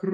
The 0.00 0.10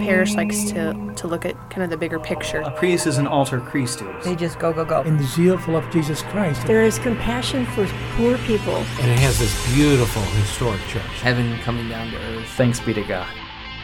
parish 0.00 0.34
likes 0.34 0.64
to, 0.70 1.12
to 1.16 1.26
look 1.26 1.44
at 1.44 1.54
kind 1.70 1.82
of 1.82 1.90
the 1.90 1.98
bigger 1.98 2.18
picture. 2.18 2.62
A 2.62 2.70
priest 2.70 3.06
is 3.06 3.18
an 3.18 3.26
alter 3.26 3.60
Christus. 3.60 4.24
They 4.24 4.34
just 4.34 4.58
go, 4.58 4.72
go, 4.72 4.86
go. 4.86 5.02
In 5.02 5.18
the 5.18 5.24
zeal 5.24 5.58
of 5.76 5.90
Jesus 5.90 6.22
Christ. 6.22 6.66
There 6.66 6.82
is 6.82 6.98
compassion 6.98 7.66
for 7.66 7.86
poor 8.16 8.38
people. 8.38 8.76
And 8.76 9.10
it 9.10 9.18
has 9.18 9.38
this 9.38 9.74
beautiful 9.74 10.22
historic 10.22 10.80
church. 10.86 11.02
Heaven 11.20 11.58
coming 11.58 11.90
down 11.90 12.10
to 12.10 12.16
earth. 12.16 12.48
Thanks 12.52 12.80
be 12.80 12.94
to 12.94 13.04
God. 13.04 13.28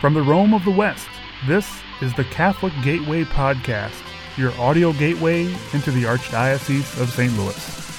From 0.01 0.15
the 0.15 0.23
Rome 0.23 0.55
of 0.55 0.65
the 0.65 0.71
West, 0.71 1.09
this 1.47 1.69
is 2.01 2.15
the 2.15 2.25
Catholic 2.25 2.73
Gateway 2.83 3.25
Podcast, 3.25 4.03
your 4.39 4.53
audio 4.53 4.95
gateway 4.95 5.43
into 5.75 5.91
the 5.91 6.05
Archdiocese 6.05 6.99
of 6.99 7.11
St. 7.11 7.37
Louis. 7.37 7.94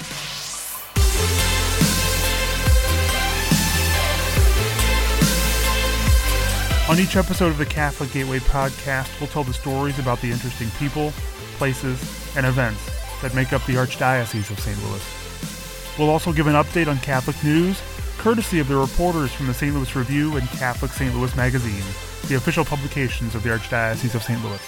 On 6.87 6.99
each 6.99 7.15
episode 7.15 7.47
of 7.47 7.57
the 7.57 7.65
Catholic 7.65 8.11
Gateway 8.11 8.37
podcast, 8.37 9.19
we'll 9.19 9.27
tell 9.29 9.43
the 9.43 9.55
stories 9.55 9.97
about 9.97 10.21
the 10.21 10.29
interesting 10.31 10.69
people, 10.77 11.11
places, 11.57 11.99
and 12.37 12.45
events 12.45 12.79
that 13.23 13.33
make 13.33 13.53
up 13.53 13.65
the 13.65 13.73
Archdiocese 13.73 14.51
of 14.51 14.59
St. 14.59 14.77
Louis. 14.83 15.97
We'll 15.97 16.11
also 16.11 16.31
give 16.31 16.45
an 16.45 16.53
update 16.53 16.87
on 16.87 16.99
Catholic 16.99 17.43
news, 17.43 17.81
courtesy 18.19 18.59
of 18.59 18.67
the 18.67 18.77
reporters 18.77 19.33
from 19.33 19.47
the 19.47 19.53
St. 19.55 19.73
Louis 19.73 19.95
Review 19.95 20.37
and 20.37 20.47
Catholic 20.49 20.91
St. 20.91 21.13
Louis 21.15 21.35
Magazine, 21.35 21.83
the 22.27 22.35
official 22.35 22.63
publications 22.63 23.33
of 23.33 23.41
the 23.41 23.49
Archdiocese 23.49 24.13
of 24.13 24.21
St. 24.21 24.39
Louis. 24.43 24.61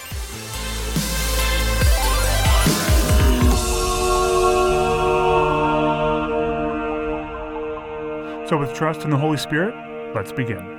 So, 8.50 8.58
with 8.58 8.74
trust 8.74 9.02
in 9.02 9.12
the 9.12 9.18
Holy 9.18 9.38
Spirit, 9.38 9.76
let's 10.16 10.32
begin 10.32 10.77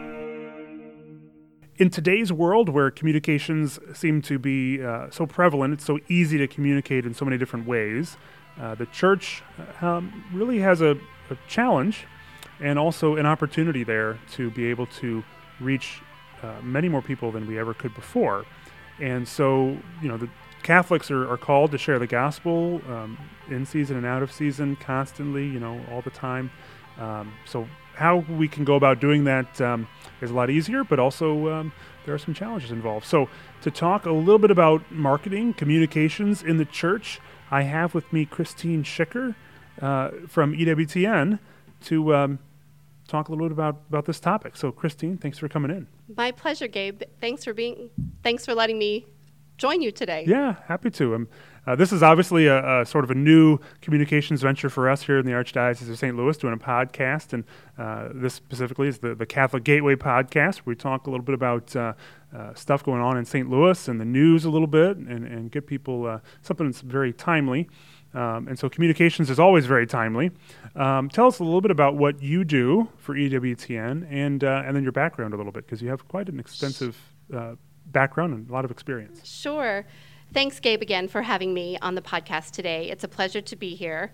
in 1.78 1.90
today's 1.90 2.32
world 2.32 2.68
where 2.68 2.90
communications 2.90 3.78
seem 3.94 4.20
to 4.22 4.38
be 4.38 4.82
uh, 4.82 5.08
so 5.10 5.26
prevalent, 5.26 5.74
it's 5.74 5.84
so 5.84 5.98
easy 6.08 6.36
to 6.38 6.48
communicate 6.48 7.06
in 7.06 7.14
so 7.14 7.24
many 7.24 7.38
different 7.38 7.66
ways, 7.66 8.16
uh, 8.60 8.74
the 8.74 8.86
church 8.86 9.42
uh, 9.80 9.86
um, 9.86 10.24
really 10.32 10.58
has 10.58 10.80
a, 10.80 10.98
a, 11.30 11.36
challenge 11.46 12.06
and 12.60 12.78
also 12.78 13.14
an 13.14 13.24
opportunity 13.24 13.84
there 13.84 14.18
to 14.32 14.50
be 14.50 14.66
able 14.66 14.86
to 14.86 15.22
reach 15.60 16.00
uh, 16.42 16.54
many 16.62 16.88
more 16.88 17.02
people 17.02 17.30
than 17.30 17.46
we 17.46 17.58
ever 17.58 17.72
could 17.72 17.94
before. 17.94 18.44
And 19.00 19.28
so, 19.28 19.76
you 20.02 20.08
know, 20.08 20.16
the 20.16 20.28
Catholics 20.64 21.08
are, 21.12 21.30
are 21.30 21.36
called 21.36 21.70
to 21.70 21.78
share 21.78 22.00
the 22.00 22.08
gospel 22.08 22.82
um, 22.88 23.16
in 23.48 23.64
season 23.64 23.96
and 23.96 24.04
out 24.04 24.24
of 24.24 24.32
season, 24.32 24.74
constantly, 24.74 25.46
you 25.46 25.60
know, 25.60 25.80
all 25.92 26.02
the 26.02 26.10
time. 26.10 26.50
Um, 26.98 27.32
so, 27.46 27.68
how 27.98 28.18
we 28.28 28.46
can 28.46 28.64
go 28.64 28.77
about 28.77 29.00
doing 29.00 29.24
that 29.24 29.60
um, 29.60 29.88
is 30.20 30.30
a 30.30 30.34
lot 30.34 30.50
easier, 30.50 30.84
but 30.84 30.98
also 30.98 31.48
um, 31.52 31.72
there 32.05 32.14
are 32.14 32.18
some 32.18 32.32
challenges 32.32 32.70
involved. 32.70 33.05
So, 33.06 33.28
to 33.62 33.70
talk 33.72 34.06
a 34.06 34.12
little 34.12 34.38
bit 34.38 34.52
about 34.52 34.90
marketing, 34.90 35.52
communications 35.55 36.42
in 36.42 36.58
the 36.58 36.64
church, 36.64 37.20
I 37.50 37.62
have 37.62 37.94
with 37.94 38.12
me 38.12 38.24
Christine 38.24 38.84
Schicker 38.84 39.34
uh, 39.82 40.10
from 40.28 40.55
EWTN 40.55 41.40
to 41.86 42.14
um, 42.14 42.38
talk 43.08 43.28
a 43.28 43.32
little 43.32 43.48
bit 43.48 43.52
about, 43.52 43.80
about 43.88 44.06
this 44.06 44.20
topic. 44.20 44.56
So, 44.56 44.70
Christine, 44.70 45.18
thanks 45.18 45.38
for 45.38 45.48
coming 45.48 45.72
in. 45.72 45.88
My 46.16 46.30
pleasure, 46.30 46.68
Gabe. 46.68 47.02
Thanks 47.20 47.44
for 47.44 47.52
being. 47.52 47.90
Thanks 48.22 48.46
for 48.46 48.55
letting 48.55 48.78
me 48.78 49.06
join 49.56 49.83
you 49.83 49.90
today. 49.90 50.24
Yeah, 50.27 50.55
happy 50.66 50.90
to. 50.90 51.16
Um, 51.16 51.28
uh, 51.69 51.77
this 51.77 51.92
is 51.92 52.02
obviously 52.02 52.47
a, 52.47 52.80
a, 52.80 52.86
sort 52.86 53.05
of 53.05 53.11
a 53.11 53.14
new 53.14 53.58
communications 53.83 54.41
venture 54.41 54.70
for 54.70 54.88
us 54.88 55.02
here 55.02 55.19
in 55.19 55.27
the 55.27 55.33
Archdiocese 55.33 55.91
of 55.91 55.98
St. 55.98 56.16
Louis, 56.16 56.34
doing 56.38 56.55
a 56.55 56.56
podcast, 56.56 57.34
and 57.34 57.44
uh, 57.77 58.08
this 58.14 58.33
specifically 58.33 58.88
is 58.88 59.00
the, 59.00 59.14
the 59.14 59.27
Catholic 59.27 59.64
Gateway 59.64 59.94
podcast, 59.94 60.61
where 60.61 60.72
we 60.72 60.77
talk 60.77 61.06
a 61.06 61.11
little 61.11 61.24
bit 61.24 61.34
about 61.34 61.77
uh, 61.77 61.92
uh 62.34 62.55
stuff 62.55 62.83
going 62.83 63.02
on 63.02 63.19
in 63.19 63.27
St. 63.27 63.50
Louis 63.50 63.86
and 63.86 64.00
the 64.00 64.06
news 64.06 64.46
a 64.46 64.50
little 64.50 64.66
bit, 64.66 64.96
and, 64.96 65.27
and 65.27 65.52
get 65.52 65.66
people 65.66 66.06
uh, 66.06 66.20
something 66.40 66.67
that's 66.67 66.80
very 66.80 67.12
timely. 67.12 67.68
Um, 68.14 68.48
and 68.48 68.58
so 68.58 68.70
communications 68.70 69.29
is 69.29 69.39
always 69.39 69.67
very 69.67 69.86
timely. 69.86 70.30
Um, 70.74 71.11
tell 71.11 71.27
us 71.27 71.39
a 71.39 71.45
little 71.45 71.61
bit 71.61 71.70
about 71.70 71.96
what 71.96 72.23
you 72.23 72.45
do 72.45 72.89
for 72.96 73.14
EWTN, 73.14 74.11
and 74.11 74.42
and 74.42 74.74
then 74.74 74.83
your 74.83 74.92
background 74.92 75.35
a 75.35 75.36
little 75.36 75.52
bit, 75.52 75.67
because 75.67 75.83
you 75.83 75.90
have 75.90 76.08
quite 76.08 76.30
an 76.30 76.40
extensive 76.40 76.96
background 77.92 78.35
and 78.35 78.48
a 78.48 78.52
lot 78.52 78.64
of 78.64 78.70
experience. 78.70 79.20
Sure. 79.29 79.85
Thanks, 80.34 80.61
Gabe, 80.61 80.83
again 80.83 81.08
for 81.08 81.22
having 81.22 81.55
me 81.55 81.78
on 81.80 81.94
the 81.94 82.02
podcast 82.02 82.50
today. 82.50 82.90
It's 82.90 83.02
a 83.02 83.08
pleasure 83.08 83.40
to 83.40 83.56
be 83.56 83.74
here. 83.74 84.11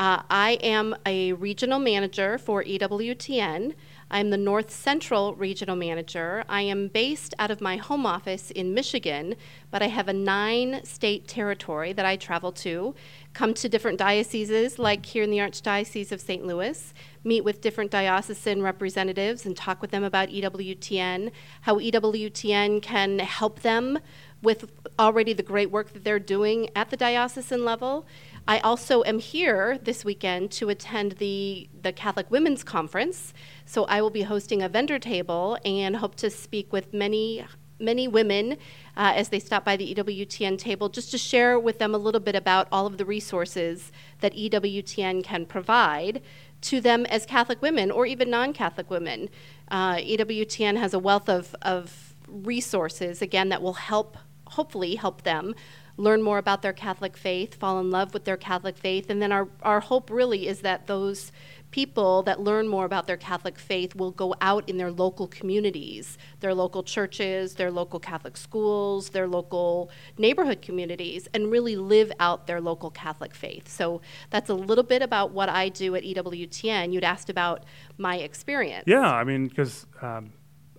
Uh, 0.00 0.22
I 0.30 0.52
am 0.62 0.96
a 1.04 1.34
regional 1.34 1.78
manager 1.78 2.38
for 2.38 2.64
EWTN. 2.64 3.74
I'm 4.10 4.30
the 4.30 4.38
North 4.38 4.70
Central 4.70 5.34
Regional 5.34 5.76
Manager. 5.76 6.42
I 6.48 6.62
am 6.62 6.88
based 6.88 7.34
out 7.38 7.50
of 7.50 7.60
my 7.60 7.76
home 7.76 8.06
office 8.06 8.50
in 8.50 8.72
Michigan, 8.72 9.34
but 9.70 9.82
I 9.82 9.88
have 9.88 10.08
a 10.08 10.14
nine 10.14 10.82
state 10.84 11.28
territory 11.28 11.92
that 11.92 12.06
I 12.06 12.16
travel 12.16 12.52
to, 12.52 12.94
come 13.34 13.52
to 13.54 13.68
different 13.68 13.98
dioceses, 13.98 14.78
like 14.78 15.04
here 15.04 15.22
in 15.22 15.30
the 15.30 15.38
Archdiocese 15.38 16.12
of 16.12 16.20
St. 16.22 16.46
Louis, 16.46 16.94
meet 17.24 17.42
with 17.42 17.60
different 17.60 17.90
diocesan 17.90 18.62
representatives 18.62 19.44
and 19.44 19.54
talk 19.54 19.82
with 19.82 19.90
them 19.90 20.04
about 20.04 20.30
EWTN, 20.30 21.30
how 21.62 21.78
EWTN 21.78 22.80
can 22.80 23.18
help 23.18 23.60
them 23.60 23.98
with 24.42 24.70
already 24.98 25.32
the 25.32 25.42
great 25.42 25.70
work 25.70 25.92
that 25.92 26.04
they're 26.04 26.18
doing 26.18 26.70
at 26.76 26.90
the 26.90 26.96
diocesan 26.96 27.64
level. 27.64 28.06
I 28.46 28.60
also 28.60 29.02
am 29.04 29.18
here 29.18 29.78
this 29.78 30.04
weekend 30.04 30.50
to 30.52 30.68
attend 30.68 31.12
the, 31.12 31.68
the 31.82 31.92
Catholic 31.92 32.30
Women's 32.30 32.62
Conference. 32.62 33.34
So 33.66 33.84
I 33.84 34.00
will 34.00 34.10
be 34.10 34.22
hosting 34.22 34.62
a 34.62 34.68
vendor 34.68 34.98
table 34.98 35.58
and 35.64 35.96
hope 35.96 36.14
to 36.16 36.30
speak 36.30 36.72
with 36.72 36.94
many, 36.94 37.44
many 37.80 38.06
women 38.06 38.52
uh, 38.96 39.12
as 39.14 39.28
they 39.28 39.40
stop 39.40 39.64
by 39.64 39.76
the 39.76 39.94
EWTN 39.94 40.56
table 40.56 40.88
just 40.88 41.10
to 41.10 41.18
share 41.18 41.58
with 41.58 41.78
them 41.78 41.94
a 41.94 41.98
little 41.98 42.20
bit 42.20 42.36
about 42.36 42.68
all 42.70 42.86
of 42.86 42.96
the 42.96 43.04
resources 43.04 43.92
that 44.20 44.34
EWTN 44.34 45.24
can 45.24 45.46
provide 45.46 46.22
to 46.60 46.80
them 46.80 47.06
as 47.06 47.26
Catholic 47.26 47.60
women 47.60 47.90
or 47.90 48.06
even 48.06 48.30
non 48.30 48.52
Catholic 48.52 48.88
women. 48.88 49.28
Uh, 49.70 49.96
EWTN 49.96 50.76
has 50.76 50.94
a 50.94 50.98
wealth 50.98 51.28
of, 51.28 51.54
of 51.62 52.14
resources, 52.26 53.22
again, 53.22 53.48
that 53.48 53.62
will 53.62 53.74
help 53.74 54.16
hopefully 54.50 54.96
help 54.96 55.22
them 55.22 55.54
learn 55.98 56.22
more 56.22 56.38
about 56.38 56.62
their 56.62 56.72
Catholic 56.72 57.16
faith, 57.16 57.56
fall 57.56 57.80
in 57.80 57.90
love 57.90 58.14
with 58.14 58.24
their 58.24 58.36
Catholic 58.36 58.78
faith, 58.78 59.10
and 59.10 59.20
then 59.20 59.32
our, 59.32 59.48
our 59.62 59.80
hope 59.80 60.10
really 60.10 60.46
is 60.46 60.60
that 60.60 60.86
those 60.86 61.32
people 61.70 62.22
that 62.22 62.40
learn 62.40 62.66
more 62.66 62.84
about 62.84 63.06
their 63.06 63.16
Catholic 63.16 63.58
faith 63.58 63.94
will 63.94 64.12
go 64.12 64.34
out 64.40 64.66
in 64.68 64.78
their 64.78 64.90
local 64.90 65.26
communities, 65.26 66.16
their 66.40 66.54
local 66.54 66.82
churches, 66.82 67.54
their 67.54 67.70
local 67.70 68.00
Catholic 68.00 68.36
schools, 68.36 69.10
their 69.10 69.26
local 69.26 69.90
neighborhood 70.16 70.62
communities, 70.62 71.28
and 71.34 71.50
really 71.50 71.76
live 71.76 72.10
out 72.20 72.46
their 72.46 72.60
local 72.60 72.90
Catholic 72.90 73.34
faith. 73.34 73.68
So 73.68 74.00
that's 74.30 74.48
a 74.48 74.54
little 74.54 74.84
bit 74.84 75.02
about 75.02 75.32
what 75.32 75.48
I 75.48 75.68
do 75.68 75.94
at 75.94 76.04
EWTN. 76.04 76.92
You'd 76.92 77.04
asked 77.04 77.28
about 77.28 77.64
my 77.98 78.16
experience. 78.16 78.84
Yeah, 78.86 79.12
I 79.12 79.24
mean, 79.24 79.48
because 79.48 79.84
um, 80.00 80.32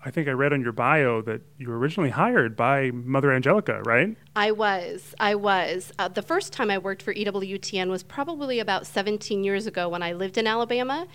I 0.04 0.12
think 0.12 0.28
I 0.28 0.32
read 0.32 0.54
on 0.54 0.62
your 0.62 0.72
bio 0.72 1.22
that 1.24 1.42
you 1.58 1.70
were 1.70 1.78
originally 1.78 2.10
hired 2.10 2.56
by 2.56 2.92
Mother 2.92 3.32
Angelica, 3.34 3.82
right? 3.84 4.16
I 4.36 4.52
was. 4.52 5.14
I 5.20 5.36
was. 5.36 5.92
Uh, 6.00 6.08
the 6.08 6.22
first 6.22 6.54
time 6.54 6.72
I 6.72 6.78
worked 6.78 7.02
for 7.02 7.14
EWTN 7.14 7.90
was 7.90 8.04
probably 8.04 8.60
about 8.60 8.88
17 8.88 9.44
years 9.44 9.68
ago 9.68 9.90
when 9.90 10.02
I 10.02 10.14
lived 10.14 10.38
in 10.38 10.48
Alabama. 10.48 11.06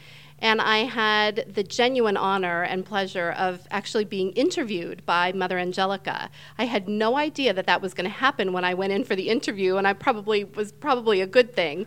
And 0.41 0.61
I 0.61 0.79
had 0.79 1.47
the 1.55 1.63
genuine 1.63 2.17
honor 2.17 2.63
and 2.65 2.85
pleasure 2.85 3.31
of 3.33 3.67
actually 3.71 4.05
being 4.05 4.33
interviewed 4.33 5.07
by 5.07 5.33
Mother 5.33 5.59
Angelica. 5.59 6.29
I 6.59 6.67
had 6.67 6.89
no 6.89 7.17
idea 7.17 7.55
that 7.55 7.67
that 7.67 7.81
was 7.81 7.95
going 7.95 8.05
to 8.05 8.11
happen 8.11 8.53
when 8.53 8.65
I 8.65 8.75
went 8.75 8.93
in 8.93 9.05
for 9.05 9.17
the 9.17 9.31
interview, 9.31 9.77
and 9.77 9.87
I 9.87 9.95
probably 9.95 10.45
was 10.45 10.73
probably 10.73 11.21
a 11.21 11.27
good 11.27 11.55
thing. 11.55 11.87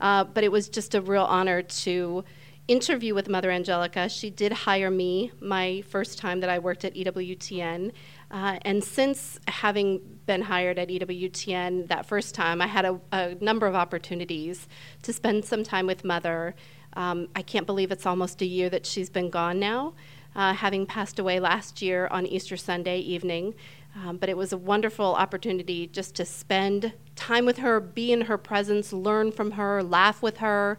Uh, 0.00 0.24
but 0.24 0.44
it 0.44 0.52
was 0.52 0.68
just 0.68 0.94
a 0.94 1.00
real 1.02 1.24
honor 1.24 1.60
to 1.60 2.24
interview 2.68 3.14
with 3.14 3.28
Mother 3.28 3.50
Angelica, 3.50 4.08
she 4.08 4.28
did 4.28 4.52
hire 4.52 4.90
me 4.90 5.32
my 5.40 5.82
first 5.88 6.18
time 6.18 6.40
that 6.40 6.50
I 6.50 6.58
worked 6.58 6.84
at 6.84 6.94
EWTN. 6.94 7.92
Uh, 8.30 8.58
and 8.62 8.84
since 8.84 9.40
having 9.48 10.00
been 10.26 10.42
hired 10.42 10.78
at 10.78 10.88
EWTN 10.88 11.88
that 11.88 12.04
first 12.04 12.34
time, 12.34 12.60
I 12.60 12.66
had 12.66 12.84
a, 12.84 13.00
a 13.10 13.34
number 13.40 13.66
of 13.66 13.74
opportunities 13.74 14.68
to 15.02 15.12
spend 15.14 15.46
some 15.46 15.64
time 15.64 15.86
with 15.86 16.04
Mother. 16.04 16.54
Um, 16.92 17.28
I 17.34 17.42
can't 17.42 17.66
believe 17.66 17.90
it's 17.90 18.06
almost 18.06 18.42
a 18.42 18.46
year 18.46 18.68
that 18.68 18.84
she's 18.84 19.08
been 19.08 19.30
gone 19.30 19.58
now, 19.58 19.94
uh, 20.36 20.52
having 20.52 20.84
passed 20.84 21.18
away 21.18 21.40
last 21.40 21.80
year 21.80 22.06
on 22.08 22.26
Easter 22.26 22.56
Sunday 22.56 22.98
evening. 22.98 23.54
Um, 23.96 24.18
but 24.18 24.28
it 24.28 24.36
was 24.36 24.52
a 24.52 24.58
wonderful 24.58 25.14
opportunity 25.14 25.86
just 25.86 26.14
to 26.16 26.24
spend 26.24 26.92
time 27.16 27.46
with 27.46 27.58
her, 27.58 27.80
be 27.80 28.12
in 28.12 28.22
her 28.22 28.38
presence, 28.38 28.92
learn 28.92 29.32
from 29.32 29.52
her, 29.52 29.82
laugh 29.82 30.22
with 30.22 30.36
her. 30.38 30.78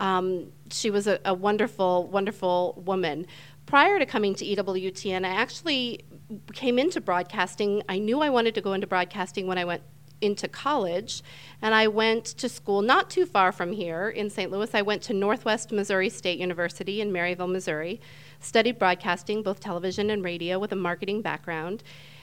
Um, 0.00 0.52
she 0.70 0.90
was 0.90 1.06
a, 1.06 1.20
a, 1.24 1.34
wonderful, 1.34 2.08
wonderful 2.08 2.82
woman. 2.84 3.26
Prior 3.66 3.98
to 3.98 4.06
coming 4.06 4.34
to 4.34 4.44
EWTN, 4.44 5.24
I 5.24 5.28
actually 5.28 6.04
came 6.52 6.78
into 6.78 7.00
broadcasting. 7.00 7.82
I 7.88 7.98
knew 7.98 8.20
I 8.20 8.30
wanted 8.30 8.54
to 8.56 8.60
go 8.60 8.72
into 8.72 8.86
broadcasting 8.86 9.46
when 9.46 9.58
I 9.58 9.64
went 9.64 9.82
into 10.20 10.48
college, 10.48 11.22
and 11.62 11.74
I 11.74 11.86
went 11.88 12.24
to 12.24 12.48
school 12.48 12.82
not 12.82 13.10
too 13.10 13.26
far 13.26 13.52
from 13.52 13.72
here 13.72 14.08
in 14.08 14.30
St. 14.30 14.50
Louis. 14.50 14.74
I 14.74 14.82
went 14.82 15.02
to 15.02 15.14
Northwest 15.14 15.72
Missouri 15.72 16.08
State 16.08 16.38
University 16.38 17.00
in 17.00 17.12
Maryville, 17.12 17.50
Missouri, 17.50 18.00
studied 18.38 18.78
broadcasting, 18.78 19.42
both 19.42 19.60
television 19.60 20.10
and 20.10 20.24
radio, 20.24 20.58
with 20.58 20.72
a 20.72 20.76
marketing 20.76 21.22
background. 21.22 21.82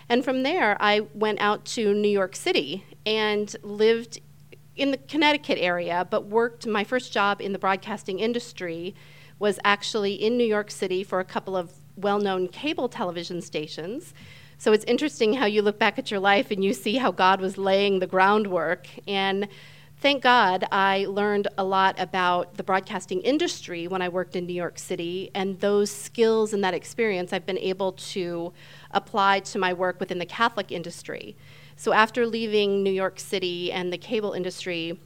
And 0.09 0.24
from 0.24 0.44
there, 0.44 0.77
I 0.79 1.01
went 1.13 1.41
out 1.41 1.65
to 1.65 1.94
New 1.94 2.09
York 2.09 2.35
City 2.35 2.85
and 3.06 3.53
lived 3.62 4.19
in 4.77 4.91
the 4.91 4.97
Connecticut 4.97 5.57
area, 5.59 6.07
but 6.09 6.25
worked 6.25 6.68
my 6.68 6.83
first 6.83 7.12
job 7.12 7.41
in 7.41 7.53
the 7.53 7.59
broadcasting 7.59 8.19
industry 8.19 8.95
was 9.39 9.59
actually 9.63 10.13
in 10.13 10.38
New 10.38 10.45
York 10.45 10.71
City 10.71 11.03
for 11.03 11.19
a 11.19 11.25
couple 11.25 11.56
of 11.56 11.74
well 11.95 12.19
known 12.19 12.47
cable 12.47 12.88
television 12.88 13.41
stations. 13.41 14.13
So 14.59 14.71
it's 14.71 14.85
interesting 14.85 15.33
how 15.33 15.45
you 15.45 15.62
look 15.62 15.77
back 15.77 16.00
at 16.00 16.09
your 16.09 16.19
life 16.19 16.50
and 16.50 16.63
you 16.63 16.74
see 16.74 16.95
how 16.95 17.12
God 17.12 17.41
was 17.41 17.57
laying 17.57 18.00
the 18.00 18.07
groundwork. 18.07 18.88
And 19.07 19.47
thank 20.00 20.24
God 20.24 20.65
I 20.71 21.06
learned 21.06 21.47
a 21.57 21.63
lot 21.63 22.00
about 22.00 22.56
the 22.56 22.63
broadcasting 22.63 23.21
industry 23.21 23.88
when 23.88 24.01
I 24.01 24.09
worked 24.09 24.35
in 24.35 24.47
New 24.47 24.53
York 24.53 24.79
City. 24.79 25.29
And 25.35 25.59
those 25.59 25.91
skills 25.91 26.53
and 26.53 26.63
that 26.63 26.74
experience 26.74 27.33
I've 27.33 27.45
been 27.45 27.59
able 27.59 27.94
to 27.94 28.51
apply 28.92 29.42
to 29.42 29.60
my 29.60 29.74
work 29.74 30.00
within 30.00 30.19
the 30.19 30.25
Catholic 30.25 30.72
industry. 30.72 31.36
So 31.75 31.94
after 31.94 32.25
leaving 32.25 32.84
New 32.84 32.92
York 32.92 33.19
City 33.19 33.72
and 33.72 33.92
the 33.92 33.98
cable 33.98 34.34
industry, 34.34 35.00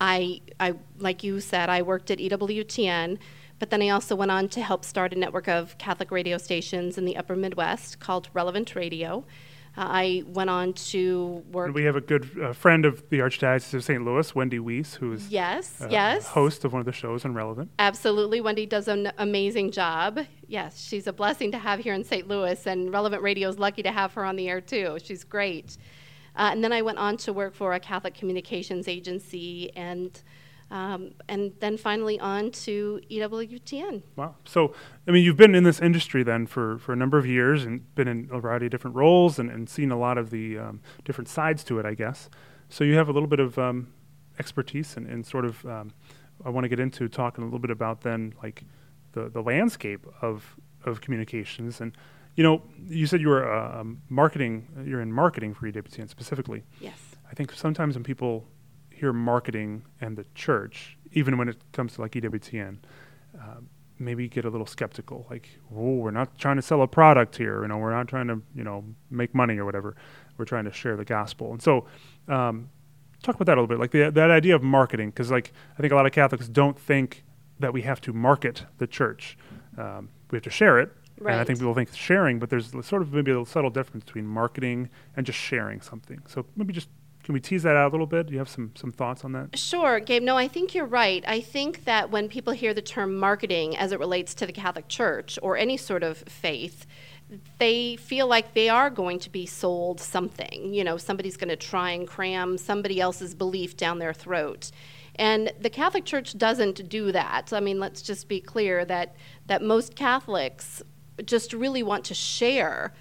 I, 0.00 0.40
I 0.58 0.74
like 0.98 1.22
you 1.22 1.40
said, 1.40 1.68
I 1.68 1.82
worked 1.82 2.10
at 2.10 2.18
EWTN 2.18 3.18
but 3.58 3.70
then 3.70 3.82
I 3.82 3.90
also 3.90 4.14
went 4.16 4.30
on 4.30 4.48
to 4.50 4.62
help 4.62 4.84
start 4.84 5.12
a 5.12 5.18
network 5.18 5.48
of 5.48 5.78
Catholic 5.78 6.10
radio 6.10 6.38
stations 6.38 6.98
in 6.98 7.04
the 7.04 7.16
upper 7.16 7.36
Midwest 7.36 8.00
called 8.00 8.28
Relevant 8.34 8.74
Radio. 8.74 9.24
Uh, 9.76 9.80
I 9.86 10.22
went 10.26 10.50
on 10.50 10.72
to 10.74 11.42
work. 11.50 11.66
And 11.66 11.74
we 11.74 11.84
have 11.84 11.96
a 11.96 12.00
good 12.00 12.30
uh, 12.40 12.52
friend 12.52 12.84
of 12.84 13.08
the 13.10 13.18
Archdiocese 13.18 13.74
of 13.74 13.82
St. 13.82 14.04
Louis, 14.04 14.34
Wendy 14.34 14.60
Wiese, 14.60 14.94
who 14.94 15.12
is 15.12 15.28
yes, 15.28 15.80
uh, 15.80 15.88
yes, 15.90 16.28
host 16.28 16.64
of 16.64 16.72
one 16.72 16.80
of 16.80 16.86
the 16.86 16.92
shows 16.92 17.24
on 17.24 17.34
Relevant. 17.34 17.70
Absolutely, 17.78 18.40
Wendy 18.40 18.66
does 18.66 18.86
an 18.86 19.10
amazing 19.18 19.72
job. 19.72 20.20
Yes, 20.46 20.80
she's 20.80 21.06
a 21.06 21.12
blessing 21.12 21.50
to 21.52 21.58
have 21.58 21.80
here 21.80 21.94
in 21.94 22.04
St. 22.04 22.28
Louis, 22.28 22.66
and 22.66 22.92
Relevant 22.92 23.22
Radio 23.22 23.48
is 23.48 23.58
lucky 23.58 23.82
to 23.82 23.90
have 23.90 24.12
her 24.14 24.24
on 24.24 24.36
the 24.36 24.48
air 24.48 24.60
too. 24.60 24.98
She's 25.02 25.24
great. 25.24 25.76
Uh, 26.36 26.50
and 26.52 26.62
then 26.62 26.72
I 26.72 26.82
went 26.82 26.98
on 26.98 27.16
to 27.18 27.32
work 27.32 27.54
for 27.54 27.74
a 27.74 27.80
Catholic 27.80 28.14
communications 28.14 28.88
agency 28.88 29.74
and 29.76 30.20
um, 30.74 31.12
and 31.28 31.52
then 31.60 31.76
finally 31.76 32.18
on 32.18 32.50
to 32.50 33.00
EWTN. 33.08 34.02
Wow. 34.16 34.34
So, 34.44 34.74
I 35.06 35.12
mean, 35.12 35.24
you've 35.24 35.36
been 35.36 35.54
in 35.54 35.62
this 35.62 35.80
industry 35.80 36.24
then 36.24 36.48
for, 36.48 36.78
for 36.78 36.92
a 36.92 36.96
number 36.96 37.16
of 37.16 37.24
years 37.24 37.64
and 37.64 37.94
been 37.94 38.08
in 38.08 38.28
a 38.32 38.40
variety 38.40 38.66
of 38.66 38.72
different 38.72 38.96
roles 38.96 39.38
and, 39.38 39.50
and 39.50 39.70
seen 39.70 39.92
a 39.92 39.98
lot 39.98 40.18
of 40.18 40.30
the 40.30 40.58
um, 40.58 40.80
different 41.04 41.28
sides 41.28 41.62
to 41.64 41.78
it, 41.78 41.86
I 41.86 41.94
guess. 41.94 42.28
So, 42.68 42.82
you 42.82 42.96
have 42.96 43.08
a 43.08 43.12
little 43.12 43.28
bit 43.28 43.38
of 43.38 43.56
um, 43.56 43.92
expertise 44.40 44.96
and, 44.96 45.06
and 45.06 45.24
sort 45.24 45.44
of, 45.44 45.64
um, 45.64 45.92
I 46.44 46.50
want 46.50 46.64
to 46.64 46.68
get 46.68 46.80
into 46.80 47.08
talking 47.08 47.42
a 47.42 47.46
little 47.46 47.60
bit 47.60 47.70
about 47.70 48.00
then, 48.00 48.34
like, 48.42 48.64
the, 49.12 49.28
the 49.28 49.42
landscape 49.42 50.04
of, 50.22 50.56
of 50.84 51.00
communications. 51.00 51.80
And, 51.80 51.96
you 52.34 52.42
know, 52.42 52.62
you 52.88 53.06
said 53.06 53.20
you 53.20 53.28
were 53.28 53.48
uh, 53.48 53.84
marketing, 54.08 54.66
you're 54.84 55.00
in 55.00 55.12
marketing 55.12 55.54
for 55.54 55.70
EWTN 55.70 56.08
specifically. 56.08 56.64
Yes. 56.80 56.98
I 57.30 57.34
think 57.34 57.52
sometimes 57.52 57.94
when 57.94 58.02
people 58.02 58.48
hear 58.94 59.12
marketing 59.12 59.84
and 60.00 60.16
the 60.16 60.24
church, 60.34 60.96
even 61.12 61.38
when 61.38 61.48
it 61.48 61.56
comes 61.72 61.94
to 61.94 62.00
like 62.00 62.12
EWTN, 62.12 62.78
uh, 63.40 63.60
maybe 63.98 64.28
get 64.28 64.44
a 64.44 64.50
little 64.50 64.66
skeptical. 64.66 65.26
Like, 65.30 65.48
oh, 65.74 65.94
we're 65.96 66.10
not 66.10 66.38
trying 66.38 66.56
to 66.56 66.62
sell 66.62 66.82
a 66.82 66.86
product 66.86 67.36
here. 67.36 67.62
You 67.62 67.68
know, 67.68 67.78
we're 67.78 67.92
not 67.92 68.08
trying 68.08 68.28
to 68.28 68.40
you 68.54 68.64
know 68.64 68.84
make 69.10 69.34
money 69.34 69.58
or 69.58 69.64
whatever. 69.64 69.96
We're 70.36 70.44
trying 70.44 70.64
to 70.64 70.72
share 70.72 70.96
the 70.96 71.04
gospel. 71.04 71.52
And 71.52 71.62
so, 71.62 71.86
um, 72.28 72.70
talk 73.22 73.34
about 73.36 73.46
that 73.46 73.58
a 73.58 73.60
little 73.60 73.68
bit. 73.68 73.78
Like 73.78 73.92
the, 73.92 74.10
that 74.10 74.30
idea 74.30 74.54
of 74.54 74.62
marketing, 74.62 75.10
because 75.10 75.30
like 75.30 75.52
I 75.78 75.80
think 75.80 75.92
a 75.92 75.96
lot 75.96 76.06
of 76.06 76.12
Catholics 76.12 76.48
don't 76.48 76.78
think 76.78 77.24
that 77.60 77.72
we 77.72 77.82
have 77.82 78.00
to 78.02 78.12
market 78.12 78.64
the 78.78 78.86
church. 78.86 79.38
Um, 79.78 80.10
we 80.30 80.36
have 80.36 80.42
to 80.44 80.50
share 80.50 80.78
it. 80.78 80.92
Right. 81.18 81.32
And 81.32 81.40
I 81.40 81.44
think 81.44 81.60
people 81.60 81.74
think 81.74 81.94
sharing, 81.94 82.40
but 82.40 82.50
there's 82.50 82.72
sort 82.84 83.02
of 83.02 83.12
maybe 83.12 83.30
a 83.30 83.46
subtle 83.46 83.70
difference 83.70 84.04
between 84.04 84.26
marketing 84.26 84.90
and 85.16 85.24
just 85.24 85.38
sharing 85.38 85.80
something. 85.80 86.20
So 86.26 86.44
maybe 86.56 86.72
just 86.72 86.88
can 87.24 87.32
we 87.32 87.40
tease 87.40 87.62
that 87.62 87.74
out 87.74 87.90
a 87.90 87.92
little 87.92 88.06
bit? 88.06 88.26
Do 88.26 88.32
you 88.34 88.38
have 88.38 88.50
some, 88.50 88.72
some 88.74 88.92
thoughts 88.92 89.24
on 89.24 89.32
that? 89.32 89.58
Sure, 89.58 89.98
Gabe. 89.98 90.22
No, 90.22 90.36
I 90.36 90.46
think 90.46 90.74
you're 90.74 90.84
right. 90.84 91.24
I 91.26 91.40
think 91.40 91.84
that 91.84 92.10
when 92.10 92.28
people 92.28 92.52
hear 92.52 92.74
the 92.74 92.82
term 92.82 93.16
marketing 93.16 93.76
as 93.76 93.92
it 93.92 93.98
relates 93.98 94.34
to 94.34 94.46
the 94.46 94.52
Catholic 94.52 94.88
Church 94.88 95.38
or 95.42 95.56
any 95.56 95.78
sort 95.78 96.02
of 96.02 96.18
faith, 96.18 96.86
they 97.58 97.96
feel 97.96 98.26
like 98.26 98.52
they 98.52 98.68
are 98.68 98.90
going 98.90 99.18
to 99.20 99.30
be 99.30 99.46
sold 99.46 100.00
something. 100.00 100.74
You 100.74 100.84
know, 100.84 100.98
somebody's 100.98 101.38
going 101.38 101.48
to 101.48 101.56
try 101.56 101.90
and 101.90 102.06
cram 102.06 102.58
somebody 102.58 103.00
else's 103.00 103.34
belief 103.34 103.74
down 103.76 103.98
their 103.98 104.12
throat. 104.12 104.70
And 105.16 105.50
the 105.58 105.70
Catholic 105.70 106.04
Church 106.04 106.36
doesn't 106.36 106.88
do 106.90 107.10
that. 107.12 107.52
I 107.52 107.60
mean, 107.60 107.80
let's 107.80 108.02
just 108.02 108.28
be 108.28 108.40
clear 108.40 108.84
that, 108.84 109.16
that 109.46 109.62
most 109.62 109.96
Catholics 109.96 110.82
just 111.24 111.54
really 111.54 111.82
want 111.82 112.04
to 112.04 112.14
share 112.14 112.92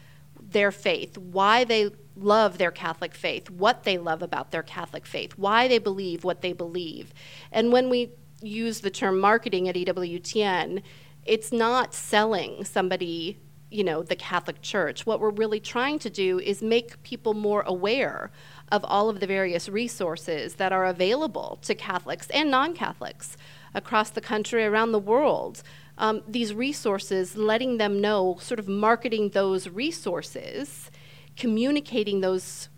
their 0.54 0.72
faith, 0.72 1.18
why 1.18 1.64
they 1.64 1.92
love 2.16 2.58
their 2.58 2.72
Catholic 2.72 3.14
faith, 3.14 3.50
what 3.50 3.84
they 3.84 3.98
love 3.98 4.22
about 4.22 4.52
their 4.52 4.64
Catholic 4.64 5.06
faith, 5.06 5.34
why 5.38 5.68
they 5.68 5.80
believe 5.80 6.24
what 6.24 6.42
they 6.42 6.54
believe. 6.54 7.14
And 7.52 7.72
when 7.72 7.90
we 7.90 8.12
use 8.42 8.82
the 8.82 8.90
term 8.90 9.20
marketing 9.20 9.68
at 9.68 9.76
EWTN, 9.76 10.84
it's 11.26 11.52
not 11.52 11.94
selling 11.94 12.66
somebody, 12.66 13.40
you 13.72 13.84
know, 13.84 14.04
the 14.04 14.16
Catholic 14.16 14.62
Church. 14.62 15.06
What 15.06 15.20
we're 15.20 15.32
really 15.32 15.60
trying 15.60 16.00
to 16.00 16.10
do 16.10 16.40
is 16.40 16.62
make 16.62 17.02
people 17.04 17.34
more 17.34 17.64
aware 17.66 18.32
of 18.72 18.84
all 18.86 19.10
of 19.10 19.20
the 19.20 19.28
various 19.28 19.70
resources 19.70 20.56
that 20.56 20.72
are 20.72 20.86
available 20.86 21.60
to 21.64 21.74
Catholics 21.74 22.30
and 22.32 22.52
non 22.52 22.74
Catholics 22.74 23.38
across 23.74 24.10
the 24.10 24.22
country, 24.22 24.64
around 24.66 24.92
the 24.92 25.00
world. 25.00 25.64
Um, 25.98 26.24
these 26.28 26.54
resources, 26.54 27.38
letting 27.38 27.78
them 27.78 28.02
know, 28.02 28.38
sort 28.42 28.60
of 28.60 28.68
marketing 28.68 29.30
those 29.30 29.70
resources 29.70 30.90
communicating 31.36 32.22
those 32.22 32.70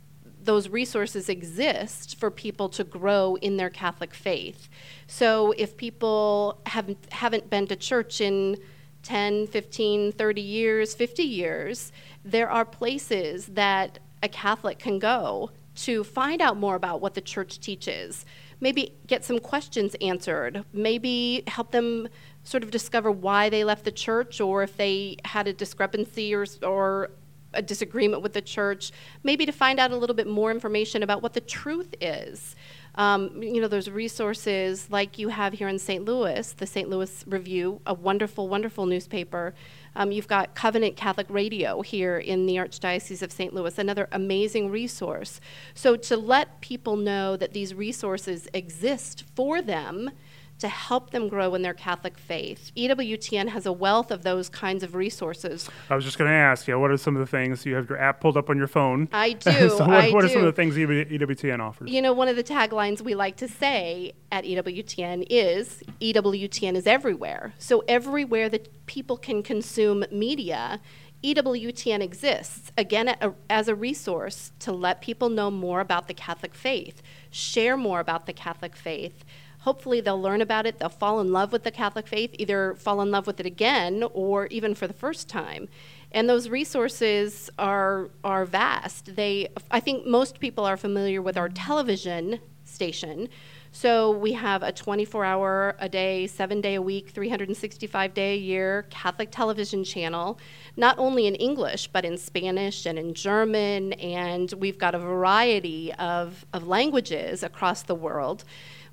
those 0.42 0.70
resources 0.70 1.28
exist 1.28 2.20
for 2.20 2.30
people 2.30 2.70
to 2.70 2.84
grow 2.84 3.36
in 3.42 3.58
their 3.58 3.72
Catholic 3.72 4.14
faith. 4.14 4.70
So 5.08 5.54
if 5.58 5.76
people 5.76 6.62
haven't 6.68 7.12
haven't 7.12 7.50
been 7.50 7.66
to 7.68 7.76
church 7.76 8.22
in 8.22 8.58
10, 9.02 9.48
15, 9.48 10.12
30 10.12 10.42
years, 10.42 10.94
50 10.94 11.24
years, 11.24 11.92
there 12.24 12.50
are 12.50 12.64
places 12.64 13.48
that 13.48 13.98
a 14.22 14.30
Catholic 14.30 14.78
can 14.78 15.00
go 15.00 15.50
to 15.78 16.04
find 16.04 16.42
out 16.42 16.58
more 16.58 16.76
about 16.76 17.02
what 17.02 17.16
the 17.16 17.22
church 17.22 17.60
teaches. 17.60 18.24
Maybe 18.60 18.94
get 19.08 19.26
some 19.26 19.40
questions 19.40 19.96
answered. 20.00 20.64
Maybe 20.72 21.44
help 21.48 21.72
them 21.72 22.08
sort 22.46 22.64
of 22.64 22.72
discover 22.72 23.12
why 23.12 23.50
they 23.50 23.66
left 23.66 23.84
the 23.84 23.92
church 23.92 24.40
or 24.40 24.64
if 24.64 24.78
they 24.78 25.18
had 25.26 25.48
a 25.48 25.54
discrepancy 25.54 26.34
or, 26.34 26.46
or 26.64 27.10
a 27.54 27.62
disagreement 27.62 28.22
with 28.22 28.34
the 28.34 28.42
church, 28.42 28.92
maybe 29.24 29.46
to 29.46 29.52
find 29.52 29.80
out 29.80 29.92
a 29.92 29.98
little 29.98 30.16
bit 30.16 30.28
more 30.28 30.52
information 30.52 31.04
about 31.04 31.22
what 31.22 31.34
the 31.34 31.42
truth 31.42 31.94
is. 32.00 32.56
Um, 32.96 33.42
you 33.44 33.60
know, 33.60 33.68
there's 33.68 33.90
resources 33.90 34.90
like 34.90 35.20
you 35.20 35.28
have 35.28 35.54
here 35.54 35.68
in 35.68 35.78
St. 35.80 36.06
Louis, 36.06 36.54
the 36.54 36.66
St. 36.66 36.90
Louis 36.90 37.26
Review, 37.28 37.82
a 37.86 37.94
wonderful, 37.94 38.48
wonderful 38.48 38.86
newspaper. 38.86 39.54
Um, 39.98 40.12
you've 40.12 40.28
got 40.28 40.56
Covenant 40.56 40.96
Catholic 40.96 41.28
Radio 41.30 41.82
here 41.82 42.18
in 42.18 42.46
the 42.46 42.56
Archdiocese 42.56 43.22
of 43.22 43.32
St. 43.34 43.54
Louis, 43.54 43.78
another 43.78 44.08
amazing 44.14 44.70
resource. 44.70 45.42
So, 45.74 45.98
to 45.98 46.16
let 46.16 46.62
people 46.62 46.96
know 46.96 47.36
that 47.36 47.54
these 47.54 47.74
resources 47.74 48.48
exist 48.54 49.24
for 49.36 49.62
them 49.62 50.12
to 50.60 50.68
help 50.68 51.12
them 51.12 51.28
grow 51.28 51.54
in 51.54 51.62
their 51.62 51.74
Catholic 51.74 52.18
faith. 52.18 52.72
EWTN 52.78 53.50
has 53.50 53.66
a 53.66 53.74
wealth 53.74 54.10
of 54.10 54.24
those 54.24 54.48
kinds 54.48 54.84
of 54.84 54.96
resources. 54.96 55.70
I 55.90 55.96
was 55.96 56.06
just 56.06 56.18
going 56.18 56.30
to 56.30 56.36
ask, 56.36 56.68
yeah, 56.68 56.76
what 56.76 56.92
are 56.92 56.98
some 56.98 57.16
of 57.16 57.20
the 57.20 57.26
things 57.26 57.66
you 57.66 57.76
have 57.76 57.90
your 57.90 58.00
app 58.00 58.22
pulled 58.22 58.38
up 58.38 58.50
on 58.50 58.58
your 58.58 58.68
phone? 58.68 59.10
I 59.12 59.34
do. 59.34 59.52
so 59.70 59.80
what, 59.80 59.90
I 59.90 60.12
what 60.12 60.22
do. 60.22 60.28
are 60.28 60.30
some 60.30 60.44
of 60.44 60.46
the 60.46 60.54
things 60.54 60.76
EWTN 60.76 61.60
offers? 61.60 61.90
You 61.90 62.02
know, 62.02 62.14
one 62.14 62.28
of 62.28 62.36
the 62.36 62.44
taglines 62.44 63.02
we 63.02 63.16
like 63.16 63.36
to 63.38 63.48
say 63.48 64.14
at 64.32 64.46
EWTN 64.46 65.28
is 65.30 65.84
EWTN 66.00 66.76
is 66.76 66.88
everywhere. 66.88 67.54
So 67.58 67.84
everywhere 67.88 68.48
that 68.50 68.86
people 68.86 69.18
can 69.18 69.44
consume 69.44 70.06
media, 70.10 70.80
EWTN 71.24 72.02
exists, 72.02 72.72
again, 72.78 73.10
a, 73.20 73.34
as 73.50 73.68
a 73.68 73.76
resource 73.76 74.52
to 74.60 74.72
let 74.72 75.02
people 75.02 75.28
know 75.30 75.50
more 75.50 75.80
about 75.80 76.08
the 76.08 76.14
Catholic 76.14 76.54
faith, 76.54 77.02
share 77.32 77.76
more 77.76 78.00
about 78.00 78.26
the 78.26 78.34
Catholic 78.34 78.76
faith 78.76 79.26
hopefully 79.66 80.00
they'll 80.00 80.22
learn 80.22 80.42
about 80.42 80.68
it, 80.68 80.78
they'll 80.78 80.90
fall 80.90 81.20
in 81.20 81.32
love 81.32 81.52
with 81.52 81.64
the 81.64 81.72
Catholic 81.72 82.08
faith, 82.08 82.36
either 82.38 82.76
fall 82.76 83.02
in 83.02 83.10
love 83.10 83.26
with 83.26 83.40
it 83.40 83.48
again 83.48 84.04
or 84.14 84.46
even 84.48 84.76
for 84.76 84.86
the 84.86 84.94
first 84.94 85.28
time. 85.28 85.68
And 86.12 86.30
those 86.30 86.50
resources 86.50 87.50
are, 87.58 88.10
are 88.24 88.46
vast. 88.46 89.16
They, 89.16 89.48
I 89.72 89.80
think 89.80 90.06
most 90.06 90.40
people 90.40 90.66
are 90.66 90.78
familiar 90.78 91.20
with 91.20 91.36
our 91.36 91.50
television 91.50 92.40
station. 92.64 93.28
So 93.72 94.12
we 94.12 94.34
have 94.34 94.62
a 94.62 94.72
24 94.72 95.26
hour 95.26 95.76
a 95.80 95.90
day, 95.90 96.28
seven 96.28 96.62
day 96.62 96.76
a 96.76 96.82
week, 96.82 97.10
365 97.10 98.14
day 98.14 98.36
a 98.36 98.38
year 98.38 98.86
Catholic 98.92 99.32
television 99.32 99.84
channel, 99.84 100.40
not 100.78 100.98
only 101.00 101.26
in 101.26 101.36
English, 101.36 101.88
but 101.88 102.06
in 102.06 102.18
Spanish 102.18 102.86
and 102.86 102.98
in 103.00 103.16
German. 103.16 103.94
And 103.94 104.54
we've 104.54 104.78
got 104.78 104.94
a 104.94 105.00
variety 105.00 105.92
of, 105.96 106.46
of 106.54 106.68
languages 106.68 107.44
across 107.44 107.82
the 107.82 107.96
world. 107.96 108.46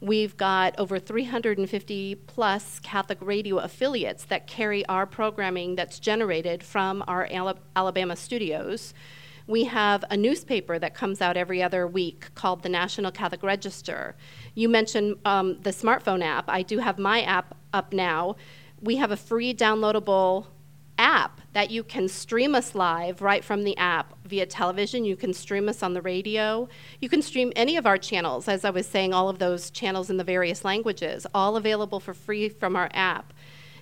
We've 0.03 0.37
got 0.37 0.77
over 0.81 0.99
350 0.99 2.17
plus 2.27 2.81
Catholic 2.81 3.19
radio 3.21 3.59
affiliates 3.59 4.25
that 4.25 4.49
carry 4.49 4.85
our 4.87 5.07
programming 5.07 5.77
that's 5.77 6.01
generated 6.01 6.65
from 6.65 7.05
our 7.07 7.29
Alabama 7.77 8.17
studios. 8.17 8.95
We 9.47 9.63
have 9.63 10.05
a 10.11 10.17
newspaper 10.17 10.81
that 10.81 10.97
comes 10.97 11.21
out 11.21 11.37
every 11.37 11.63
other 11.63 11.87
week 11.87 12.35
called 12.35 12.65
the 12.65 12.69
National 12.69 13.13
Catholic 13.13 13.45
Register. 13.45 14.17
You 14.57 14.69
mentioned 14.69 15.19
um, 15.25 15.61
the 15.61 15.71
smartphone 15.71 16.25
app. 16.25 16.47
I 16.49 16.63
do 16.63 16.79
have 16.79 16.99
my 16.99 17.23
app 17.23 17.57
up 17.73 17.93
now. 17.93 18.35
We 18.81 18.97
have 18.97 19.13
a 19.13 19.17
free 19.17 19.55
downloadable 19.55 20.47
app 21.03 21.41
that 21.53 21.71
you 21.71 21.83
can 21.83 22.09
stream 22.09 22.55
us 22.55 22.75
live 22.75 23.21
right 23.21 23.45
from 23.45 23.65
the 23.65 23.77
app 23.77 24.15
via 24.25 24.47
television. 24.47 25.05
You 25.05 25.17
can 25.17 25.35
stream 25.35 25.69
us 25.69 25.83
on 25.83 25.93
the 25.93 26.01
radio. 26.01 26.69
You 27.01 27.09
can 27.09 27.21
stream 27.21 27.53
any 27.57 27.77
of 27.77 27.87
our 27.87 27.99
channels, 27.99 28.49
as 28.49 28.65
I 28.65 28.71
was 28.71 28.87
saying, 28.87 29.13
all 29.13 29.29
of 29.29 29.39
those 29.39 29.71
channels 29.71 30.09
in 30.09 30.17
the 30.17 30.25
various 30.25 30.65
languages, 30.65 31.27
all 31.35 31.57
available 31.57 32.01
for 32.01 32.15
free 32.15 32.49
from 32.49 32.77
our 32.77 32.89
app. 32.95 33.35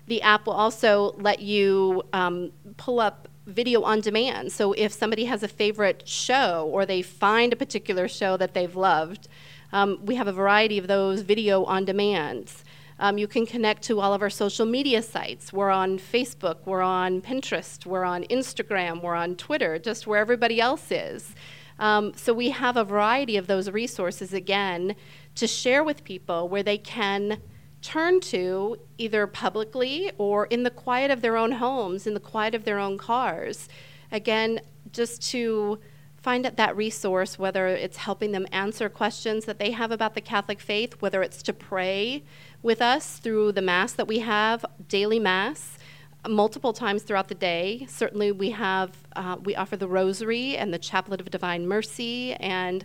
The 0.07 0.23
app 0.23 0.47
will 0.47 0.55
also 0.55 1.15
let 1.19 1.41
you 1.41 2.03
um, 2.13 2.51
pull 2.79 2.99
up 2.99 3.29
video 3.47 3.83
on 3.83 4.01
demand. 4.01 4.51
So 4.53 4.73
if 4.73 4.93
somebody 4.93 5.27
has 5.27 5.43
a 5.43 5.49
favorite 5.49 6.03
show 6.09 6.69
or 6.73 6.87
they 6.87 7.03
find 7.03 7.53
a 7.53 7.57
particular 7.57 8.09
show 8.09 8.37
that 8.39 8.55
they've 8.55 8.75
loved, 8.75 9.29
um, 9.73 10.01
we 10.05 10.17
have 10.17 10.27
a 10.27 10.33
variety 10.33 10.79
of 10.79 10.89
those 10.89 11.21
video 11.21 11.65
on 11.65 11.85
demands. 11.85 12.65
Um, 13.01 13.17
you 13.17 13.27
can 13.27 13.47
connect 13.47 13.83
to 13.85 13.99
all 13.99 14.13
of 14.13 14.21
our 14.21 14.29
social 14.29 14.67
media 14.67 15.01
sites. 15.01 15.55
We're 15.55 15.71
on 15.71 15.99
Facebook, 15.99 16.59
we're 16.67 16.83
on 16.83 17.23
Pinterest, 17.23 17.87
we're 17.87 18.05
on 18.05 18.25
Instagram, 18.25 19.03
we're 19.03 19.15
on 19.15 19.37
Twitter, 19.37 19.79
just 19.79 20.07
where 20.07 20.21
everybody 20.21 20.61
else 20.61 20.93
is. 20.93 21.35
Um, 21.79 22.13
so 22.15 22.35
we 22.35 22.51
have 22.51 22.77
a 22.77 22.85
variety 22.85 23.39
of 23.39 23.47
those 23.47 23.71
resources 23.71 24.35
again 24.35 24.95
to 25.37 25.47
share 25.47 25.83
with 25.83 26.05
people 26.05 26.51
where 26.51 26.63
they 26.63 26.77
can 26.77 27.41
turn 27.81 28.21
to 28.21 28.77
either 28.99 29.27
publicly 29.27 30.13
or 30.19 30.45
in 30.47 30.63
the 30.63 30.71
quiet 30.71 31.11
of 31.11 31.23
their 31.23 31.39
own 31.39 31.53
homes, 31.53 32.07
in 32.07 32.13
the 32.13 32.21
quiet 32.21 32.55
of 32.55 32.65
their 32.65 32.79
own 32.79 32.99
cars. 32.99 33.67
Again, 34.13 34.61
just 34.93 35.23
to 35.31 35.79
find 36.21 36.45
that 36.45 36.77
resource, 36.77 37.39
whether 37.39 37.67
it's 37.67 37.97
helping 37.97 38.33
them 38.33 38.47
answer 38.53 38.89
questions 38.89 39.47
that 39.47 39.59
they 39.59 39.71
have 39.71 39.91
about 39.91 40.15
the 40.15 40.21
Catholic 40.21 40.61
faith, 40.61 41.01
whether 41.01 41.23
it's 41.23 41.43
to 41.43 41.53
pray 41.55 42.23
with 42.63 42.83
us 42.83 43.19
through 43.19 43.53
the 43.53 43.63
Mass 43.63 43.93
that 43.93 44.07
we 44.07 44.21
have, 44.21 44.65
daily 44.89 45.19
Mass. 45.19 45.77
Multiple 46.29 46.75
times 46.75 47.03
throughout 47.03 47.29
the 47.29 47.35
day. 47.35 47.87
Certainly, 47.89 48.33
we 48.33 48.51
have 48.51 48.91
uh, 49.17 49.37
we 49.43 49.57
offer 49.57 49.79
the 49.79 49.89
Rosary 49.89 50.55
and 50.55 50.73
the 50.73 50.79
Chaplet 50.79 51.19
of 51.19 51.31
Divine 51.31 51.67
Mercy, 51.67 52.35
and 52.35 52.85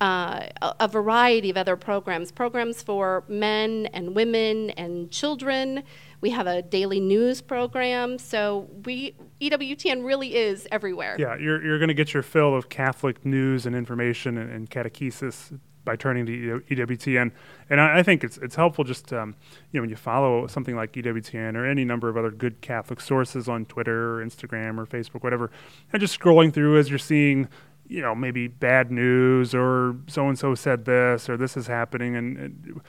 uh, 0.00 0.46
a, 0.78 0.86
variety 0.86 1.50
of 1.50 1.56
other 1.56 1.76
programs, 1.76 2.30
programs 2.30 2.82
for 2.82 3.24
men 3.28 3.86
and 3.92 4.14
women 4.14 4.70
and 4.70 5.10
children. 5.10 5.82
We 6.20 6.30
have 6.30 6.46
a 6.46 6.62
daily 6.62 7.00
news 7.00 7.40
program. 7.40 8.18
So 8.18 8.68
we 8.84 9.14
EWTN 9.40 10.04
really 10.04 10.36
is 10.36 10.68
everywhere. 10.70 11.16
Yeah, 11.18 11.36
you're, 11.36 11.64
you're 11.64 11.78
going 11.78 11.88
to 11.88 11.94
get 11.94 12.14
your 12.14 12.22
fill 12.22 12.54
of 12.54 12.68
Catholic 12.68 13.24
news 13.24 13.66
and 13.66 13.74
information 13.74 14.38
and, 14.38 14.50
and 14.50 14.70
catechesis 14.70 15.58
by 15.88 15.96
turning 15.96 16.26
to 16.26 16.60
EWTN. 16.70 17.32
And 17.70 17.80
I, 17.80 18.00
I, 18.00 18.02
think 18.02 18.22
it's 18.22 18.36
it's 18.38 18.56
helpful 18.56 18.84
just 18.84 19.10
um, 19.10 19.34
you 19.72 19.80
know 19.80 19.82
when 19.82 19.88
you 19.88 19.96
follow 19.96 20.46
something 20.46 20.76
like 20.76 20.92
EWTN 20.92 21.54
or 21.56 21.64
any 21.64 21.82
number 21.82 22.10
of 22.10 22.16
other 22.18 22.30
good 22.30 22.60
Catholic 22.60 23.00
sources 23.00 23.48
on 23.48 23.64
Twitter 23.64 24.16
or 24.16 24.24
Instagram 24.24 24.76
or 24.76 24.84
Facebook, 24.84 25.22
whatever, 25.22 25.50
and 25.90 25.98
just 25.98 26.18
scrolling 26.20 26.52
through 26.52 26.78
as 26.78 26.90
you're 26.90 26.98
seeing 26.98 27.48
you 27.90 28.02
know, 28.02 28.14
maybe 28.14 28.48
bad 28.48 28.90
news 28.90 29.54
or 29.54 29.96
so 30.08 30.28
and 30.28 30.38
so 30.38 30.54
said 30.54 30.84
this 30.84 31.26
or 31.26 31.38
this 31.38 31.56
is 31.56 31.68
happening. 31.68 32.16
And, 32.16 32.36
and, 32.36 32.80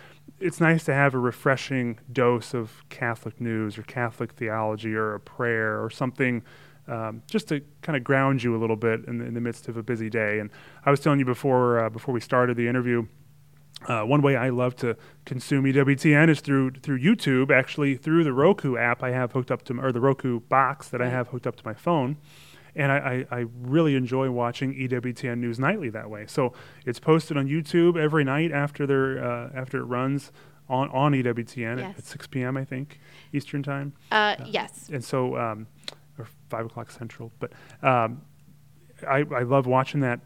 it's 0.42 0.62
nice 0.62 0.86
to 0.86 0.94
have 0.94 1.14
a 1.14 1.20
refreshing 1.20 2.00
dose 2.14 2.54
of 2.54 2.84
Catholic 2.88 3.42
news 3.42 3.78
or 3.78 3.84
Catholic 3.84 4.32
theology 4.34 4.94
or 4.96 5.14
a 5.14 5.20
prayer 5.20 5.84
or 5.84 5.90
something 5.90 6.44
um, 6.90 7.22
just 7.28 7.48
to 7.50 7.62
kind 7.82 7.96
of 7.96 8.04
ground 8.04 8.44
you 8.44 8.56
a 8.56 8.60
little 8.60 8.76
bit 8.76 9.06
in 9.06 9.20
the, 9.20 9.26
in 9.26 9.34
the, 9.34 9.42
midst 9.42 9.68
of 9.68 9.78
a 9.78 9.84
busy 9.84 10.10
day. 10.10 10.40
And 10.40 10.50
I 10.86 10.92
was 10.92 11.00
telling 11.00 11.20
you 11.20 11.26
before, 11.26 11.86
uh, 11.86 11.90
before 11.90 12.14
we 12.14 12.20
started 12.20 12.58
the 12.58 12.68
interview, 12.68 13.08
uh, 13.88 14.02
one 14.02 14.22
way 14.22 14.36
I 14.36 14.50
love 14.50 14.76
to 14.78 14.98
consume 15.26 15.64
EWTN 15.66 16.30
is 16.30 16.42
through 16.42 16.72
through 16.72 17.00
YouTube. 17.00 17.50
Actually, 17.50 17.96
through 17.96 18.26
the 18.26 18.34
Roku 18.34 18.76
app 18.76 19.02
I 19.02 19.12
have 19.12 19.32
hooked 19.32 19.52
up 19.52 19.64
to, 19.66 19.80
or 19.80 19.92
the 19.92 20.02
Roku 20.02 20.42
box 20.42 20.90
that 20.90 21.02
I 21.02 21.08
have 21.10 21.30
hooked 21.30 21.48
up 21.48 21.56
to 21.58 21.66
my 21.66 21.74
phone 21.74 22.18
and 22.76 22.92
I, 22.92 23.26
I, 23.32 23.38
I, 23.40 23.46
really 23.62 23.96
enjoy 23.96 24.30
watching 24.30 24.74
EWTN 24.74 25.40
News 25.40 25.60
Nightly 25.60 25.90
that 25.90 26.10
way. 26.10 26.26
So 26.28 26.54
it's 26.86 27.00
posted 27.00 27.36
on 27.36 27.48
YouTube 27.48 27.98
every 27.98 28.24
night 28.24 28.52
after 28.52 28.86
their 28.86 29.24
uh, 29.24 29.50
after 29.56 29.80
it 29.80 29.84
runs 29.84 30.32
on 30.70 30.90
on 30.90 31.14
EWTN 31.14 31.80
yes. 31.80 31.98
at, 31.98 32.06
6 32.06 32.28
p.m. 32.28 32.56
I 32.56 32.64
think 32.64 33.00
Eastern 33.34 33.64
time. 33.64 33.94
Uh, 34.12 34.36
yes. 34.46 34.90
And 34.92 35.04
so, 35.04 35.36
um, 35.38 35.68
or 36.20 36.28
five 36.50 36.66
o'clock 36.66 36.92
Central. 36.92 37.32
But 37.40 37.54
um, 37.82 38.22
I 39.08 39.26
I 39.36 39.44
love 39.44 39.66
watching 39.66 40.02
that 40.02 40.20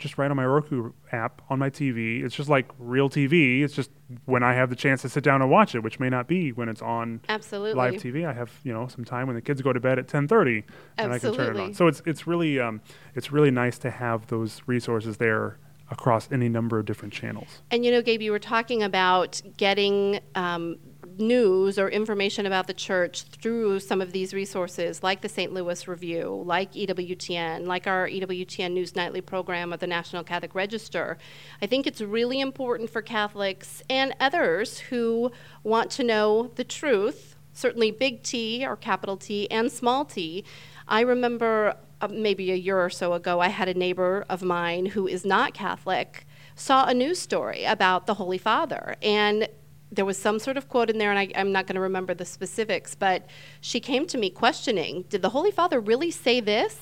just 0.00 0.18
right 0.18 0.30
on 0.30 0.36
my 0.36 0.46
Roku 0.46 0.92
app 1.12 1.42
on 1.50 1.58
my 1.58 1.70
TV. 1.70 2.24
It's 2.24 2.34
just 2.34 2.48
like 2.48 2.70
real 2.78 3.08
TV. 3.08 3.62
It's 3.62 3.74
just 3.74 3.90
when 4.24 4.42
I 4.42 4.54
have 4.54 4.70
the 4.70 4.76
chance 4.76 5.02
to 5.02 5.08
sit 5.08 5.22
down 5.22 5.42
and 5.42 5.50
watch 5.50 5.74
it, 5.74 5.80
which 5.80 6.00
may 6.00 6.08
not 6.08 6.26
be 6.26 6.52
when 6.52 6.68
it's 6.68 6.82
on 6.82 7.20
Absolutely. 7.28 7.74
live 7.74 7.94
TV. 7.94 8.26
I 8.26 8.32
have 8.32 8.50
you 8.64 8.72
know 8.72 8.88
some 8.88 9.04
time 9.04 9.26
when 9.26 9.36
the 9.36 9.42
kids 9.42 9.62
go 9.62 9.72
to 9.72 9.80
bed 9.80 9.98
at 9.98 10.08
10:30 10.08 10.64
and 10.98 11.12
I 11.12 11.18
can 11.18 11.34
turn 11.34 11.56
it 11.56 11.60
on. 11.60 11.74
So 11.74 11.86
it's 11.86 12.02
it's 12.06 12.26
really 12.26 12.58
um, 12.58 12.80
it's 13.14 13.30
really 13.30 13.50
nice 13.50 13.78
to 13.78 13.90
have 13.90 14.26
those 14.26 14.62
resources 14.66 15.18
there 15.18 15.58
across 15.90 16.30
any 16.30 16.48
number 16.48 16.78
of 16.78 16.86
different 16.86 17.12
channels. 17.12 17.62
And 17.70 17.84
you 17.84 17.90
know, 17.90 18.02
Gabe, 18.02 18.22
you 18.22 18.30
were 18.32 18.38
talking 18.38 18.82
about 18.82 19.42
getting 19.56 20.20
um, 20.34 20.78
news 21.18 21.78
or 21.78 21.88
information 21.88 22.46
about 22.46 22.66
the 22.66 22.74
church 22.74 23.22
through 23.22 23.80
some 23.80 24.00
of 24.00 24.12
these 24.12 24.32
resources, 24.32 25.02
like 25.02 25.20
the 25.20 25.28
St. 25.28 25.52
Louis 25.52 25.86
Review, 25.88 26.42
like 26.46 26.72
EWTN, 26.72 27.66
like 27.66 27.86
our 27.86 28.08
EWTN 28.08 28.72
News 28.72 28.94
Nightly 28.94 29.20
program 29.20 29.72
of 29.72 29.80
the 29.80 29.86
National 29.86 30.22
Catholic 30.22 30.54
Register. 30.54 31.18
I 31.60 31.66
think 31.66 31.86
it's 31.86 32.00
really 32.00 32.40
important 32.40 32.90
for 32.90 33.02
Catholics 33.02 33.82
and 33.88 34.14
others 34.20 34.78
who 34.78 35.32
want 35.62 35.90
to 35.92 36.04
know 36.04 36.50
the 36.54 36.64
truth, 36.64 37.36
certainly 37.52 37.90
big 37.90 38.22
T 38.22 38.64
or 38.66 38.76
capital 38.76 39.16
T 39.16 39.50
and 39.50 39.70
small 39.70 40.04
t. 40.04 40.44
I 40.88 41.00
remember 41.00 41.76
uh, 42.00 42.08
maybe 42.08 42.50
a 42.50 42.56
year 42.56 42.78
or 42.78 42.90
so 42.90 43.12
ago, 43.12 43.40
I 43.40 43.48
had 43.48 43.68
a 43.68 43.74
neighbor 43.74 44.24
of 44.28 44.42
mine 44.42 44.86
who 44.86 45.06
is 45.06 45.24
not 45.24 45.54
Catholic 45.54 46.26
saw 46.60 46.86
a 46.86 46.94
news 46.94 47.18
story 47.18 47.64
about 47.64 48.06
the 48.06 48.14
Holy 48.14 48.38
Father. 48.38 48.96
And 49.02 49.48
there 49.92 50.04
was 50.04 50.18
some 50.18 50.38
sort 50.38 50.56
of 50.56 50.68
quote 50.68 50.90
in 50.90 50.98
there, 50.98 51.10
and 51.10 51.18
I, 51.18 51.24
am 51.38 51.52
not 51.52 51.66
going 51.66 51.74
to 51.74 51.80
remember 51.80 52.14
the 52.14 52.24
specifics, 52.24 52.94
but 52.94 53.26
she 53.60 53.80
came 53.80 54.06
to 54.08 54.18
me 54.18 54.30
questioning 54.30 55.04
Did 55.08 55.22
the 55.22 55.30
Holy 55.30 55.50
Father 55.50 55.80
really 55.80 56.10
say 56.10 56.40
this? 56.40 56.78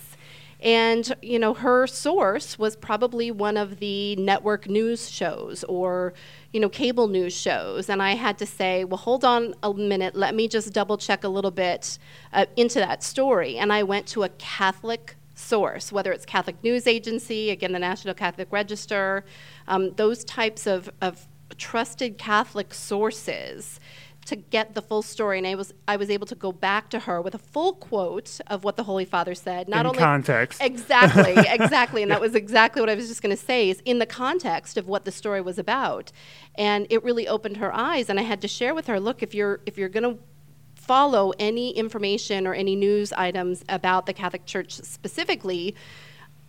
And, 0.61 1.15
you 1.23 1.39
know, 1.39 1.55
her 1.55 1.87
source 1.87 2.59
was 2.59 2.75
probably 2.75 3.31
one 3.31 3.57
of 3.57 3.79
the 3.79 4.17
network 4.17 4.69
news 4.69 5.09
shows 5.09 5.63
or, 5.65 6.15
you 6.53 6.59
know, 6.59 6.69
cable 6.69 7.07
news 7.07 7.33
shows. 7.33 7.89
And 7.89 8.03
I 8.03 8.17
had 8.17 8.39
to 8.39 8.47
say, 8.47 8.83
well, 8.83 8.99
hold 8.99 9.25
on 9.25 9.55
a 9.63 9.73
minute, 9.73 10.17
let 10.17 10.35
me 10.35 10.49
just 10.49 10.73
double 10.73 10.99
check 10.99 11.23
a 11.23 11.29
little 11.29 11.53
bit 11.53 11.99
uh, 12.33 12.47
into 12.57 12.81
that 12.81 13.05
story. 13.05 13.57
And 13.57 13.73
I 13.73 13.85
went 13.85 14.09
to 14.09 14.25
a 14.25 14.29
Catholic 14.31 15.15
source, 15.37 15.93
whether 15.93 16.11
it's 16.11 16.27
Catholic 16.27 16.57
News 16.65 16.89
Agency, 16.89 17.51
again, 17.51 17.71
the 17.71 17.79
National 17.79 18.15
Catholic 18.15 18.49
Register, 18.51 19.25
um, 19.69 19.93
those 19.95 20.25
types 20.25 20.67
of, 20.67 20.91
of 21.01 21.29
trusted 21.59 22.19
Catholic 22.19 22.73
sources 22.73 23.81
to 24.29 24.37
get 24.37 24.75
the 24.75 24.83
full 24.83 25.01
story, 25.01 25.39
and 25.39 25.47
I 25.47 25.55
was 25.55 25.73
I 25.87 25.97
was 25.97 26.11
able 26.11 26.27
to 26.27 26.35
go 26.35 26.53
back 26.53 26.91
to 26.91 27.01
her 27.01 27.23
with 27.23 27.35
a 27.35 27.39
full 27.39 27.73
quote 27.73 28.41
of 28.49 28.63
what 28.63 28.77
the 28.77 28.83
Holy 28.83 29.07
Father 29.07 29.35
said. 29.35 29.69
Not 29.69 29.81
in 29.81 29.87
only 29.87 29.99
context, 29.99 30.61
exactly, 30.63 31.35
exactly, 31.49 32.03
and 32.03 32.11
that 32.11 32.21
was 32.21 32.35
exactly 32.35 32.83
what 32.83 32.91
I 32.91 32.95
was 32.95 33.09
just 33.09 33.23
going 33.23 33.35
to 33.35 33.43
say. 33.43 33.71
Is 33.71 33.81
in 33.87 33.99
the 33.99 34.07
context 34.07 34.77
of 34.77 34.87
what 34.87 35.07
the 35.07 35.13
story 35.13 35.41
was 35.41 35.59
about, 35.59 36.13
and 36.57 36.87
it 36.91 37.03
really 37.03 37.27
opened 37.27 37.57
her 37.57 37.75
eyes. 37.75 38.11
And 38.11 38.21
I 38.21 38.23
had 38.23 38.43
to 38.43 38.49
share 38.49 38.75
with 38.75 38.87
her, 38.87 39.01
look, 39.01 39.23
if 39.23 39.35
you're 39.35 39.61
if 39.65 39.79
you're 39.79 39.89
going 39.89 40.17
to 40.17 40.23
follow 40.75 41.33
any 41.39 41.71
information 41.71 42.47
or 42.47 42.53
any 42.53 42.77
news 42.77 43.13
items 43.15 43.65
about 43.69 44.05
the 44.05 44.13
Catholic 44.13 44.45
Church 44.45 44.73
specifically 44.75 45.75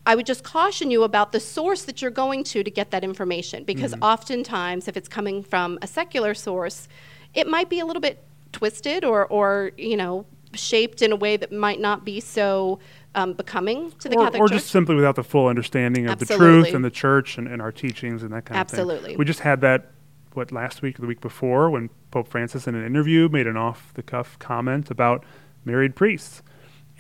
I 0.06 0.16
would 0.16 0.26
just 0.26 0.44
caution 0.44 0.92
you 0.92 1.04
about 1.04 1.32
the 1.32 1.40
source 1.40 1.84
that 1.84 2.02
you're 2.02 2.12
going 2.12 2.44
to 2.46 2.64
to 2.64 2.72
get 2.72 2.92
that 2.92 3.04
information 3.04 3.64
because 3.64 3.94
mm-hmm. 3.94 4.04
oftentimes, 4.04 4.88
if 4.88 4.98
it's 4.98 5.10
coming 5.10 5.44
from 5.44 5.78
a 5.82 5.88
secular 5.88 6.34
source, 6.34 6.88
it 7.34 7.48
might 7.48 7.70
be 7.70 7.80
a 7.80 7.86
little 7.86 8.02
bit 8.02 8.24
twisted 8.52 9.04
or, 9.04 9.28
or 9.28 9.72
you 9.78 9.98
know, 9.98 10.26
shaped 10.54 11.02
in 11.02 11.12
a 11.12 11.16
way 11.16 11.38
that 11.38 11.52
might 11.52 11.80
not 11.80 12.06
be 12.06 12.20
so 12.20 12.80
um, 13.16 13.34
becoming 13.34 13.92
to 14.00 14.10
the 14.10 14.16
or, 14.16 14.26
Catholic 14.26 14.42
or 14.42 14.48
Church. 14.48 14.56
Or 14.56 14.60
just 14.60 14.72
simply 14.72 14.96
without 14.96 15.16
the 15.16 15.24
full 15.24 15.48
understanding 15.48 16.06
of 16.06 16.14
Absolutely. 16.14 16.48
the 16.48 16.64
truth 16.64 16.76
and 16.76 16.86
the 16.86 16.90
church 16.90 17.38
and, 17.38 17.48
and 17.48 17.62
our 17.62 17.72
teachings 17.72 18.24
and 18.24 18.32
that 18.34 18.46
kind 18.46 18.60
Absolutely. 18.60 18.96
of 18.96 19.02
thing. 19.02 19.06
Absolutely. 19.06 19.18
We 19.18 19.26
just 19.26 19.42
had 19.42 19.62
that 19.62 19.92
what 20.34 20.52
last 20.52 20.82
week 20.82 20.98
or 20.98 21.02
the 21.02 21.08
week 21.08 21.22
before 21.22 21.70
when 21.70 21.90
Pope 22.12 22.28
Francis 22.28 22.68
in 22.68 22.76
an 22.76 22.86
interview 22.86 23.30
made 23.30 23.48
an 23.48 23.58
off 23.58 23.94
the 23.96 24.04
cuff 24.04 24.38
comment 24.40 24.92
about 24.92 25.24
married 25.66 25.96
priests, 25.96 26.42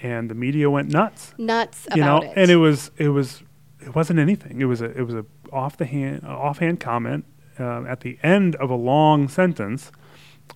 and 0.01 0.29
the 0.29 0.36
media 0.36 0.70
went 0.70 0.89
nuts. 0.89 1.34
Nuts 1.38 1.88
you 1.96 2.01
know, 2.01 2.18
about 2.18 2.32
it. 2.32 2.34
and 2.36 2.51
it 2.51 2.58
was 2.58 2.91
it 2.98 3.10
was 3.10 3.44
it 3.82 3.96
wasn't 3.96 4.20
anything. 4.20 4.62
It 4.62 4.65
was 4.65 4.82
a 4.82 4.86
it 4.86 5.03
was 5.03 5.15
a 5.15 5.25
off 5.51 5.77
the 5.77 5.86
hand 5.86 6.25
offhand 6.25 6.79
comment 6.79 7.25
uh, 7.60 7.84
at 7.84 8.01
the 8.01 8.18
end 8.24 8.56
of 8.58 8.70
a 8.70 8.75
long 8.75 9.27
sentence 9.27 9.91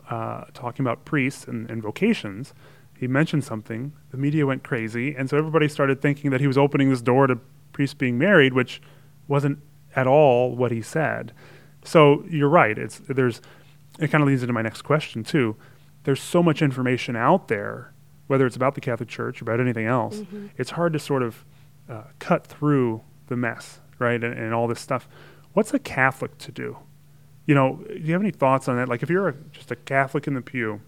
uh, 0.09 0.45
talking 0.53 0.83
about 0.83 1.05
priests 1.05 1.45
and, 1.45 1.69
and 1.69 1.81
vocations. 1.81 2.53
He 2.97 3.07
mentioned 3.07 3.43
something. 3.43 3.93
The 4.11 4.17
media 4.17 4.45
went 4.45 4.63
crazy, 4.63 5.15
and 5.15 5.29
so 5.29 5.37
everybody 5.37 5.67
started 5.67 6.01
thinking 6.01 6.31
that 6.31 6.41
he 6.41 6.47
was 6.47 6.57
opening 6.57 6.89
this 6.89 7.01
door 7.01 7.27
to 7.27 7.37
priests 7.73 7.93
being 7.93 8.17
married, 8.17 8.53
which 8.53 8.81
wasn't 9.27 9.59
at 9.95 10.07
all 10.07 10.55
what 10.55 10.71
he 10.71 10.81
said. 10.81 11.33
So 11.83 12.23
you're 12.29 12.49
right. 12.49 12.77
It's 12.77 13.01
there's 13.07 13.41
it 13.99 14.09
kind 14.09 14.21
of 14.21 14.27
leads 14.27 14.41
into 14.43 14.53
my 14.53 14.61
next 14.61 14.83
question 14.83 15.23
too. 15.23 15.55
There's 16.03 16.21
so 16.21 16.43
much 16.43 16.61
information 16.61 17.15
out 17.15 17.47
there, 17.47 17.92
whether 18.33 18.47
it's 18.47 18.55
about 18.55 18.73
the 18.73 18.81
Catholic 18.81 19.09
Church 19.09 19.39
or 19.39 19.45
about 19.45 19.59
anything 19.59 19.85
else. 19.85 20.15
Mm-hmm. 20.15 20.47
It's 20.57 20.71
hard 20.71 20.91
to 20.93 20.97
sort 20.97 21.21
of 21.21 21.45
uh, 21.87 22.05
cut 22.17 22.47
through 22.47 23.03
the 23.27 23.35
mess, 23.35 23.79
right, 23.99 24.23
and, 24.23 24.33
and 24.33 24.55
all 24.55 24.67
this 24.67 24.79
stuff. 24.79 25.07
What's 25.53 25.71
a 25.71 25.77
Catholic 25.77 26.35
to 26.39 26.51
do? 26.51 26.77
You 27.45 27.53
know, 27.53 27.85
do 27.87 27.99
you 27.99 28.11
have 28.13 28.23
any 28.23 28.31
thoughts 28.31 28.67
on 28.67 28.75
that? 28.77 28.89
Like, 28.89 29.03
if 29.03 29.09
you're 29.11 29.27
a, 29.27 29.35
just 29.51 29.69
a 29.69 29.75
Catholic 29.75 30.25
in 30.25 30.33
the 30.33 30.41
pew, 30.41 30.81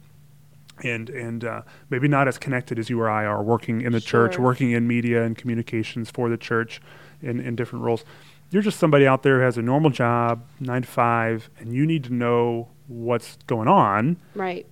and 0.83 1.07
and 1.11 1.45
uh, 1.45 1.61
maybe 1.91 2.07
not 2.07 2.27
as 2.27 2.39
connected 2.39 2.79
as 2.79 2.89
you 2.89 2.99
or 2.99 3.11
I 3.11 3.25
are, 3.25 3.43
working 3.43 3.81
in 3.81 3.91
the 3.91 4.01
church, 4.01 4.39
working 4.39 4.71
in 4.71 4.87
media 4.87 5.21
and 5.23 5.37
communications 5.37 6.09
for 6.09 6.29
the 6.29 6.37
church, 6.37 6.81
in 7.21 7.39
in 7.39 7.55
different 7.55 7.85
roles. 7.85 8.03
You're 8.49 8.63
just 8.63 8.79
somebody 8.79 9.05
out 9.05 9.21
there 9.21 9.37
who 9.37 9.43
has 9.43 9.55
a 9.59 9.61
normal 9.61 9.91
job, 9.91 10.43
nine 10.59 10.81
to 10.81 10.87
five, 10.87 11.51
and 11.59 11.75
you 11.75 11.85
need 11.85 12.05
to 12.05 12.11
know 12.11 12.69
what's 12.87 13.37
going 13.45 13.67
on. 13.67 14.17
right. 14.33 14.65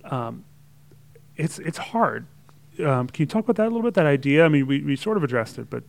It's 1.36 1.60
it's 1.60 1.78
hard. 1.78 2.26
Um, 2.80 3.08
can 3.08 3.22
you 3.22 3.26
talk 3.26 3.44
about 3.44 3.56
that 3.56 3.64
a 3.66 3.70
little 3.70 3.82
bit? 3.82 3.94
That 3.94 4.06
idea. 4.06 4.44
I 4.44 4.48
mean, 4.48 4.66
we, 4.66 4.82
we 4.82 4.96
sort 4.96 5.16
of 5.16 5.24
addressed 5.24 5.58
it, 5.58 5.70
but 5.70 5.84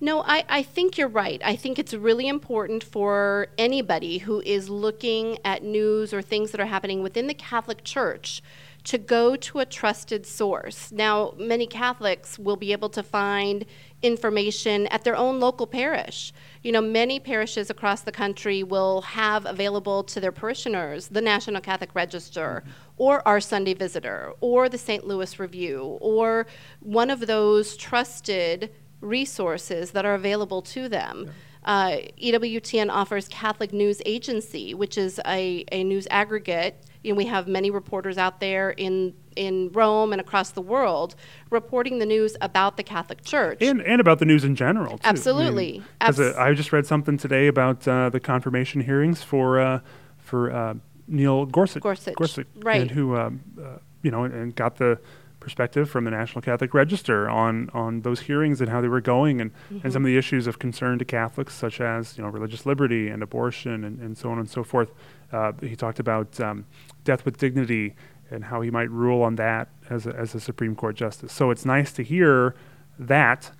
No, 0.00 0.22
I, 0.22 0.44
I 0.48 0.62
think 0.62 0.98
you're 0.98 1.08
right. 1.08 1.40
I 1.44 1.56
think 1.56 1.78
it's 1.78 1.94
really 1.94 2.28
important 2.28 2.84
for 2.84 3.48
anybody 3.56 4.18
who 4.18 4.42
is 4.44 4.68
looking 4.68 5.38
at 5.44 5.62
news 5.62 6.12
or 6.12 6.20
things 6.20 6.50
that 6.50 6.60
are 6.60 6.66
happening 6.66 7.02
within 7.02 7.26
the 7.26 7.34
Catholic 7.34 7.84
Church 7.84 8.42
to 8.84 8.98
go 8.98 9.34
to 9.34 9.60
a 9.60 9.64
trusted 9.64 10.26
source. 10.26 10.92
Now, 10.92 11.32
many 11.38 11.66
Catholics 11.66 12.38
will 12.38 12.56
be 12.56 12.72
able 12.72 12.90
to 12.90 13.02
find 13.02 13.64
information 14.02 14.86
at 14.88 15.04
their 15.04 15.16
own 15.16 15.40
local 15.40 15.66
parish. 15.66 16.32
You 16.64 16.72
know, 16.72 16.80
many 16.80 17.20
parishes 17.20 17.68
across 17.68 18.00
the 18.00 18.10
country 18.10 18.62
will 18.62 19.02
have 19.02 19.44
available 19.44 20.02
to 20.04 20.18
their 20.18 20.32
parishioners 20.32 21.08
the 21.08 21.20
National 21.20 21.60
Catholic 21.60 21.94
Register 21.94 22.64
or 22.96 23.26
our 23.28 23.38
Sunday 23.38 23.74
Visitor 23.74 24.32
or 24.40 24.70
the 24.70 24.78
St. 24.78 25.06
Louis 25.06 25.38
Review 25.38 25.98
or 26.00 26.46
one 26.80 27.10
of 27.10 27.26
those 27.26 27.76
trusted 27.76 28.72
resources 29.02 29.90
that 29.90 30.06
are 30.06 30.14
available 30.14 30.62
to 30.62 30.88
them. 30.88 31.30
Uh, 31.64 31.96
EWTN 32.22 32.90
offers 32.90 33.28
Catholic 33.28 33.72
News 33.72 34.02
Agency, 34.04 34.74
which 34.74 34.98
is 34.98 35.20
a, 35.26 35.64
a 35.72 35.84
news 35.84 36.06
aggregate. 36.10 36.84
You 37.02 37.12
know, 37.12 37.16
we 37.16 37.26
have 37.26 37.48
many 37.48 37.70
reporters 37.70 38.18
out 38.18 38.40
there 38.40 38.70
in 38.70 39.14
in 39.36 39.68
Rome 39.72 40.12
and 40.12 40.20
across 40.20 40.50
the 40.50 40.60
world 40.62 41.16
reporting 41.50 41.98
the 41.98 42.06
news 42.06 42.36
about 42.40 42.76
the 42.76 42.82
Catholic 42.84 43.24
Church. 43.24 43.58
and 43.60 43.80
and 43.82 44.00
about 44.00 44.18
the 44.20 44.24
news 44.24 44.44
in 44.44 44.54
general. 44.54 44.98
Too. 44.98 45.02
Absolutely. 45.04 45.68
I, 45.68 45.72
mean, 45.72 45.84
'cause, 46.00 46.20
uh, 46.20 46.24
Abs- 46.28 46.36
I 46.38 46.54
just 46.54 46.72
read 46.72 46.86
something 46.86 47.16
today 47.18 47.46
about 47.48 47.86
uh, 47.88 48.10
the 48.10 48.20
confirmation 48.20 48.80
hearings 48.80 49.22
for 49.22 49.58
uh, 49.60 49.80
for 50.18 50.52
uh, 50.52 50.74
Neil 51.08 51.46
Gorsuch. 51.46 51.82
Gorsuch, 51.82 52.46
right. 52.56 52.80
And 52.82 52.90
who 52.90 53.16
um, 53.16 53.40
uh, 53.60 53.78
you 54.02 54.10
know 54.10 54.24
and, 54.24 54.32
and 54.34 54.54
got 54.54 54.76
the 54.76 54.98
perspective 55.44 55.88
from 55.90 56.04
the 56.04 56.10
National 56.10 56.40
Catholic 56.40 56.72
Register 56.74 57.28
on 57.28 57.70
on 57.74 58.00
those 58.00 58.20
hearings 58.20 58.60
and 58.60 58.70
how 58.70 58.80
they 58.80 58.88
were 58.88 59.00
going 59.00 59.40
and, 59.40 59.52
and 59.82 59.92
some 59.92 60.02
of 60.02 60.06
the 60.06 60.16
issues 60.16 60.46
of 60.46 60.58
concern 60.58 60.98
to 60.98 61.04
Catholics 61.04 61.54
such 61.54 61.80
as 61.80 62.16
you 62.16 62.24
know 62.24 62.30
religious 62.30 62.64
liberty 62.64 63.08
and 63.08 63.22
abortion 63.22 63.84
and, 63.84 64.00
and 64.00 64.16
so 64.16 64.30
on 64.30 64.38
and 64.38 64.48
so 64.48 64.64
forth. 64.64 64.90
Uh, 65.30 65.52
he 65.60 65.76
talked 65.76 66.00
about 66.00 66.40
um, 66.40 66.66
death 67.04 67.24
with 67.24 67.36
dignity 67.36 67.94
and 68.30 68.44
how 68.44 68.62
he 68.62 68.70
might 68.70 68.90
rule 68.90 69.22
on 69.22 69.36
that 69.36 69.68
as 69.90 70.06
a, 70.06 70.16
as 70.16 70.34
a 70.34 70.40
Supreme 70.40 70.74
Court 70.74 70.96
justice. 70.96 71.32
So 71.32 71.50
it's 71.50 71.64
nice 71.64 71.92
to 71.92 72.02
hear 72.02 72.54
that, 72.98 73.50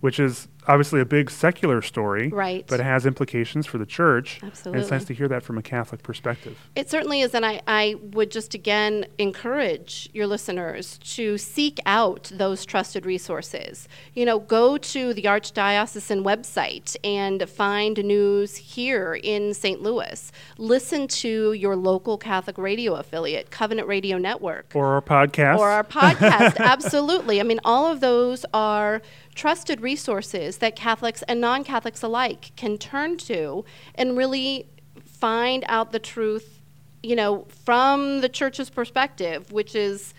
which 0.00 0.20
is 0.20 0.48
obviously 0.66 1.00
a 1.00 1.04
big 1.04 1.30
secular 1.30 1.82
story, 1.82 2.28
Right. 2.28 2.66
But 2.66 2.80
it 2.80 2.84
has 2.84 3.06
implications 3.06 3.66
for 3.66 3.78
the 3.78 3.86
church. 3.86 4.40
And 4.42 4.76
it's 4.76 4.90
nice 4.90 5.04
to 5.06 5.14
hear 5.14 5.28
that 5.28 5.42
from 5.42 5.58
a 5.58 5.62
Catholic 5.62 6.02
perspective. 6.02 6.58
It 6.76 6.90
certainly 6.90 7.20
is, 7.20 7.34
and 7.34 7.44
I, 7.44 7.60
I 7.66 7.96
would 8.00 8.30
just 8.30 8.54
again 8.54 9.06
encourage 9.18 10.08
your 10.12 10.26
listeners 10.26 10.98
to 10.98 11.38
seek 11.38 11.78
out 11.86 12.30
those 12.34 12.64
trusted 12.64 13.06
resources. 13.06 13.88
You 14.14 14.24
know, 14.26 14.38
go 14.38 14.76
to 14.78 15.14
the 15.14 15.22
Archdiocesan 15.22 16.22
website 16.22 16.96
and 17.02 17.48
find 17.48 18.02
news 18.04 18.56
here 18.56 19.18
in 19.22 19.54
St. 19.54 19.82
Louis. 19.82 20.30
Listen 20.58 21.08
to 21.08 21.52
your 21.52 21.76
local 21.76 22.18
Catholic 22.18 22.58
radio 22.58 22.94
affiliate, 22.94 23.50
Covenant 23.50 23.88
Radio 23.88 24.18
Network. 24.18 24.72
Or 24.74 24.86
our 24.86 25.02
podcast. 25.02 25.58
Or 25.58 25.70
our 25.70 25.84
podcast, 25.84 26.56
absolutely. 26.58 27.40
I 27.40 27.44
mean, 27.44 27.60
all 27.64 27.86
of 27.86 28.00
those 28.00 28.44
are 28.52 29.02
trusted 29.34 29.80
resources 29.80 30.49
that 30.58 30.76
Catholics 30.76 31.22
and 31.28 31.40
non 31.40 31.64
Catholics 31.64 32.02
alike 32.02 32.52
can 32.56 32.78
turn 32.78 33.16
to 33.18 33.64
and 33.94 34.16
really 34.16 34.66
find 35.04 35.64
out 35.68 35.92
the 35.92 35.98
truth, 35.98 36.60
you 37.02 37.14
know, 37.16 37.46
from 37.64 38.20
the 38.20 38.28
church's 38.28 38.70
perspective, 38.70 39.52
which 39.52 39.74
is, 39.74 40.14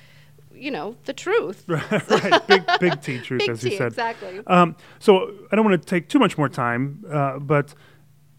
you 0.54 0.70
know, 0.72 0.96
the 1.06 1.14
truth. 1.14 1.64
right, 1.68 2.48
big 2.48 2.64
big 2.80 3.02
T 3.02 3.20
truth, 3.20 3.40
Big 3.40 3.50
as 3.50 3.64
you 3.64 3.72
T, 3.72 3.78
said. 3.78 3.88
exactly. 3.88 4.42
Um, 4.48 4.76
so 5.00 5.34
I 5.52 5.56
don't 5.56 5.66
want 5.66 5.82
to 5.82 5.88
take 5.88 6.08
too 6.10 6.20
much 6.20 6.38
more 6.38 6.50
time, 6.50 7.04
uh, 7.12 7.40
but 7.40 7.74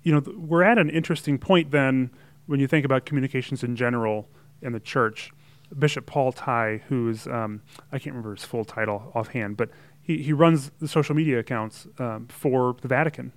you 0.05 0.13
know 0.13 0.21
th- 0.21 0.37
we're 0.37 0.63
at 0.63 0.79
an 0.79 0.91
interesting 0.91 1.39
point 1.39 1.71
then 1.71 2.11
when 2.47 2.61
you 2.61 2.67
think 2.67 2.85
about 2.85 3.07
communications 3.07 3.63
in 3.65 3.77
general 3.77 4.29
in 4.61 4.73
the 4.73 4.81
church. 4.81 5.31
Bishop 5.79 6.05
Paul 6.05 6.33
Tighe, 6.35 6.83
who's 6.83 7.27
um, 7.27 7.63
I 7.91 7.99
can't 7.99 8.15
remember 8.15 8.35
his 8.35 8.45
full 8.45 8.65
title 8.65 9.11
offhand, 9.15 9.57
but 9.57 9.71
he, 10.03 10.23
he 10.23 10.33
runs 10.33 10.71
the 10.81 10.89
social 10.89 11.15
media 11.15 11.39
accounts 11.39 11.87
um, 11.99 12.27
for 12.29 12.77
the 12.83 12.89
Vatican. 12.89 13.33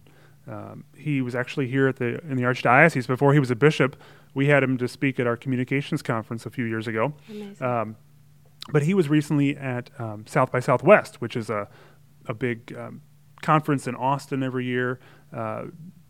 Um, 0.47 0.83
he 0.95 1.21
was 1.21 1.33
actually 1.35 1.67
here 1.67 1.87
at 1.87 1.95
the 1.95 2.19
in 2.29 2.35
the 2.37 2.43
archdiocese 2.43 3.07
before 3.07 3.33
he 3.33 3.39
was 3.39 3.49
a 3.51 3.55
bishop. 3.55 3.95
We 4.33 4.47
had 4.47 4.63
him 4.63 4.77
to 4.77 4.87
speak 4.87 5.19
at 5.19 5.27
our 5.27 5.37
communications 5.37 6.01
conference 6.01 6.45
a 6.45 6.49
few 6.49 6.65
years 6.65 6.87
ago. 6.87 7.13
Um, 7.61 7.95
but 8.71 8.83
he 8.83 8.93
was 8.93 9.09
recently 9.09 9.55
at 9.55 9.89
um, 9.99 10.25
South 10.27 10.51
by 10.51 10.59
Southwest, 10.59 11.21
which 11.21 11.35
is 11.35 11.49
a 11.49 11.67
a 12.27 12.33
big 12.33 12.75
um, 12.77 13.01
conference 13.41 13.87
in 13.87 13.95
Austin 13.95 14.41
every 14.43 14.65
year. 14.65 14.99
Uh, 15.33 15.65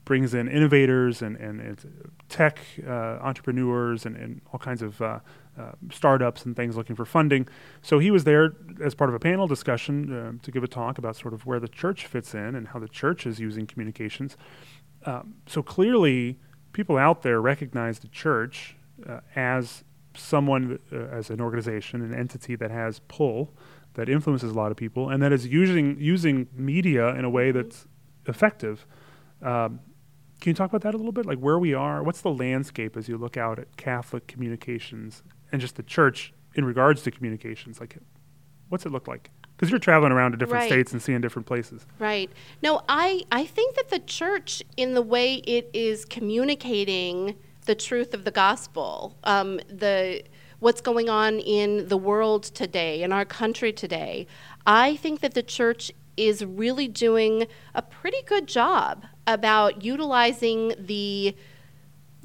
brings 0.06 0.34
in 0.34 0.48
innovators 0.48 1.22
and 1.22 1.36
and 1.38 2.06
tech 2.30 2.60
uh, 2.88 3.18
entrepreneurs 3.22 4.06
and, 4.06 4.16
and 4.16 4.42
all 4.52 4.60
kinds 4.60 4.82
of 4.82 5.02
uh, 5.02 5.20
uh, 5.58 5.72
startups 5.92 6.46
and 6.46 6.56
things 6.56 6.76
looking 6.76 6.96
for 6.96 7.06
funding. 7.06 7.48
So 7.82 8.00
he 8.00 8.12
was 8.12 8.24
there 8.24 8.54
as 8.84 8.96
part 8.96 9.10
of 9.10 9.16
a 9.16 9.20
panel 9.20 9.48
discussion 9.48 10.28
um, 10.28 10.40
to 10.40 10.52
give 10.52 10.64
a 10.64 10.68
talk 10.68 10.98
about 10.98 11.16
sort 11.16 11.34
of 11.34 11.46
where 11.46 11.60
the 11.60 11.68
church 11.68 12.06
fits 12.06 12.34
in 12.34 12.56
and 12.56 12.68
how 12.70 12.80
the 12.80 12.88
church 12.88 13.26
is 13.26 13.40
using 13.40 13.66
communications. 13.66 14.38
Um, 15.06 15.36
so 15.46 15.62
clearly, 15.62 16.40
people 16.74 16.98
out 16.98 17.22
there 17.22 17.40
recognize 17.42 18.00
the 18.00 18.08
church 18.08 18.76
uh, 19.08 19.20
as 19.36 19.84
someone, 20.16 20.80
uh, 20.92 20.98
as 21.06 21.30
an 21.30 21.42
organization, 21.42 22.02
an 22.02 22.14
entity 22.14 22.56
that 22.56 22.72
has 22.72 23.00
pull, 23.08 23.54
that 23.94 24.10
influences 24.10 24.52
a 24.52 24.54
lot 24.54 24.72
of 24.72 24.78
people, 24.78 25.10
and 25.10 25.22
that 25.22 25.32
is 25.32 25.48
using 25.48 25.98
using 26.00 26.48
media 26.54 27.16
in 27.16 27.24
a 27.24 27.30
way 27.30 27.52
that's 27.52 27.88
effective. 28.28 28.86
Um, 29.42 29.80
can 30.42 30.52
you 30.52 30.54
talk 30.54 30.70
about 30.70 30.82
that 30.82 30.94
a 30.94 30.98
little 30.98 31.12
bit? 31.12 31.26
Like 31.26 31.40
where 31.40 31.58
we 31.58 31.74
are, 31.74 32.04
what's 32.04 32.22
the 32.22 32.32
landscape 32.32 32.98
as 32.98 33.08
you 33.08 33.18
look 33.18 33.38
out 33.38 33.60
at 33.60 33.76
Catholic 33.78 34.28
communications 34.28 35.24
and 35.52 35.62
just 35.62 35.76
the 35.76 35.84
church 35.84 36.34
in 36.56 36.66
regards 36.66 37.02
to 37.04 37.12
communications? 37.12 37.80
Like, 37.80 37.98
what's 38.70 38.86
it 38.86 38.92
look 38.92 39.08
like? 39.08 39.32
Because 39.56 39.70
you're 39.70 39.80
traveling 39.80 40.12
around 40.12 40.32
to 40.32 40.38
different 40.38 40.64
Right. 40.64 40.70
states 40.70 40.92
and 40.92 41.02
seeing 41.02 41.22
different 41.22 41.46
places. 41.46 41.86
Right. 41.98 42.30
No, 42.62 42.82
I, 42.90 43.24
I 43.32 43.46
think 43.46 43.76
that 43.76 43.90
the 43.90 44.00
church, 44.00 44.62
in 44.76 44.94
the 44.94 45.02
way 45.02 45.36
it 45.36 45.70
is 45.74 46.04
communicating 46.06 47.36
the 47.66 47.76
truth 47.76 48.14
of 48.14 48.26
the 48.26 48.32
gospel, 48.32 49.18
um, 49.24 49.60
the 49.70 50.24
what's 50.60 50.82
going 50.82 51.10
on 51.10 51.40
in 51.40 51.88
the 51.88 51.98
world 51.98 52.44
today, 52.44 53.02
in 53.04 53.12
our 53.12 53.26
country 53.26 53.72
today, 53.74 54.28
I 54.66 54.96
think 54.98 55.20
that 55.22 55.34
the 55.34 55.44
church 55.44 55.92
is 56.18 56.44
really 56.46 56.88
doing 56.88 57.48
a 57.74 57.82
pretty 57.82 58.22
good 58.26 58.48
job 58.48 59.06
about 59.28 59.84
utilizing 59.84 60.74
the 60.78 61.36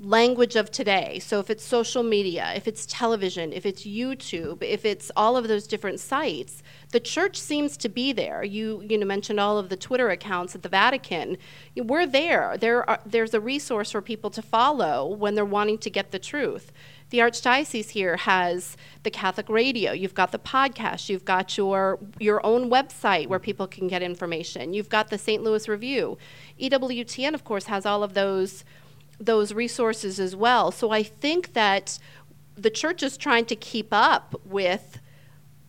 language 0.01 0.57
of 0.57 0.71
today. 0.71 1.19
So 1.19 1.41
if 1.41 1.51
it's 1.51 1.65
social 1.65 2.03
media, 2.03 2.53
if 2.57 2.67
it's 2.67 2.87
television, 2.87 3.53
if 3.53 3.67
it's 3.67 3.85
YouTube, 3.85 4.63
if 4.63 4.85
it's 4.85 5.11
all 5.15 5.37
of 5.37 5.47
those 5.47 5.67
different 5.67 6.01
sites, 6.01 6.63
the 6.93 7.01
church 7.01 7.37
seems 7.37 7.77
to 7.77 7.89
be 7.89 8.13
there. 8.13 8.43
You 8.43 8.83
you 8.89 8.97
know 8.97 9.07
mentioned 9.07 9.39
all 9.39 9.59
of 9.59 9.69
the 9.69 9.77
Twitter 9.77 10.09
accounts 10.09 10.55
at 10.55 10.63
the 10.63 10.69
Vatican. 10.69 11.37
We're 11.77 12.07
there. 12.07 12.57
There 12.59 12.89
are, 12.89 13.01
there's 13.05 13.35
a 13.35 13.41
resource 13.41 13.91
for 13.91 14.01
people 14.01 14.31
to 14.31 14.43
follow 14.43 15.07
when 15.07 15.35
they're 15.35 15.45
wanting 15.45 15.79
to 15.79 15.91
get 15.91 16.13
the 16.13 16.19
truth. 16.19 16.73
The 17.11 17.19
Archdiocese 17.19 17.91
here 17.91 18.17
has 18.19 18.77
the 19.03 19.11
Catholic 19.11 19.49
radio. 19.49 19.93
You've 19.93 20.15
got 20.15 20.31
the 20.31 20.39
podcast. 20.39 21.09
You've 21.09 21.25
got 21.25 21.59
your 21.59 21.99
your 22.21 22.45
own 22.47 22.71
website 22.71 23.27
where 23.27 23.41
people 23.41 23.67
can 23.67 23.89
get 23.89 24.01
information. 24.01 24.73
You've 24.73 24.89
got 24.89 25.11
the 25.11 25.19
St. 25.19 25.43
Louis 25.43 25.69
Review. 25.69 26.19
EWTN, 26.61 27.35
of 27.35 27.43
course, 27.43 27.65
has 27.65 27.85
all 27.85 28.05
of 28.05 28.15
those 28.15 28.65
those 29.19 29.53
resources 29.53 30.21
as 30.21 30.37
well. 30.37 30.71
So 30.71 30.93
I 30.93 31.03
think 31.03 31.53
that 31.55 31.99
the 32.55 32.71
church 32.71 33.03
is 33.03 33.17
trying 33.17 33.45
to 33.47 33.57
keep 33.57 33.89
up 33.91 34.41
with 34.45 35.01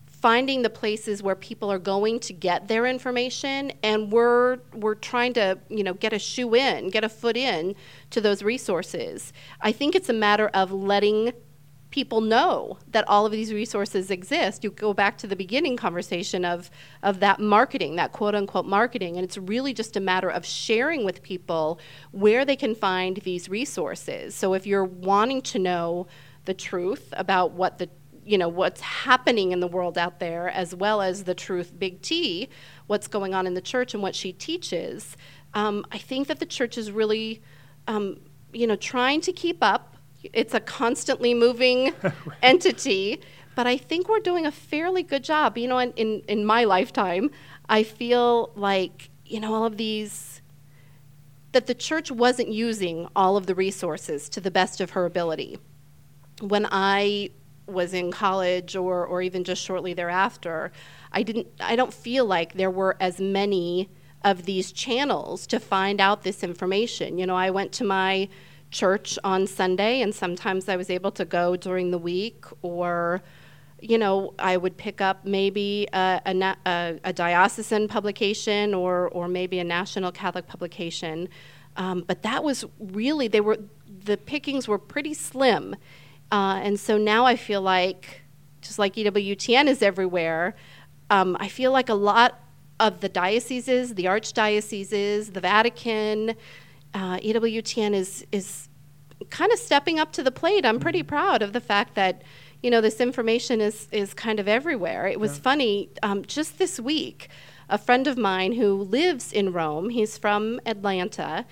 finding 0.06 0.62
the 0.62 0.70
places 0.70 1.20
where 1.20 1.34
people 1.34 1.70
are 1.72 1.80
going 1.80 2.20
to 2.20 2.32
get 2.32 2.68
their 2.68 2.86
information 2.86 3.72
and 3.82 4.12
we're 4.12 4.58
we're 4.72 4.94
trying 4.94 5.32
to 5.32 5.58
you 5.68 5.82
know 5.82 5.94
get 5.94 6.12
a 6.12 6.18
shoe 6.18 6.54
in 6.54 6.88
get 6.90 7.02
a 7.02 7.08
foot 7.08 7.36
in 7.36 7.74
to 8.12 8.20
those 8.20 8.42
resources. 8.42 9.32
I 9.60 9.72
think 9.72 9.94
it's 9.94 10.08
a 10.08 10.14
matter 10.14 10.48
of 10.48 10.72
letting 10.72 11.32
people 11.92 12.22
know 12.22 12.78
that 12.88 13.06
all 13.06 13.26
of 13.26 13.32
these 13.32 13.52
resources 13.52 14.10
exist. 14.10 14.64
You 14.64 14.70
go 14.70 14.92
back 14.92 15.18
to 15.18 15.26
the 15.26 15.36
beginning 15.36 15.76
conversation 15.76 16.44
of 16.44 16.70
of 17.02 17.20
that 17.20 17.38
marketing 17.38 17.96
that 17.96 18.12
quote 18.12 18.34
unquote 18.34 18.66
marketing 18.66 19.16
and 19.16 19.24
it's 19.24 19.38
really 19.38 19.72
just 19.74 19.96
a 19.96 20.00
matter 20.00 20.30
of 20.30 20.44
sharing 20.44 21.04
with 21.04 21.22
people 21.22 21.78
where 22.10 22.44
they 22.44 22.56
can 22.56 22.74
find 22.74 23.18
these 23.18 23.48
resources. 23.48 24.34
So 24.34 24.54
if 24.54 24.66
you're 24.66 24.84
wanting 24.84 25.42
to 25.42 25.58
know 25.58 26.06
the 26.46 26.54
truth 26.54 27.12
about 27.12 27.52
what 27.52 27.78
the 27.78 27.88
you 28.24 28.38
know 28.38 28.48
what's 28.48 28.80
happening 28.80 29.52
in 29.52 29.60
the 29.60 29.68
world 29.68 29.98
out 29.98 30.20
there 30.20 30.48
as 30.48 30.74
well 30.74 31.02
as 31.02 31.24
the 31.24 31.34
truth 31.34 31.72
big 31.76 32.00
t 32.02 32.48
what's 32.86 33.08
going 33.08 33.34
on 33.34 33.46
in 33.48 33.54
the 33.54 33.60
church 33.60 33.94
and 33.94 34.02
what 34.02 34.14
she 34.14 34.32
teaches 34.32 35.16
um, 35.54 35.84
i 35.90 35.98
think 35.98 36.28
that 36.28 36.38
the 36.38 36.46
church 36.46 36.78
is 36.78 36.92
really 36.92 37.42
um, 37.86 38.20
you 38.52 38.66
know 38.66 38.76
trying 38.76 39.20
to 39.22 39.32
keep 39.32 39.58
up. 39.62 39.96
It's 40.32 40.54
a 40.54 40.60
constantly 40.60 41.34
moving 41.34 41.92
entity 42.42 43.20
but 43.54 43.66
i 43.66 43.76
think 43.76 44.08
we're 44.08 44.20
doing 44.20 44.46
a 44.46 44.52
fairly 44.52 45.02
good 45.02 45.24
job. 45.24 45.58
You 45.58 45.68
know 45.68 45.78
in, 45.78 45.92
in, 45.92 46.22
in 46.28 46.44
my 46.44 46.64
lifetime 46.64 47.30
i 47.68 47.82
feel 47.82 48.52
like 48.54 49.10
you 49.24 49.40
know 49.40 49.54
all 49.54 49.64
of 49.64 49.76
these 49.76 50.40
that 51.52 51.66
the 51.66 51.74
church 51.74 52.10
wasn't 52.10 52.48
using 52.48 53.08
all 53.14 53.36
of 53.36 53.46
the 53.46 53.54
resources 53.54 54.28
to 54.30 54.40
the 54.40 54.50
best 54.50 54.80
of 54.80 54.90
her 54.90 55.04
ability. 55.04 55.58
When 56.40 56.66
i 56.70 57.30
was 57.66 57.94
in 57.94 58.10
college 58.10 58.74
or, 58.74 59.06
or 59.06 59.22
even 59.22 59.44
just 59.44 59.62
shortly 59.62 59.94
thereafter, 59.94 60.72
I 61.12 61.22
didn't 61.22 61.48
I 61.60 61.76
don't 61.76 61.92
feel 61.92 62.24
like 62.24 62.54
there 62.54 62.70
were 62.70 62.96
as 63.00 63.20
many 63.20 63.88
of 64.24 64.44
these 64.44 64.72
channels 64.72 65.46
to 65.48 65.60
find 65.60 66.00
out 66.00 66.22
this 66.22 66.42
information. 66.42 67.18
You 67.18 67.26
know, 67.26 67.36
I 67.36 67.50
went 67.50 67.72
to 67.72 67.84
my 67.84 68.28
church 68.70 69.18
on 69.22 69.46
Sunday 69.46 70.00
and 70.00 70.14
sometimes 70.14 70.68
I 70.68 70.76
was 70.76 70.90
able 70.90 71.10
to 71.12 71.24
go 71.24 71.56
during 71.56 71.90
the 71.90 71.98
week 71.98 72.44
or 72.62 73.22
you 73.82 73.98
know, 73.98 74.32
I 74.38 74.56
would 74.56 74.76
pick 74.76 75.00
up 75.00 75.24
maybe 75.24 75.88
a, 75.92 76.20
a, 76.24 77.00
a, 77.02 77.12
diocesan 77.12 77.88
publication 77.88 78.74
or, 78.74 79.08
or 79.08 79.26
maybe 79.26 79.58
a 79.58 79.64
national 79.64 80.12
Catholic 80.12 80.46
publication. 80.46 81.28
Um, 81.76 82.04
but 82.06 82.22
that 82.22 82.44
was 82.44 82.64
really, 82.78 83.26
they 83.26 83.40
were, 83.40 83.58
the 84.04 84.16
pickings 84.16 84.68
were 84.68 84.78
pretty 84.78 85.14
slim. 85.14 85.74
Uh, 86.30 86.60
and 86.62 86.78
so 86.78 86.96
now 86.96 87.26
I 87.26 87.34
feel 87.34 87.60
like, 87.60 88.22
just 88.60 88.78
like 88.78 88.94
EWTN 88.94 89.66
is 89.66 89.82
everywhere, 89.82 90.54
um, 91.10 91.36
I 91.40 91.48
feel 91.48 91.72
like 91.72 91.88
a 91.88 91.94
lot 91.94 92.38
of 92.82 93.00
the 93.00 93.08
dioceses, 93.08 93.94
the 93.94 94.06
archdioceses, 94.06 95.32
the 95.32 95.40
Vatican, 95.40 96.34
uh, 96.92 97.16
EWTN 97.18 97.94
is 97.94 98.26
is 98.32 98.68
kind 99.30 99.52
of 99.52 99.58
stepping 99.58 100.00
up 100.00 100.10
to 100.12 100.22
the 100.22 100.32
plate. 100.32 100.66
I'm 100.66 100.80
pretty 100.80 101.04
proud 101.04 101.40
of 101.42 101.52
the 101.52 101.60
fact 101.60 101.94
that 101.94 102.22
you 102.60 102.70
know 102.70 102.80
this 102.80 103.00
information 103.00 103.60
is 103.60 103.88
is 103.92 104.12
kind 104.14 104.40
of 104.40 104.48
everywhere. 104.48 105.06
It 105.06 105.20
was 105.20 105.36
yeah. 105.36 105.42
funny 105.42 105.90
um, 106.02 106.24
just 106.24 106.58
this 106.58 106.80
week. 106.80 107.28
A 107.68 107.78
friend 107.78 108.06
of 108.08 108.18
mine 108.18 108.52
who 108.52 108.74
lives 108.74 109.32
in 109.32 109.52
Rome, 109.52 109.88
he's 109.90 110.18
from 110.18 110.60
Atlanta, 110.66 111.46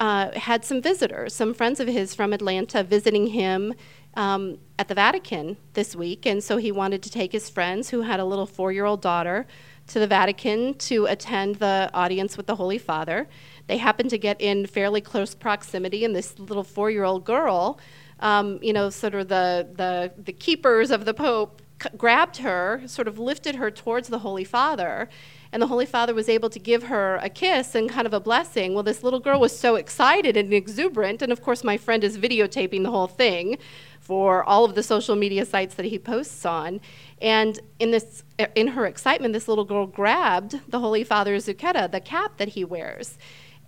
uh, 0.00 0.32
had 0.32 0.64
some 0.64 0.80
visitors, 0.82 1.34
some 1.34 1.52
friends 1.54 1.78
of 1.78 1.86
his 1.86 2.14
from 2.14 2.32
Atlanta 2.32 2.82
visiting 2.82 3.28
him 3.28 3.74
um, 4.14 4.58
at 4.78 4.88
the 4.88 4.94
Vatican 4.94 5.58
this 5.74 5.94
week, 5.94 6.24
and 6.26 6.42
so 6.42 6.56
he 6.56 6.72
wanted 6.72 7.02
to 7.02 7.10
take 7.10 7.30
his 7.30 7.50
friends 7.50 7.90
who 7.90 8.00
had 8.00 8.18
a 8.18 8.24
little 8.24 8.46
four 8.46 8.72
year 8.72 8.86
old 8.86 9.02
daughter 9.02 9.46
to 9.88 9.98
the 9.98 10.06
Vatican 10.06 10.74
to 10.74 11.06
attend 11.06 11.56
the 11.56 11.90
audience 11.92 12.36
with 12.36 12.46
the 12.46 12.56
Holy 12.56 12.78
Father. 12.78 13.28
They 13.66 13.78
happened 13.78 14.10
to 14.10 14.18
get 14.18 14.40
in 14.40 14.66
fairly 14.66 15.00
close 15.00 15.34
proximity, 15.34 16.04
and 16.04 16.14
this 16.14 16.38
little 16.38 16.64
four 16.64 16.90
year 16.90 17.04
old 17.04 17.24
girl, 17.24 17.78
um, 18.20 18.58
you 18.62 18.72
know, 18.72 18.90
sort 18.90 19.14
of 19.14 19.28
the, 19.28 19.68
the, 19.74 20.12
the 20.22 20.32
keepers 20.32 20.90
of 20.90 21.04
the 21.04 21.14
Pope, 21.14 21.62
c- 21.82 21.88
grabbed 21.96 22.38
her, 22.38 22.82
sort 22.86 23.08
of 23.08 23.18
lifted 23.18 23.56
her 23.56 23.70
towards 23.70 24.08
the 24.08 24.20
Holy 24.20 24.44
Father 24.44 25.08
and 25.52 25.60
the 25.60 25.66
Holy 25.66 25.84
Father 25.84 26.14
was 26.14 26.30
able 26.30 26.48
to 26.48 26.58
give 26.58 26.84
her 26.84 27.16
a 27.16 27.28
kiss 27.28 27.74
and 27.74 27.88
kind 27.88 28.06
of 28.06 28.14
a 28.14 28.20
blessing. 28.20 28.72
Well, 28.72 28.82
this 28.82 29.02
little 29.02 29.20
girl 29.20 29.38
was 29.38 29.56
so 29.56 29.76
excited 29.76 30.34
and 30.34 30.52
exuberant, 30.52 31.20
and 31.20 31.30
of 31.30 31.42
course, 31.42 31.62
my 31.62 31.76
friend 31.76 32.02
is 32.02 32.16
videotaping 32.16 32.82
the 32.82 32.90
whole 32.90 33.06
thing 33.06 33.58
for 34.02 34.42
all 34.44 34.64
of 34.64 34.74
the 34.74 34.82
social 34.82 35.14
media 35.14 35.46
sites 35.46 35.76
that 35.76 35.86
he 35.86 35.98
posts 35.98 36.44
on. 36.44 36.80
And 37.20 37.58
in 37.78 37.92
this, 37.92 38.24
in 38.56 38.66
her 38.68 38.84
excitement, 38.84 39.32
this 39.32 39.46
little 39.46 39.64
girl 39.64 39.86
grabbed 39.86 40.60
the 40.68 40.80
Holy 40.80 41.04
Father's 41.04 41.46
zucchetto, 41.46 41.90
the 41.90 42.00
cap 42.00 42.36
that 42.38 42.48
he 42.48 42.64
wears, 42.64 43.16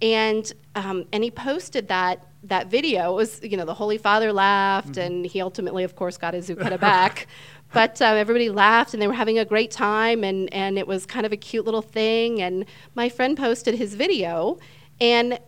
and 0.02 0.52
um, 0.74 1.06
and 1.12 1.22
he 1.22 1.30
posted 1.30 1.86
that 1.88 2.26
that 2.42 2.66
video. 2.66 3.12
It 3.12 3.16
was 3.16 3.40
you 3.44 3.56
know 3.56 3.64
the 3.64 3.74
Holy 3.74 3.96
Father 3.96 4.32
laughed, 4.32 4.92
mm-hmm. 4.92 5.00
and 5.00 5.26
he 5.26 5.40
ultimately, 5.40 5.84
of 5.84 5.94
course, 5.94 6.16
got 6.16 6.34
his 6.34 6.48
zucchetto 6.48 6.80
back. 6.92 7.28
But 7.72 8.02
um, 8.02 8.16
everybody 8.16 8.50
laughed, 8.50 8.92
and 8.92 9.00
they 9.00 9.06
were 9.06 9.14
having 9.14 9.38
a 9.38 9.44
great 9.44 9.70
time, 9.70 10.24
and 10.24 10.52
and 10.52 10.78
it 10.78 10.88
was 10.88 11.06
kind 11.06 11.24
of 11.24 11.32
a 11.32 11.36
cute 11.36 11.64
little 11.64 11.82
thing. 11.82 12.42
And 12.42 12.66
my 12.96 13.08
friend 13.08 13.36
posted 13.36 13.76
his 13.76 13.94
video, 13.94 14.58
and 15.00 15.38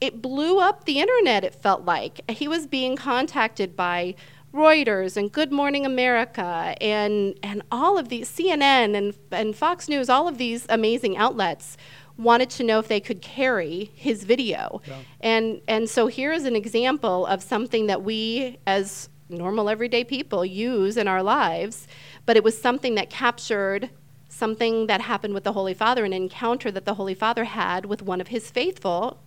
it 0.00 0.22
blew 0.22 0.60
up 0.60 0.84
the 0.84 1.00
internet. 1.00 1.42
It 1.44 1.54
felt 1.54 1.84
like 1.84 2.20
he 2.30 2.48
was 2.48 2.66
being 2.66 2.96
contacted 2.96 3.74
by 3.76 4.14
Reuters 4.56 5.18
and 5.18 5.30
Good 5.30 5.52
Morning 5.52 5.84
America 5.84 6.74
and, 6.80 7.38
and 7.42 7.62
all 7.70 7.98
of 7.98 8.08
these, 8.08 8.30
CNN 8.30 8.96
and, 8.96 9.14
and 9.30 9.54
Fox 9.54 9.86
News, 9.86 10.08
all 10.08 10.26
of 10.26 10.38
these 10.38 10.64
amazing 10.70 11.16
outlets 11.18 11.76
wanted 12.16 12.48
to 12.48 12.64
know 12.64 12.78
if 12.78 12.88
they 12.88 12.98
could 12.98 13.20
carry 13.20 13.90
his 13.94 14.24
video. 14.24 14.80
Yeah. 14.86 14.94
And, 15.20 15.60
and 15.68 15.90
so 15.90 16.06
here 16.06 16.32
is 16.32 16.46
an 16.46 16.56
example 16.56 17.26
of 17.26 17.42
something 17.42 17.86
that 17.88 18.02
we, 18.02 18.58
as 18.66 19.10
normal 19.28 19.68
everyday 19.68 20.04
people, 20.04 20.44
use 20.44 20.96
in 20.96 21.06
our 21.06 21.22
lives, 21.22 21.86
but 22.24 22.36
it 22.36 22.42
was 22.42 22.58
something 22.58 22.94
that 22.94 23.10
captured 23.10 23.90
something 24.30 24.86
that 24.86 25.02
happened 25.02 25.34
with 25.34 25.44
the 25.44 25.52
Holy 25.52 25.74
Father, 25.74 26.04
an 26.04 26.14
encounter 26.14 26.70
that 26.70 26.86
the 26.86 26.94
Holy 26.94 27.14
Father 27.14 27.44
had 27.44 27.84
with 27.84 28.02
one 28.02 28.20
of 28.20 28.28
his 28.28 28.50
faithful 28.50 29.22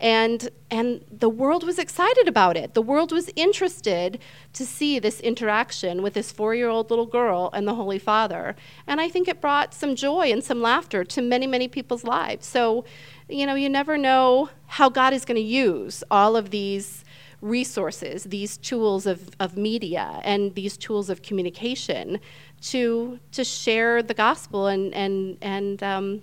and 0.00 0.50
and 0.70 1.04
the 1.10 1.28
world 1.28 1.64
was 1.64 1.78
excited 1.78 2.26
about 2.26 2.56
it. 2.56 2.74
The 2.74 2.82
world 2.82 3.12
was 3.12 3.30
interested 3.36 4.18
to 4.52 4.66
see 4.66 4.98
this 4.98 5.20
interaction 5.20 6.02
with 6.02 6.14
this 6.14 6.32
4-year-old 6.32 6.90
little 6.90 7.06
girl 7.06 7.50
and 7.52 7.68
the 7.68 7.74
holy 7.76 7.98
father. 7.98 8.56
And 8.86 9.00
i 9.00 9.08
think 9.08 9.28
it 9.28 9.40
brought 9.40 9.72
some 9.72 9.94
joy 9.94 10.32
and 10.32 10.42
some 10.42 10.60
laughter 10.60 11.04
to 11.04 11.22
many 11.22 11.46
many 11.46 11.68
people's 11.68 12.04
lives. 12.04 12.46
So 12.46 12.84
you 13.28 13.46
know 13.46 13.54
you 13.54 13.68
never 13.68 13.96
know 13.96 14.50
how 14.66 14.88
god 14.88 15.12
is 15.12 15.24
going 15.24 15.36
to 15.36 15.40
use 15.40 16.04
all 16.10 16.36
of 16.36 16.50
these 16.50 17.04
resources 17.40 18.24
these 18.24 18.56
tools 18.56 19.06
of, 19.06 19.30
of 19.38 19.56
media 19.56 20.20
and 20.24 20.54
these 20.54 20.76
tools 20.76 21.08
of 21.10 21.22
communication 21.22 22.18
to 22.60 23.18
to 23.32 23.44
share 23.44 24.02
the 24.02 24.14
gospel 24.14 24.66
and 24.66 24.92
and 24.94 25.38
and 25.40 25.82
um, 25.82 26.22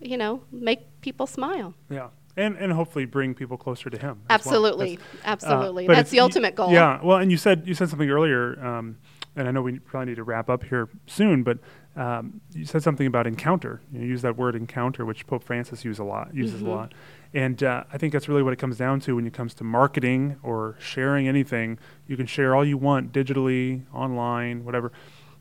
you 0.00 0.16
know 0.16 0.42
make 0.50 0.80
people 1.02 1.26
smile. 1.26 1.74
Yeah 1.90 2.08
and 2.36 2.56
and 2.56 2.72
hopefully 2.72 3.04
bring 3.04 3.34
people 3.34 3.56
closer 3.56 3.90
to 3.90 3.98
Him. 3.98 4.22
Absolutely, 4.30 4.96
well. 4.96 5.06
that's, 5.24 5.44
absolutely. 5.44 5.88
Uh, 5.88 5.94
that's 5.94 6.10
the 6.10 6.20
ultimate 6.20 6.54
goal. 6.54 6.72
Yeah. 6.72 7.00
Well, 7.02 7.18
and 7.18 7.30
you 7.30 7.36
said 7.36 7.66
you 7.66 7.74
said 7.74 7.88
something 7.88 8.10
earlier, 8.10 8.62
um, 8.64 8.98
and 9.36 9.48
I 9.48 9.50
know 9.50 9.62
we 9.62 9.78
probably 9.78 10.10
need 10.10 10.16
to 10.16 10.24
wrap 10.24 10.50
up 10.50 10.64
here 10.64 10.88
soon, 11.06 11.42
but 11.42 11.58
um, 11.96 12.40
you 12.52 12.64
said 12.64 12.82
something 12.82 13.06
about 13.06 13.26
encounter. 13.26 13.80
You, 13.92 14.00
know, 14.00 14.06
use 14.06 14.22
that 14.22 14.36
word 14.36 14.54
encounter, 14.54 15.04
which 15.04 15.26
Pope 15.26 15.42
Francis 15.42 15.84
uses 15.84 15.98
a 15.98 16.04
lot. 16.04 16.34
Uses 16.34 16.60
mm-hmm. 16.60 16.68
a 16.68 16.74
lot. 16.74 16.94
And 17.32 17.62
uh, 17.62 17.84
I 17.92 17.98
think 17.98 18.12
that's 18.12 18.28
really 18.28 18.42
what 18.42 18.52
it 18.52 18.58
comes 18.58 18.76
down 18.76 19.00
to 19.00 19.16
when 19.16 19.26
it 19.26 19.32
comes 19.32 19.54
to 19.54 19.64
marketing 19.64 20.36
or 20.42 20.76
sharing 20.80 21.28
anything. 21.28 21.78
You 22.06 22.16
can 22.16 22.26
share 22.26 22.54
all 22.56 22.64
you 22.64 22.76
want 22.76 23.12
digitally, 23.12 23.84
online, 23.92 24.64
whatever, 24.64 24.90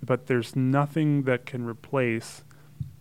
but 0.03 0.27
there's 0.27 0.55
nothing 0.55 1.23
that 1.23 1.45
can 1.45 1.65
replace 1.65 2.43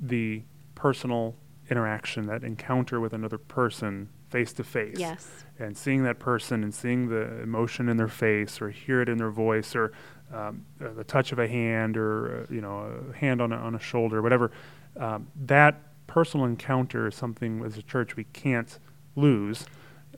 the 0.01 0.43
personal 0.75 1.37
interaction, 1.71 2.27
that 2.27 2.45
encounter 2.45 3.01
with 3.01 3.13
another 3.13 3.39
person 3.39 4.09
face 4.31 4.53
to 4.55 4.65
face. 4.65 4.99
Yes. 4.99 5.45
And 5.59 5.77
seeing 5.77 6.05
that 6.05 6.19
person 6.19 6.63
and 6.63 6.75
seeing 6.75 7.09
the 7.09 7.41
emotion 7.43 7.89
in 7.89 7.97
their 7.97 8.09
face 8.09 8.61
or 8.61 8.71
hear 8.71 9.01
it 9.01 9.09
in 9.09 9.19
their 9.19 9.31
voice 9.31 9.75
or 9.75 9.93
um, 10.33 10.65
uh, 10.81 10.93
the 10.93 11.05
touch 11.05 11.33
of 11.33 11.39
a 11.39 11.49
hand 11.49 11.97
or, 11.97 12.43
uh, 12.43 12.55
you 12.55 12.61
know, 12.61 13.03
a 13.11 13.17
hand 13.17 13.41
on 13.41 13.53
a, 13.53 13.57
on 13.57 13.75
a 13.75 13.81
shoulder, 13.81 14.23
whatever, 14.23 14.53
um, 14.99 15.29
that 15.47 15.81
personal 16.07 16.47
encounter 16.47 17.07
is 17.09 17.15
something 17.15 17.65
as 17.65 17.77
a 17.79 17.83
church 17.83 18.17
we 18.17 18.25
can't 18.25 18.79
lose. 19.17 19.67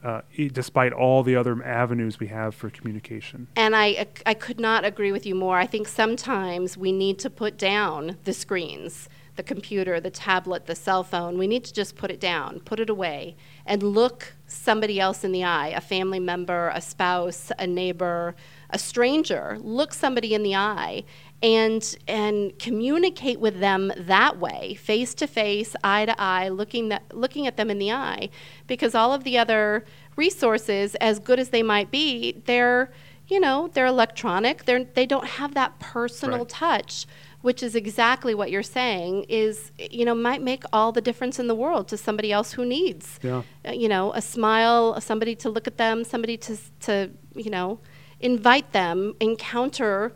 Uh, 0.03 0.23
e- 0.35 0.49
despite 0.49 0.95
all 0.95 1.23
the 1.23 1.37
other 1.37 1.63
avenues 1.63 2.19
we 2.19 2.29
have 2.29 2.55
for 2.55 2.71
communication. 2.71 3.47
And 3.55 3.77
I, 3.77 4.07
I 4.25 4.33
could 4.33 4.59
not 4.59 4.83
agree 4.83 5.13
with 5.13 5.27
you 5.27 5.35
more. 5.35 5.59
I 5.59 5.67
think 5.67 5.89
sometimes 5.89 6.75
we 6.75 6.91
need 6.91 7.19
to 7.19 7.29
put 7.29 7.59
down 7.59 8.17
the 8.25 8.33
screens, 8.33 9.11
the 9.41 9.55
computer, 9.55 9.99
the 10.01 10.11
tablet, 10.11 10.67
the 10.67 10.75
cell 10.75 11.03
phone. 11.03 11.39
We 11.39 11.47
need 11.47 11.65
to 11.65 11.73
just 11.73 11.97
put 11.97 12.11
it 12.11 12.21
down, 12.21 12.61
put 12.61 12.79
it 12.79 12.91
away, 12.91 13.37
and 13.65 13.83
look 13.83 14.35
somebody 14.47 15.01
else 15.01 15.25
in 15.25 15.33
the 15.33 15.45
eye 15.45 15.69
a 15.69 15.81
family 15.81 16.21
member, 16.21 16.71
a 16.75 16.81
spouse, 16.83 17.51
a 17.59 17.67
neighbor, 17.67 18.35
a 18.69 18.79
stranger. 18.79 19.57
Look 19.63 19.95
somebody 19.95 20.35
in 20.35 20.43
the 20.43 20.55
eye 20.55 21.05
and 21.43 21.97
and 22.07 22.59
communicate 22.59 23.41
with 23.41 23.61
them 23.61 23.91
that 23.97 24.39
way 24.39 24.75
face 24.75 25.15
to 25.15 25.27
face 25.27 25.75
eye 25.83 26.05
to 26.05 26.15
eye 26.21 26.49
looking 26.51 26.91
that, 26.91 27.03
looking 27.15 27.47
at 27.47 27.57
them 27.57 27.71
in 27.71 27.79
the 27.79 27.91
eye 27.91 28.29
because 28.67 28.95
all 28.95 29.15
of 29.15 29.25
the 29.25 29.39
other 29.39 29.87
resources 30.17 30.95
as 30.97 31.19
good 31.19 31.39
as 31.39 31.49
they 31.49 31.63
might 31.63 31.91
be 31.91 32.33
they're 32.45 32.91
you 33.27 33.41
know 33.41 33.71
they're 33.73 33.87
electronic 33.87 34.67
they're 34.67 34.85
they 34.85 35.07
don't 35.07 35.27
have 35.41 35.55
that 35.55 35.79
personal 35.81 36.41
Right. 36.41 36.49
touch 36.51 37.07
which 37.43 37.63
is 37.63 37.75
exactly 37.75 38.35
what 38.35 38.51
you're 38.51 38.63
saying 38.63 39.25
is 39.29 39.73
you 39.79 40.05
know 40.05 40.15
might 40.15 40.43
make 40.43 40.63
all 40.73 40.93
the 40.93 41.01
difference 41.01 41.39
in 41.39 41.47
the 41.47 41.55
world 41.55 41.89
to 41.89 41.97
somebody 41.97 42.31
else 42.33 42.53
who 42.53 42.65
needs 42.65 43.19
Yeah. 43.23 43.43
uh, 43.67 43.73
you 43.73 43.89
know 43.89 44.13
a 44.15 44.23
smile 44.23 45.01
somebody 45.01 45.35
to 45.37 45.49
look 45.49 45.67
at 45.67 45.77
them 45.77 46.05
somebody 46.05 46.37
to 46.39 46.57
to 46.81 47.11
you 47.35 47.51
know 47.51 47.81
invite 48.21 48.73
them 48.73 49.15
encounter 49.21 50.15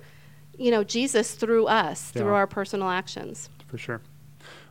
you 0.59 0.71
know 0.71 0.85
jesus 0.85 1.35
through 1.35 1.67
us 1.67 2.11
through 2.11 2.33
our 2.35 2.47
personal 2.47 2.89
actions 2.91 3.49
for 3.67 3.79
sure. 3.79 4.01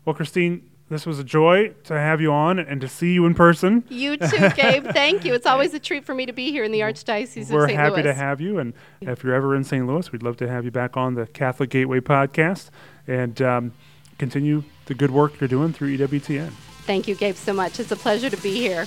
Well, 0.06 0.14
Christine, 0.14 0.70
this 0.94 1.06
was 1.06 1.20
a 1.20 1.24
joy 1.24 1.70
to 1.86 1.94
have 1.94 2.22
you 2.22 2.32
on 2.32 2.60
and 2.60 2.80
to 2.82 2.88
see 2.88 3.14
you 3.14 3.26
in 3.26 3.34
person. 3.34 3.84
you 3.90 4.16
too 4.18 4.50
gabe 4.56 4.86
thank 4.94 5.26
you 5.26 5.34
it's 5.34 5.46
always 5.54 5.74
a 5.74 5.80
treat 5.80 6.06
for 6.06 6.14
me 6.14 6.26
to 6.26 6.34
be 6.34 6.52
here 6.52 6.64
in 6.64 6.72
the 6.72 6.80
archdiocese 6.82 7.50
We're 7.52 7.64
of 7.64 7.70
st 7.70 7.80
happy 7.80 8.04
to 8.04 8.14
have 8.14 8.40
you, 8.40 8.60
and 8.60 8.74
if 9.02 9.24
you're 9.24 9.34
ever 9.34 9.56
in 9.56 9.64
St. 9.64 9.86
Louis, 9.88 10.12
we'd 10.12 10.24
love 10.24 10.38
to 10.38 10.48
have 10.48 10.66
you 10.66 10.72
back 10.72 10.96
on 10.96 11.16
the 11.16 11.26
Catholic 11.28 11.70
Gateway 11.72 12.00
podcast 12.00 12.70
and 13.08 13.42
um, 13.42 13.74
continue 14.18 14.64
the 14.86 14.94
good 14.94 15.12
work 15.12 15.40
you're 15.40 15.48
doing 15.48 15.74
through 15.74 15.98
EWTN. 15.98 16.52
thank 16.84 17.08
you 17.08 17.16
gabe 17.16 17.36
so 17.36 17.54
much 17.54 17.80
it's 17.80 17.92
a 17.92 17.96
pleasure 17.96 18.30
to 18.30 18.38
be 18.38 18.54
here 18.56 18.86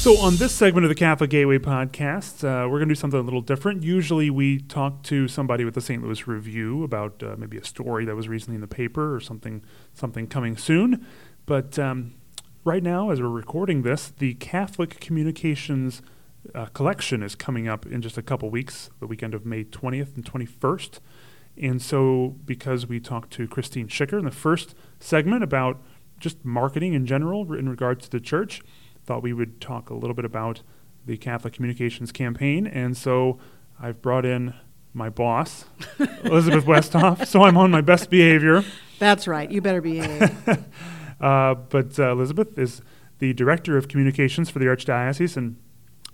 So, 0.00 0.16
on 0.16 0.36
this 0.36 0.54
segment 0.54 0.86
of 0.86 0.88
the 0.88 0.94
Catholic 0.94 1.28
Gateway 1.28 1.58
podcast, 1.58 2.42
uh, 2.42 2.66
we're 2.66 2.78
going 2.78 2.88
to 2.88 2.94
do 2.94 2.98
something 2.98 3.20
a 3.20 3.22
little 3.22 3.42
different. 3.42 3.82
Usually, 3.82 4.30
we 4.30 4.58
talk 4.58 5.02
to 5.02 5.28
somebody 5.28 5.62
with 5.62 5.74
the 5.74 5.82
St. 5.82 6.02
Louis 6.02 6.26
Review 6.26 6.82
about 6.84 7.22
uh, 7.22 7.34
maybe 7.36 7.58
a 7.58 7.64
story 7.66 8.06
that 8.06 8.16
was 8.16 8.26
recently 8.26 8.54
in 8.54 8.62
the 8.62 8.66
paper 8.66 9.14
or 9.14 9.20
something, 9.20 9.62
something 9.92 10.26
coming 10.26 10.56
soon. 10.56 11.06
But 11.44 11.78
um, 11.78 12.14
right 12.64 12.82
now, 12.82 13.10
as 13.10 13.20
we're 13.20 13.28
recording 13.28 13.82
this, 13.82 14.08
the 14.08 14.32
Catholic 14.36 15.00
Communications 15.00 16.00
uh, 16.54 16.64
collection 16.72 17.22
is 17.22 17.34
coming 17.34 17.68
up 17.68 17.84
in 17.84 18.00
just 18.00 18.16
a 18.16 18.22
couple 18.22 18.48
weeks, 18.48 18.88
the 19.00 19.06
weekend 19.06 19.34
of 19.34 19.44
May 19.44 19.64
20th 19.64 20.16
and 20.16 20.24
21st. 20.24 20.98
And 21.60 21.82
so, 21.82 22.36
because 22.46 22.86
we 22.86 23.00
talked 23.00 23.34
to 23.34 23.46
Christine 23.46 23.88
Schicker 23.88 24.18
in 24.18 24.24
the 24.24 24.30
first 24.30 24.74
segment 24.98 25.44
about 25.44 25.82
just 26.18 26.42
marketing 26.42 26.94
in 26.94 27.04
general 27.04 27.52
in 27.52 27.68
regards 27.68 28.06
to 28.06 28.10
the 28.10 28.20
church, 28.20 28.62
thought 29.10 29.24
we 29.24 29.32
would 29.32 29.60
talk 29.60 29.90
a 29.90 29.94
little 29.94 30.14
bit 30.14 30.24
about 30.24 30.62
the 31.04 31.16
Catholic 31.16 31.52
Communications 31.52 32.12
Campaign. 32.12 32.64
And 32.68 32.96
so, 32.96 33.40
I've 33.82 34.00
brought 34.00 34.24
in 34.24 34.54
my 34.94 35.10
boss, 35.10 35.64
Elizabeth 36.22 36.64
Westhoff. 36.64 37.26
So, 37.26 37.42
I'm 37.42 37.56
on 37.56 37.72
my 37.72 37.80
best 37.80 38.08
behavior. 38.08 38.62
That's 39.00 39.26
right. 39.26 39.50
You 39.50 39.60
better 39.60 39.80
behave. 39.80 40.30
Uh, 41.20 41.52
but 41.54 41.98
uh, 41.98 42.12
Elizabeth 42.12 42.56
is 42.56 42.80
the 43.18 43.34
director 43.34 43.76
of 43.76 43.88
communications 43.88 44.48
for 44.48 44.58
the 44.58 44.64
Archdiocese, 44.64 45.36
and 45.36 45.58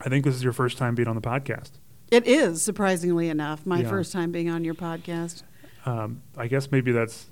I 0.01 0.09
think 0.09 0.25
this 0.25 0.35
is 0.35 0.43
your 0.43 0.53
first 0.53 0.79
time 0.79 0.97
being 0.97 1.07
on 1.07 1.15
the 1.15 1.21
podcast. 1.21 1.71
it 2.11 2.27
is, 2.27 2.61
surprisingly 2.61 3.29
enough, 3.29 3.65
my 3.65 3.83
Yeah. 3.83 3.89
first 3.89 4.13
time 4.13 4.33
being 4.33 4.51
on 4.51 4.65
your 4.65 4.75
podcast. 4.75 5.45
Um, 5.85 6.23
I 6.37 6.49
guess 6.49 6.73
maybe 6.73 6.91
that's 6.91 7.27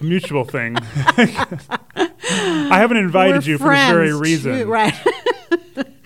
a 0.00 0.04
mutual 0.04 0.44
thing. 0.44 0.76
I 2.72 2.78
haven't 2.78 2.98
invited 2.98 3.44
We're 3.44 3.50
you 3.52 3.58
for 3.58 3.68
this 3.70 3.88
very 3.88 4.12
reason. 4.14 4.68
Right. 4.68 4.94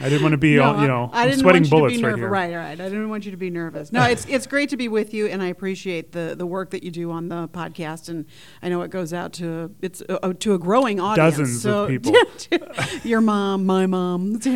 I 0.02 0.08
didn't 0.08 0.22
want 0.22 0.32
to 0.32 0.38
be, 0.38 0.58
all, 0.58 0.80
you 0.80 0.88
know, 0.88 1.10
I 1.12 1.22
I'm 1.24 1.28
didn't 1.28 1.40
sweating 1.40 1.62
want 1.62 1.66
you 1.66 1.70
bullets 1.70 1.94
to 1.94 1.98
be 1.98 2.04
right 2.04 2.10
nervous. 2.10 2.20
here. 2.22 2.30
Right, 2.30 2.54
right. 2.54 2.80
I 2.80 2.88
didn't 2.88 3.10
want 3.10 3.26
you 3.26 3.32
to 3.32 3.36
be 3.36 3.50
nervous. 3.50 3.92
No, 3.92 4.02
it's 4.04 4.24
it's 4.26 4.46
great 4.46 4.70
to 4.70 4.78
be 4.78 4.88
with 4.88 5.12
you, 5.12 5.26
and 5.26 5.42
I 5.42 5.48
appreciate 5.48 6.12
the 6.12 6.34
the 6.36 6.46
work 6.46 6.70
that 6.70 6.82
you 6.82 6.90
do 6.90 7.10
on 7.10 7.28
the 7.28 7.48
podcast. 7.48 8.08
And 8.08 8.24
I 8.62 8.70
know 8.70 8.80
it 8.80 8.90
goes 8.90 9.12
out 9.12 9.34
to 9.34 9.74
it's 9.82 10.02
uh, 10.08 10.32
to 10.40 10.54
a 10.54 10.58
growing 10.58 11.00
audience. 11.00 11.36
Dozens 11.36 11.62
so, 11.62 11.84
of 11.84 11.88
people. 11.90 12.14
your 13.04 13.20
mom, 13.20 13.66
my 13.66 13.84
mom. 13.86 14.40
So 14.40 14.50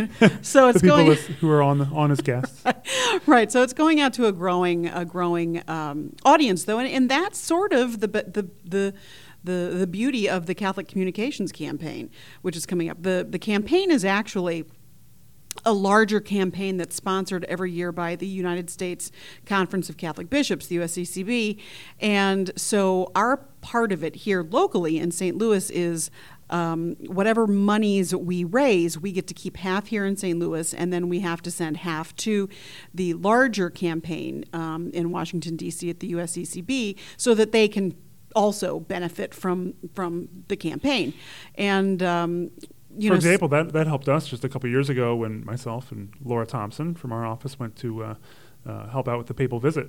The 0.64 0.68
it's 0.70 0.80
people 0.80 0.96
going 0.96 1.08
with, 1.08 1.20
who 1.26 1.50
are 1.50 1.62
on 1.62 1.76
the, 1.78 1.84
on 1.86 2.10
as 2.10 2.22
guests. 2.22 2.64
right. 3.26 3.52
So 3.52 3.62
it's 3.62 3.74
going 3.74 4.00
out 4.00 4.14
to 4.14 4.26
a 4.26 4.32
growing 4.32 4.86
a 4.86 5.04
growing 5.04 5.62
um, 5.68 6.14
audience, 6.24 6.64
though, 6.64 6.78
and, 6.78 6.88
and 6.88 7.10
that's 7.10 7.38
sort 7.38 7.74
of 7.74 8.00
the 8.00 8.08
the 8.08 8.48
the. 8.64 8.94
The, 9.44 9.74
the 9.74 9.86
beauty 9.86 10.28
of 10.28 10.46
the 10.46 10.54
Catholic 10.54 10.88
Communications 10.88 11.52
Campaign, 11.52 12.10
which 12.42 12.56
is 12.56 12.64
coming 12.66 12.88
up. 12.88 13.02
The, 13.02 13.26
the 13.28 13.38
campaign 13.38 13.90
is 13.90 14.04
actually 14.04 14.64
a 15.64 15.72
larger 15.72 16.20
campaign 16.20 16.76
that's 16.76 16.96
sponsored 16.96 17.44
every 17.44 17.70
year 17.70 17.92
by 17.92 18.16
the 18.16 18.26
United 18.26 18.68
States 18.70 19.12
Conference 19.46 19.88
of 19.88 19.96
Catholic 19.96 20.28
Bishops, 20.28 20.66
the 20.66 20.78
USCCB. 20.78 21.60
And 22.00 22.50
so 22.56 23.12
our 23.14 23.36
part 23.60 23.92
of 23.92 24.02
it 24.02 24.16
here 24.16 24.42
locally 24.42 24.98
in 24.98 25.10
St. 25.10 25.36
Louis 25.36 25.70
is 25.70 26.10
um, 26.50 26.96
whatever 27.06 27.46
monies 27.46 28.14
we 28.14 28.44
raise, 28.44 28.98
we 28.98 29.12
get 29.12 29.26
to 29.28 29.34
keep 29.34 29.56
half 29.56 29.86
here 29.86 30.04
in 30.04 30.16
St. 30.16 30.38
Louis, 30.38 30.74
and 30.74 30.92
then 30.92 31.08
we 31.08 31.20
have 31.20 31.40
to 31.42 31.50
send 31.50 31.78
half 31.78 32.14
to 32.16 32.48
the 32.92 33.14
larger 33.14 33.70
campaign 33.70 34.44
um, 34.52 34.90
in 34.92 35.10
Washington, 35.10 35.56
D.C. 35.56 35.88
at 35.88 36.00
the 36.00 36.12
USCCB 36.12 36.98
so 37.16 37.34
that 37.34 37.52
they 37.52 37.66
can 37.66 37.96
also 38.34 38.80
benefit 38.80 39.34
from 39.34 39.74
from 39.94 40.28
the 40.48 40.56
campaign. 40.56 41.14
And 41.56 42.02
um, 42.02 42.50
you 42.96 43.08
For 43.08 43.14
know, 43.14 43.16
example, 43.16 43.48
that, 43.48 43.72
that 43.72 43.86
helped 43.86 44.08
us 44.08 44.28
just 44.28 44.44
a 44.44 44.48
couple 44.48 44.68
years 44.70 44.88
ago 44.88 45.16
when 45.16 45.44
myself 45.44 45.90
and 45.90 46.12
Laura 46.22 46.46
Thompson 46.46 46.94
from 46.94 47.12
our 47.12 47.26
office 47.26 47.58
went 47.58 47.76
to 47.76 48.04
uh, 48.04 48.14
uh, 48.66 48.88
help 48.88 49.08
out 49.08 49.18
with 49.18 49.26
the 49.26 49.34
papal 49.34 49.58
visit. 49.58 49.88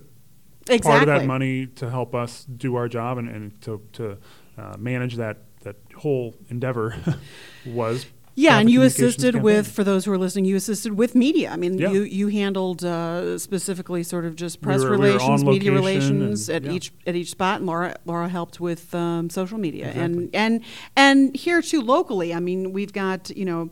exactly. 0.62 0.90
Part 0.90 1.02
of 1.04 1.08
that 1.08 1.26
money 1.26 1.68
to 1.68 1.90
help 1.90 2.16
us 2.16 2.46
do 2.46 2.76
our 2.76 2.88
job 2.88 3.18
and, 3.18 3.30
and 3.30 3.62
to, 3.62 3.82
to 3.94 4.18
uh, 4.58 4.76
manage 4.80 5.16
that, 5.18 5.38
that 5.62 5.76
whole 5.98 6.36
endeavor 6.50 6.96
was. 7.66 8.06
Yeah, 8.38 8.60
and 8.60 8.70
you 8.70 8.82
assisted 8.82 9.36
with, 9.42 9.68
for 9.72 9.84
those 9.86 10.04
who 10.04 10.12
are 10.12 10.18
listening, 10.18 10.44
you 10.44 10.58
assisted 10.58 10.98
with 10.98 11.16
media. 11.16 11.52
I 11.52 11.56
mean, 11.56 11.78
Yeah. 11.78 11.92
you 11.92 12.02
you 12.04 12.28
handled 12.28 12.84
uh, 12.84 13.38
specifically 13.38 14.04
sort 14.04 14.26
of 14.26 14.36
just 14.36 14.60
press 14.62 14.80
we 14.82 14.86
were 14.90 14.92
relations, 14.98 15.42
on 15.44 15.50
media 15.50 15.72
relations 15.72 16.50
and- 16.50 16.56
at 16.66 16.70
yeah. 16.70 16.76
each 16.76 16.92
at 17.08 17.16
each 17.16 17.30
spot. 17.32 17.58
And 17.60 17.66
Laura 17.68 17.96
Laura 18.06 18.28
helped 18.28 18.60
with 18.60 18.94
um, 18.94 19.30
social 19.30 19.58
media 19.58 19.88
Exactly. 19.88 20.04
and 20.04 20.30
and 20.36 20.62
and 20.98 21.36
here 21.36 21.62
too 21.62 21.82
locally. 21.82 22.34
I 22.34 22.40
mean, 22.42 22.74
we've 22.74 22.94
got 22.94 23.30
you 23.36 23.46
know. 23.46 23.70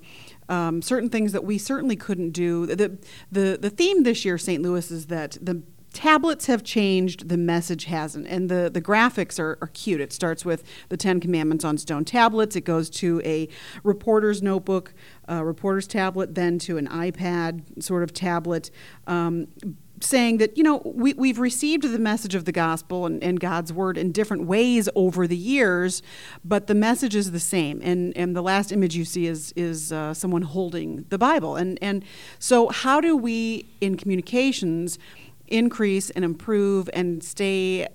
Um, 0.49 0.82
certain 0.82 1.10
things 1.10 1.32
that 1.32 1.45
we 1.45 1.58
certainly 1.58 1.95
couldn't 1.95 2.32
do. 2.32 2.65
The, 2.65 2.97
the 3.32 3.58
the 3.60 3.69
theme 3.69 4.04
this 4.04 4.26
year, 4.26 4.38
St. 4.38 4.62
Louis, 4.62 4.91
is 4.91 5.08
that 5.08 5.38
the 5.41 5.63
tablets 5.93 6.47
have 6.47 6.63
changed, 6.63 7.29
the 7.29 7.38
message 7.38 7.86
hasn't, 7.86 8.27
and 8.27 8.49
the 8.49 8.69
the 8.73 8.82
graphics 8.82 9.39
are, 9.39 9.58
are 9.62 9.69
cute. 9.73 10.01
It 10.01 10.12
starts 10.12 10.43
with 10.43 10.63
the 10.89 10.97
Ten 10.97 11.19
Commandments 11.19 11.63
on 11.63 11.77
stone 11.77 12.03
tablets. 12.03 12.56
It 12.56 12.62
goes 12.62 12.89
to 12.91 13.21
a 13.23 13.47
reporter's 13.84 14.41
notebook, 14.41 14.93
uh, 15.29 15.43
reporter's 15.43 15.88
tablet, 15.88 16.36
then 16.36 16.60
to 16.60 16.77
an 16.77 16.88
iPad 16.88 17.82
sort 17.82 18.03
of 18.03 18.13
tablet. 18.13 18.71
Um, 19.08 19.47
saying 20.03 20.38
that 20.38 20.58
you 20.58 20.63
know 20.63 20.82
we, 20.84 21.13
we've 21.13 21.39
received 21.39 21.84
the 21.84 21.99
message 21.99 22.36
of 22.36 22.45
the 22.45 22.51
gospel 22.51 23.06
and, 23.06 23.23
and 23.23 23.39
god's 23.39 23.71
word 23.71 23.97
in 23.97 24.12
different 24.12 24.45
ways 24.45 24.89
over 24.95 25.27
the 25.27 25.38
years 25.38 26.01
but 26.43 26.67
the 26.67 26.75
message 26.75 27.15
is 27.15 27.32
the 27.32 27.39
same 27.39 27.79
and 27.84 28.15
and 28.17 28.36
the 28.36 28.41
last 28.41 28.71
image 28.71 28.95
you 28.95 29.06
see 29.06 29.27
is 29.27 29.53
is 29.56 29.91
uh, 29.91 30.13
someone 30.13 30.41
holding 30.41 31.06
the 31.10 31.17
bible 31.17 31.56
and 31.56 31.79
and 31.82 32.03
so 32.38 32.67
how 32.69 32.99
do 32.99 33.15
we 33.15 33.65
in 33.82 33.95
communications 33.95 34.99
increase 35.47 36.10
and 36.10 36.23
improve 36.23 36.89
and 36.93 37.23
stay 37.23 37.86
uh, 37.86 37.88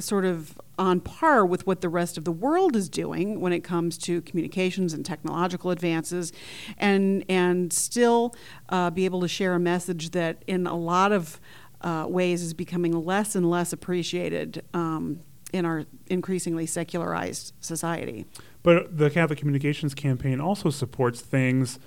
sort 0.00 0.24
of 0.24 0.58
on 0.78 1.00
par 1.00 1.46
with 1.46 1.66
what 1.66 1.80
the 1.80 1.88
rest 1.88 2.18
of 2.18 2.24
the 2.24 2.32
world 2.32 2.74
is 2.74 2.88
doing 2.88 3.40
when 3.40 3.52
it 3.52 3.60
comes 3.60 3.96
to 3.96 4.20
communications 4.22 4.92
and 4.92 5.04
technological 5.06 5.70
advances, 5.70 6.32
and 6.78 7.24
and 7.28 7.72
still 7.72 8.34
uh, 8.70 8.90
be 8.90 9.04
able 9.04 9.20
to 9.20 9.28
share 9.28 9.54
a 9.54 9.60
message 9.60 10.10
that 10.10 10.42
in 10.46 10.66
a 10.66 10.76
lot 10.76 11.12
of 11.12 11.40
uh, 11.82 12.06
ways 12.08 12.42
is 12.42 12.54
becoming 12.54 12.92
less 12.92 13.36
and 13.36 13.48
less 13.48 13.72
appreciated 13.72 14.64
um, 14.72 15.20
in 15.52 15.64
our 15.64 15.84
increasingly 16.06 16.66
secularized 16.66 17.52
society. 17.60 18.26
But 18.62 18.96
the 18.96 19.10
Catholic 19.10 19.38
Communications 19.38 19.94
Campaign 19.94 20.40
also 20.40 20.70
supports 20.70 21.20
things 21.20 21.78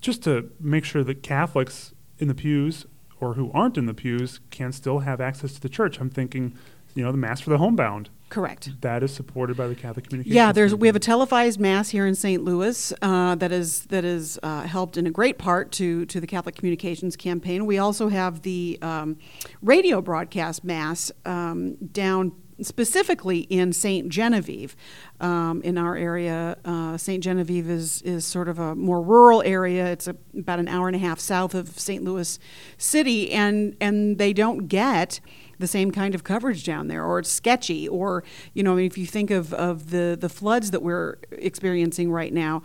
just 0.00 0.22
to 0.24 0.50
make 0.58 0.84
sure 0.84 1.04
that 1.04 1.22
Catholics 1.22 1.92
in 2.18 2.28
the 2.28 2.34
pews 2.34 2.86
or 3.20 3.34
who 3.34 3.50
aren't 3.52 3.78
in 3.78 3.86
the 3.86 3.94
pews 3.94 4.40
can 4.50 4.72
still 4.72 5.00
have 5.00 5.20
access 5.20 5.54
to 5.54 5.60
the 5.60 5.68
church. 5.68 6.00
I'm 6.00 6.10
thinking, 6.10 6.56
you 6.94 7.04
know, 7.04 7.12
the 7.12 7.18
Mass 7.18 7.40
for 7.40 7.50
the 7.50 7.58
Homebound. 7.58 8.10
Correct. 8.34 8.70
That 8.80 9.04
is 9.04 9.14
supported 9.14 9.56
by 9.56 9.68
the 9.68 9.76
Catholic 9.76 10.08
Communications. 10.08 10.34
Yeah, 10.34 10.50
there's 10.50 10.74
we 10.74 10.88
have 10.88 10.96
a 10.96 11.00
televised 11.00 11.60
mass 11.60 11.90
here 11.90 12.04
in 12.04 12.16
St. 12.16 12.42
Louis 12.42 12.92
uh, 13.00 13.36
that 13.36 13.52
is 13.52 13.84
that 13.86 14.04
is 14.04 14.40
uh, 14.42 14.62
helped 14.62 14.96
in 14.96 15.06
a 15.06 15.10
great 15.10 15.38
part 15.38 15.70
to 15.72 16.04
to 16.06 16.20
the 16.20 16.26
Catholic 16.26 16.56
Communications 16.56 17.14
Campaign. 17.14 17.64
We 17.64 17.78
also 17.78 18.08
have 18.08 18.42
the 18.42 18.78
um, 18.82 19.18
radio 19.62 20.00
broadcast 20.00 20.64
mass 20.64 21.12
um, 21.24 21.76
down 21.76 22.32
specifically 22.62 23.40
in 23.40 23.72
St. 23.72 24.08
Genevieve. 24.08 24.76
Um, 25.20 25.62
in 25.62 25.78
our 25.78 25.96
area, 25.96 26.56
uh, 26.64 26.96
St. 26.96 27.22
Genevieve 27.22 27.68
is 27.70 28.02
is 28.02 28.24
sort 28.26 28.48
of 28.48 28.58
a 28.58 28.74
more 28.74 29.00
rural 29.00 29.42
area. 29.42 29.86
It's 29.86 30.08
a, 30.08 30.16
about 30.36 30.58
an 30.58 30.68
hour 30.68 30.88
and 30.88 30.96
a 30.96 30.98
half 30.98 31.20
south 31.20 31.54
of 31.54 31.78
St. 31.78 32.02
Louis 32.02 32.38
City, 32.76 33.32
and 33.32 33.76
and 33.80 34.18
they 34.18 34.32
don't 34.32 34.68
get 34.68 35.20
the 35.58 35.66
same 35.66 35.90
kind 35.90 36.14
of 36.14 36.24
coverage 36.24 36.64
down 36.64 36.88
there, 36.88 37.04
or 37.04 37.20
it's 37.20 37.30
sketchy, 37.30 37.88
or 37.88 38.24
you 38.52 38.62
know, 38.62 38.76
if 38.76 38.98
you 38.98 39.06
think 39.06 39.30
of, 39.30 39.52
of 39.54 39.90
the 39.90 40.16
the 40.20 40.28
floods 40.28 40.70
that 40.72 40.82
we're 40.82 41.16
experiencing 41.32 42.10
right 42.10 42.32
now, 42.32 42.62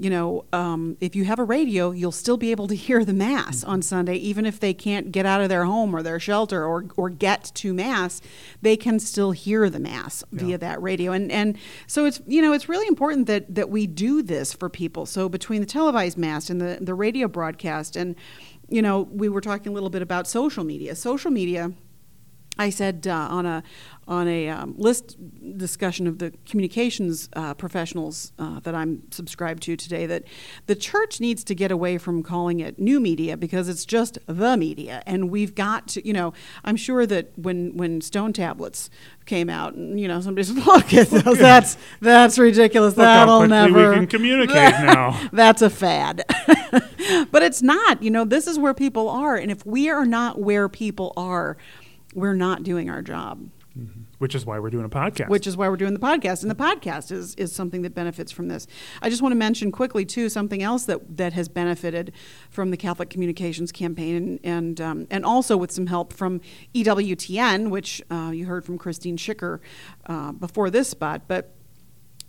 you 0.00 0.08
know, 0.08 0.46
um, 0.54 0.96
if 1.00 1.14
you 1.14 1.24
have 1.26 1.38
a 1.38 1.44
radio, 1.44 1.90
you'll 1.90 2.10
still 2.10 2.38
be 2.38 2.50
able 2.50 2.66
to 2.68 2.74
hear 2.86 3.04
the 3.04 3.12
mass 3.12 3.62
on 3.62 3.82
Sunday, 3.82 4.14
even 4.14 4.46
if 4.46 4.58
they 4.58 4.72
can't 4.72 5.12
get 5.12 5.26
out 5.26 5.42
of 5.42 5.48
their 5.48 5.64
home 5.64 5.94
or 5.94 6.02
their 6.02 6.18
shelter 6.18 6.64
or 6.64 6.86
or 6.96 7.10
get 7.10 7.52
to 7.56 7.74
mass, 7.74 8.20
they 8.62 8.76
can 8.76 8.98
still 8.98 9.32
hear 9.32 9.68
the 9.68 9.78
mass 9.78 10.24
via 10.32 10.56
that 10.58 10.80
radio, 10.82 11.12
and 11.12 11.30
and 11.30 11.58
so 11.86 12.06
it's 12.06 12.20
you 12.26 12.40
know 12.40 12.52
it's 12.52 12.68
really 12.68 12.86
important 12.86 13.26
that 13.26 13.54
that 13.54 13.68
we 13.68 13.86
do 13.86 14.22
this 14.22 14.52
for 14.54 14.68
people. 14.70 15.04
So 15.04 15.28
between 15.28 15.60
the 15.60 15.66
televised 15.66 16.16
mass 16.16 16.48
and 16.48 16.60
the 16.60 16.78
the 16.80 16.94
radio 16.94 17.28
broadcast, 17.28 17.94
and 17.94 18.16
you 18.70 18.80
know, 18.80 19.02
we 19.02 19.28
were 19.28 19.40
talking 19.40 19.70
a 19.70 19.74
little 19.74 19.90
bit 19.90 20.00
about 20.00 20.26
social 20.26 20.64
media. 20.64 20.94
Social 20.94 21.30
media 21.30 21.72
I 22.58 22.70
said 22.70 23.06
uh, 23.06 23.14
on 23.14 23.46
a 23.46 23.62
on 24.10 24.26
a 24.26 24.48
um, 24.48 24.74
list 24.76 25.16
discussion 25.56 26.06
of 26.08 26.18
the 26.18 26.32
communications 26.44 27.28
uh, 27.34 27.54
professionals 27.54 28.32
uh, 28.40 28.58
that 28.60 28.74
I'm 28.74 29.02
subscribed 29.12 29.62
to 29.64 29.76
today 29.76 30.04
that 30.06 30.24
the 30.66 30.74
church 30.74 31.20
needs 31.20 31.44
to 31.44 31.54
get 31.54 31.70
away 31.70 31.96
from 31.96 32.24
calling 32.24 32.58
it 32.58 32.76
new 32.76 32.98
media 32.98 33.36
because 33.36 33.68
it's 33.68 33.84
just 33.84 34.18
the 34.26 34.56
media, 34.56 35.02
and 35.06 35.30
we've 35.30 35.54
got 35.54 35.86
to, 35.88 36.06
you 36.06 36.12
know, 36.12 36.32
I'm 36.64 36.76
sure 36.76 37.06
that 37.06 37.38
when 37.38 37.76
when 37.76 38.00
stone 38.00 38.32
tablets 38.32 38.90
came 39.26 39.48
out, 39.48 39.74
and 39.74 40.00
you 40.00 40.08
know, 40.08 40.20
somebody 40.20 40.44
said, 40.44 40.56
"Look 40.66 40.92
at 40.92 41.08
those, 41.08 41.38
that's 41.38 41.78
that's 42.00 42.36
ridiculous. 42.36 42.96
Look 42.96 43.04
That'll 43.04 43.46
never." 43.46 43.90
we 43.90 43.96
can 43.96 44.06
communicate 44.08 44.56
now. 44.56 45.28
That's 45.32 45.62
a 45.62 45.70
fad. 45.70 46.24
but 47.30 47.42
it's 47.42 47.62
not. 47.62 48.02
You 48.02 48.10
know, 48.10 48.24
this 48.24 48.46
is 48.46 48.58
where 48.58 48.74
people 48.74 49.08
are. 49.08 49.36
And 49.36 49.50
if 49.50 49.64
we 49.64 49.88
are 49.88 50.04
not 50.04 50.40
where 50.40 50.68
people 50.68 51.12
are, 51.16 51.56
we're 52.14 52.34
not 52.34 52.62
doing 52.62 52.90
our 52.90 53.02
job. 53.02 53.50
Which 54.18 54.34
is 54.34 54.44
why 54.44 54.58
we're 54.58 54.70
doing 54.70 54.84
a 54.84 54.90
podcast. 54.90 55.28
Which 55.28 55.46
is 55.46 55.56
why 55.56 55.68
we're 55.68 55.76
doing 55.76 55.94
the 55.94 56.00
podcast. 56.00 56.42
And 56.42 56.50
the 56.50 56.56
podcast 56.56 57.12
is, 57.12 57.34
is 57.36 57.52
something 57.52 57.82
that 57.82 57.94
benefits 57.94 58.32
from 58.32 58.48
this. 58.48 58.66
I 59.00 59.08
just 59.08 59.22
want 59.22 59.32
to 59.32 59.36
mention 59.36 59.70
quickly, 59.70 60.04
too, 60.04 60.28
something 60.28 60.62
else 60.62 60.84
that, 60.84 61.16
that 61.16 61.32
has 61.34 61.48
benefited 61.48 62.12
from 62.50 62.70
the 62.70 62.76
Catholic 62.76 63.10
Communications 63.10 63.72
Campaign 63.72 64.16
and, 64.16 64.40
and, 64.42 64.80
um, 64.80 65.06
and 65.10 65.24
also 65.24 65.56
with 65.56 65.70
some 65.70 65.86
help 65.86 66.12
from 66.12 66.40
EWTN, 66.74 67.70
which 67.70 68.02
uh, 68.10 68.30
you 68.34 68.46
heard 68.46 68.64
from 68.64 68.76
Christine 68.76 69.16
Schicker 69.16 69.60
uh, 70.06 70.32
before 70.32 70.68
this 70.68 70.88
spot. 70.88 71.22
But 71.28 71.54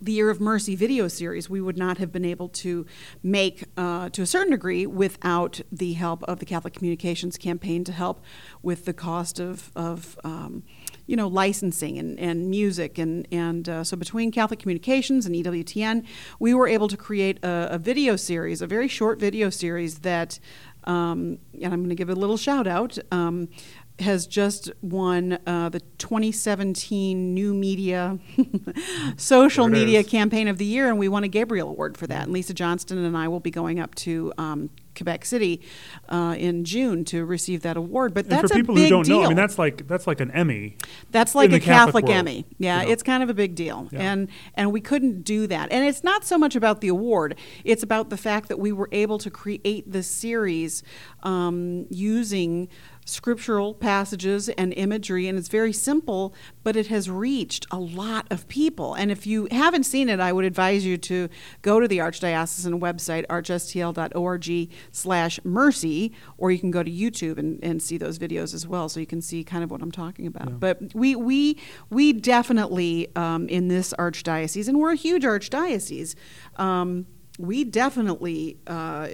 the 0.02 0.12
Year 0.12 0.30
of 0.30 0.40
Mercy 0.40 0.74
video 0.74 1.06
series, 1.06 1.48
we 1.48 1.60
would 1.60 1.78
not 1.78 1.98
have 1.98 2.10
been 2.10 2.24
able 2.24 2.48
to 2.48 2.84
make 3.22 3.64
uh, 3.76 4.08
to 4.10 4.22
a 4.22 4.26
certain 4.26 4.50
degree 4.50 4.84
without 4.84 5.60
the 5.70 5.92
help 5.92 6.24
of 6.24 6.40
the 6.40 6.44
Catholic 6.44 6.74
Communications 6.74 7.38
Campaign 7.38 7.84
to 7.84 7.92
help 7.92 8.24
with 8.62 8.84
the 8.84 8.92
cost 8.92 9.38
of, 9.38 9.70
of 9.76 10.18
um, 10.24 10.64
you 11.06 11.16
know, 11.16 11.28
licensing 11.28 11.98
and, 11.98 12.18
and 12.18 12.50
music. 12.50 12.98
And, 12.98 13.28
and 13.30 13.68
uh, 13.68 13.84
so 13.84 13.96
between 13.96 14.32
Catholic 14.32 14.58
Communications 14.58 15.24
and 15.24 15.36
EWTN, 15.36 16.04
we 16.40 16.52
were 16.52 16.66
able 16.66 16.88
to 16.88 16.96
create 16.96 17.38
a, 17.44 17.74
a 17.74 17.78
video 17.78 18.16
series, 18.16 18.60
a 18.60 18.66
very 18.66 18.88
short 18.88 19.20
video 19.20 19.50
series 19.50 20.00
that, 20.00 20.40
um, 20.84 21.38
and 21.54 21.72
I'm 21.72 21.80
going 21.80 21.90
to 21.90 21.94
give 21.94 22.10
a 22.10 22.14
little 22.14 22.36
shout 22.36 22.66
out. 22.66 22.98
Um, 23.12 23.48
has 23.98 24.26
just 24.26 24.70
won 24.80 25.38
uh, 25.46 25.68
the 25.68 25.80
2017 25.80 27.34
New 27.34 27.54
Media 27.54 28.18
Social 29.16 29.68
Media 29.68 30.00
is. 30.00 30.06
Campaign 30.06 30.48
of 30.48 30.58
the 30.58 30.64
Year, 30.64 30.88
and 30.88 30.98
we 30.98 31.08
won 31.08 31.24
a 31.24 31.28
Gabriel 31.28 31.68
Award 31.68 31.96
for 31.96 32.06
that. 32.06 32.24
And 32.24 32.32
Lisa 32.32 32.54
Johnston 32.54 32.98
and 32.98 33.16
I 33.16 33.28
will 33.28 33.40
be 33.40 33.50
going 33.50 33.78
up 33.78 33.94
to 33.96 34.32
um, 34.38 34.70
Quebec 34.94 35.24
City 35.24 35.60
uh, 36.08 36.34
in 36.38 36.64
June 36.64 37.04
to 37.06 37.24
receive 37.24 37.62
that 37.62 37.76
award. 37.76 38.14
But 38.14 38.24
and 38.24 38.32
that's 38.32 38.50
for 38.50 38.58
people 38.58 38.74
a 38.74 38.76
big 38.76 38.84
who 38.84 38.90
don't 38.90 39.04
deal. 39.04 39.18
know, 39.18 39.24
I 39.24 39.28
mean 39.28 39.36
that's 39.36 39.58
like 39.58 39.86
that's 39.86 40.06
like 40.06 40.20
an 40.20 40.30
Emmy. 40.30 40.76
That's 41.10 41.34
like 41.34 41.52
a 41.52 41.60
Catholic 41.60 42.06
Catholic, 42.06 42.08
Emmy. 42.08 42.46
Yeah, 42.58 42.80
you 42.80 42.86
know. 42.86 42.92
it's 42.92 43.02
kind 43.02 43.22
of 43.22 43.30
a 43.30 43.34
big 43.34 43.54
deal. 43.54 43.88
Yeah. 43.90 44.12
And 44.12 44.28
and 44.54 44.72
we 44.72 44.80
couldn't 44.80 45.22
do 45.22 45.46
that. 45.46 45.70
And 45.70 45.86
it's 45.86 46.04
not 46.04 46.24
so 46.24 46.38
much 46.38 46.56
about 46.56 46.80
the 46.80 46.88
award. 46.88 47.38
It's 47.64 47.82
about 47.82 48.10
the 48.10 48.16
fact 48.16 48.48
that 48.48 48.58
we 48.58 48.72
were 48.72 48.88
able 48.92 49.18
to 49.18 49.30
create 49.30 49.90
this 49.90 50.08
series 50.08 50.82
um, 51.22 51.86
using 51.90 52.68
scriptural 53.04 53.74
passages 53.74 54.48
and 54.50 54.72
imagery 54.74 55.26
and 55.26 55.38
it's 55.38 55.48
very 55.48 55.72
simple 55.72 56.34
but 56.62 56.76
it 56.76 56.86
has 56.86 57.10
reached 57.10 57.66
a 57.70 57.78
lot 57.78 58.26
of 58.30 58.46
people. 58.46 58.94
And 58.94 59.10
if 59.10 59.26
you 59.26 59.48
haven't 59.50 59.84
seen 59.84 60.08
it 60.08 60.20
i 60.20 60.32
would 60.32 60.44
advise 60.44 60.84
you 60.84 60.96
to 60.98 61.28
go 61.62 61.80
to 61.80 61.88
the 61.88 61.98
archdiocesan 61.98 62.80
website 62.80 63.26
archstl.org 63.26 64.70
slash 64.92 65.40
mercy 65.44 66.12
or 66.38 66.50
you 66.50 66.58
can 66.58 66.70
go 66.70 66.82
to 66.82 66.90
youtube 66.90 67.38
and, 67.38 67.62
and 67.62 67.82
see 67.82 67.98
those 67.98 68.18
videos 68.18 68.54
as 68.54 68.66
well 68.66 68.88
so 68.88 69.00
you 69.00 69.06
can 69.06 69.20
see 69.20 69.42
kind 69.42 69.64
of 69.64 69.70
what 69.70 69.82
i'm 69.82 69.92
talking 69.92 70.26
about. 70.26 70.60
But 70.60 70.94
we 70.94 71.16
we 71.16 71.58
we 71.90 72.12
definitely 72.12 73.08
um, 73.16 73.48
in 73.48 73.68
this 73.68 73.92
archdiocese 73.98 74.68
and 74.68 74.78
we're 74.78 74.92
a 74.92 74.96
huge 74.96 75.24
archdiocese 75.24 76.14
um, 76.56 77.06
we 77.38 77.64
definitely 77.64 78.58
uh, 78.66 79.08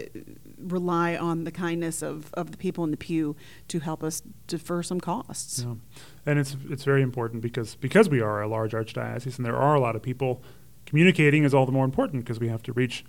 rely 0.58 1.16
on 1.16 1.44
the 1.44 1.52
kindness 1.52 2.02
of, 2.02 2.32
of 2.34 2.50
the 2.50 2.56
people 2.56 2.84
in 2.84 2.90
the 2.90 2.96
pew 2.96 3.36
to 3.68 3.78
help 3.78 4.02
us 4.02 4.22
defer 4.46 4.82
some 4.82 5.00
costs. 5.00 5.64
Yeah. 5.66 5.74
And 6.26 6.38
it's 6.38 6.56
it's 6.68 6.84
very 6.84 7.02
important 7.02 7.42
because 7.42 7.76
because 7.76 8.08
we 8.08 8.20
are 8.20 8.42
a 8.42 8.48
large 8.48 8.72
archdiocese 8.72 9.36
and 9.36 9.46
there 9.46 9.56
are 9.56 9.74
a 9.74 9.80
lot 9.80 9.96
of 9.96 10.02
people 10.02 10.42
communicating 10.84 11.44
is 11.44 11.54
all 11.54 11.66
the 11.66 11.72
more 11.72 11.84
important 11.84 12.24
because 12.24 12.40
we 12.40 12.48
have 12.48 12.62
to 12.64 12.72
reach 12.72 13.04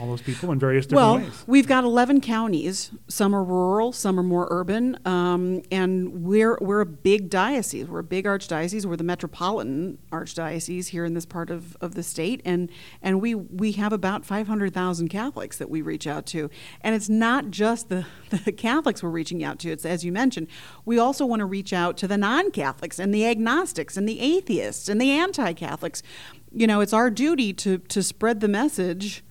all 0.00 0.06
those 0.08 0.22
people 0.22 0.50
in 0.52 0.58
various 0.58 0.86
different 0.86 0.96
Well, 1.06 1.16
ways. 1.18 1.44
we've 1.46 1.66
got 1.66 1.84
11 1.84 2.20
counties. 2.22 2.90
Some 3.08 3.34
are 3.34 3.44
rural, 3.44 3.92
some 3.92 4.18
are 4.18 4.22
more 4.22 4.48
urban, 4.50 4.98
um, 5.06 5.62
and 5.70 6.24
we're 6.24 6.56
we're 6.60 6.80
a 6.80 6.86
big 6.86 7.28
diocese. 7.28 7.86
We're 7.88 7.98
a 7.98 8.04
big 8.04 8.24
archdiocese. 8.24 8.86
We're 8.86 8.96
the 8.96 9.04
metropolitan 9.04 9.98
archdiocese 10.10 10.88
here 10.88 11.04
in 11.04 11.14
this 11.14 11.26
part 11.26 11.50
of, 11.50 11.76
of 11.80 11.94
the 11.94 12.02
state, 12.02 12.40
and 12.44 12.70
and 13.02 13.20
we 13.20 13.34
we 13.34 13.72
have 13.72 13.92
about 13.92 14.24
500,000 14.24 15.08
Catholics 15.08 15.58
that 15.58 15.68
we 15.68 15.82
reach 15.82 16.06
out 16.06 16.24
to. 16.26 16.48
And 16.80 16.94
it's 16.94 17.08
not 17.08 17.50
just 17.50 17.88
the, 17.88 18.06
the 18.30 18.52
Catholics 18.52 19.02
we're 19.02 19.10
reaching 19.10 19.44
out 19.44 19.58
to. 19.60 19.70
It's 19.70 19.84
as 19.84 20.04
you 20.04 20.12
mentioned, 20.12 20.48
we 20.84 20.98
also 20.98 21.26
want 21.26 21.40
to 21.40 21.46
reach 21.46 21.72
out 21.72 21.96
to 21.98 22.08
the 22.08 22.16
non-Catholics 22.16 22.98
and 22.98 23.14
the 23.14 23.26
agnostics 23.26 23.96
and 23.96 24.08
the 24.08 24.20
atheists 24.20 24.88
and 24.88 25.00
the 25.00 25.10
anti-Catholics. 25.10 26.02
You 26.50 26.66
know, 26.66 26.80
it's 26.80 26.92
our 26.92 27.10
duty 27.10 27.52
to 27.54 27.78
to 27.78 28.02
spread 28.02 28.40
the 28.40 28.48
message 28.48 29.22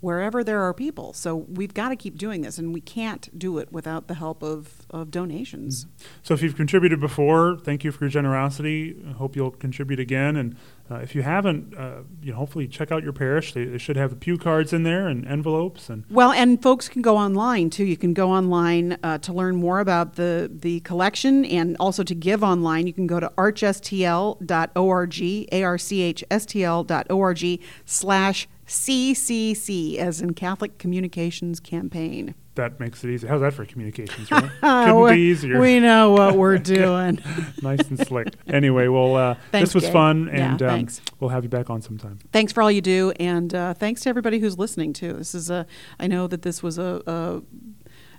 wherever 0.00 0.42
there 0.42 0.62
are 0.62 0.72
people. 0.72 1.12
So 1.12 1.36
we've 1.36 1.74
got 1.74 1.90
to 1.90 1.96
keep 1.96 2.16
doing 2.16 2.40
this, 2.40 2.58
and 2.58 2.72
we 2.72 2.80
can't 2.80 3.38
do 3.38 3.58
it 3.58 3.70
without 3.72 4.08
the 4.08 4.14
help 4.14 4.42
of, 4.42 4.86
of 4.90 5.10
donations. 5.10 5.86
So 6.22 6.34
if 6.34 6.42
you've 6.42 6.56
contributed 6.56 7.00
before, 7.00 7.58
thank 7.58 7.84
you 7.84 7.92
for 7.92 8.04
your 8.04 8.10
generosity. 8.10 8.96
I 9.08 9.12
hope 9.12 9.36
you'll 9.36 9.50
contribute 9.50 10.00
again. 10.00 10.36
And 10.36 10.56
uh, 10.90 10.96
if 10.96 11.14
you 11.14 11.22
haven't, 11.22 11.76
uh, 11.76 12.02
you 12.22 12.32
know, 12.32 12.38
hopefully 12.38 12.66
check 12.66 12.90
out 12.90 13.02
your 13.02 13.12
parish. 13.12 13.52
They, 13.52 13.64
they 13.64 13.78
should 13.78 13.96
have 13.96 14.18
pew 14.20 14.38
cards 14.38 14.72
in 14.72 14.82
there 14.82 15.06
and 15.06 15.26
envelopes. 15.26 15.88
And 15.88 16.04
Well, 16.10 16.32
and 16.32 16.60
folks 16.62 16.88
can 16.88 17.02
go 17.02 17.16
online 17.16 17.70
too. 17.70 17.84
You 17.84 17.96
can 17.96 18.14
go 18.14 18.30
online 18.30 18.98
uh, 19.02 19.18
to 19.18 19.32
learn 19.32 19.56
more 19.56 19.80
about 19.80 20.16
the, 20.16 20.50
the 20.52 20.80
collection 20.80 21.44
and 21.44 21.76
also 21.78 22.02
to 22.02 22.14
give 22.14 22.42
online. 22.42 22.86
You 22.86 22.92
can 22.92 23.06
go 23.06 23.20
to 23.20 23.28
archstl.org, 23.36 25.22
A 25.52 25.62
R 25.62 25.78
C 25.78 26.02
H 26.02 26.24
S 26.30 26.46
T 26.46 26.64
L.org 26.64 27.60
slash 27.84 28.48
CCC, 28.70 29.96
as 29.96 30.20
in 30.20 30.32
Catholic 30.34 30.78
Communications 30.78 31.58
Campaign. 31.60 32.34
that 32.54 32.78
makes 32.78 33.02
it 33.02 33.10
easy. 33.10 33.26
How's 33.26 33.40
that 33.40 33.52
for 33.52 33.64
communications? 33.64 34.30
Right? 34.30 34.50
Couldn't 34.60 35.00
we- 35.00 35.12
be 35.12 35.18
easier. 35.20 35.60
We 35.60 35.80
know 35.80 36.12
what 36.12 36.36
we're 36.36 36.58
doing. 36.78 37.18
nice 37.62 37.80
and 37.88 37.98
slick. 38.06 38.28
Anyway, 38.46 38.86
well, 38.88 39.16
uh, 39.16 39.34
Thanks, 39.52 39.70
this 39.70 39.74
was 39.74 39.84
Gabe. 39.84 39.92
fun, 39.92 40.26
Yeah, 40.32 40.52
and 40.52 40.62
um, 40.62 40.86
we'll 41.18 41.30
have 41.30 41.42
you 41.42 41.50
back 41.50 41.68
on 41.68 41.82
sometime. 41.82 42.18
thanks 42.32 42.52
for 42.52 42.62
all 42.62 42.70
you 42.70 42.80
do, 42.80 43.12
and 43.18 43.52
uh, 43.54 43.74
thanks 43.74 44.02
to 44.02 44.08
everybody 44.08 44.38
who's 44.38 44.56
listening 44.58 44.92
too. 44.92 45.14
This 45.14 45.34
is 45.34 45.50
a. 45.50 45.66
I 45.98 46.06
know 46.06 46.26
that 46.28 46.42
this 46.42 46.62
was 46.62 46.78
a, 46.78 47.02
a 47.06 47.42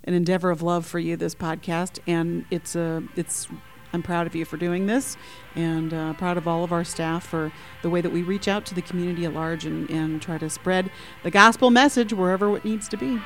an 0.03 0.13
endeavor 0.13 0.49
of 0.51 0.61
love 0.61 0.85
for 0.85 0.99
you. 0.99 1.15
This 1.15 1.33
podcast, 1.35 1.99
and 2.07 2.45
it's 2.51 2.75
a 2.75 3.03
it's. 3.15 3.47
I'm 3.93 4.01
proud 4.01 4.27
of 4.27 4.35
you 4.35 4.45
for 4.45 4.57
doing 4.57 4.85
this, 4.85 5.17
and 5.55 5.93
uh, 5.93 6.13
proud 6.13 6.37
of 6.37 6.47
all 6.47 6.63
of 6.63 6.71
our 6.71 6.83
staff 6.83 7.25
for 7.25 7.51
the 7.81 7.89
way 7.89 8.01
that 8.01 8.11
we 8.11 8.23
reach 8.23 8.47
out 8.47 8.65
to 8.67 8.75
the 8.75 8.81
community 8.81 9.25
at 9.25 9.33
large 9.33 9.65
and, 9.65 9.89
and 9.89 10.21
try 10.21 10.37
to 10.37 10.49
spread 10.49 10.89
the 11.23 11.31
gospel 11.31 11.71
message 11.71 12.13
wherever 12.13 12.55
it 12.55 12.63
needs 12.63 12.87
to 12.89 12.97
be. 12.97 13.19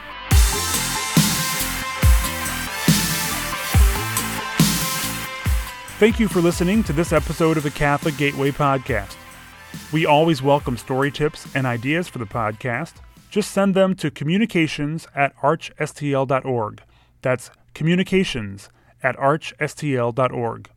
Thank 5.98 6.20
you 6.20 6.28
for 6.28 6.42
listening 6.42 6.84
to 6.84 6.94
this 6.94 7.14
episode 7.14 7.56
of 7.56 7.64
the 7.64 7.72
Catholic 7.72 8.18
Gateway 8.18 8.52
Podcast. 8.52 9.16
We 9.94 10.06
always 10.06 10.42
welcome 10.42 10.76
story 10.78 11.10
tips 11.10 11.48
and 11.56 11.66
ideas 11.66 12.10
for 12.10 12.20
the 12.20 12.26
podcast. 12.26 12.96
Just 13.30 13.52
send 13.52 13.76
them 13.76 13.96
to 13.96 14.12
communications 14.12 15.08
at 15.16 15.36
archstl.org. 15.38 16.82
That's 17.22 17.50
communications 17.74 18.70
at 19.06 19.16
archstl.org. 19.18 20.70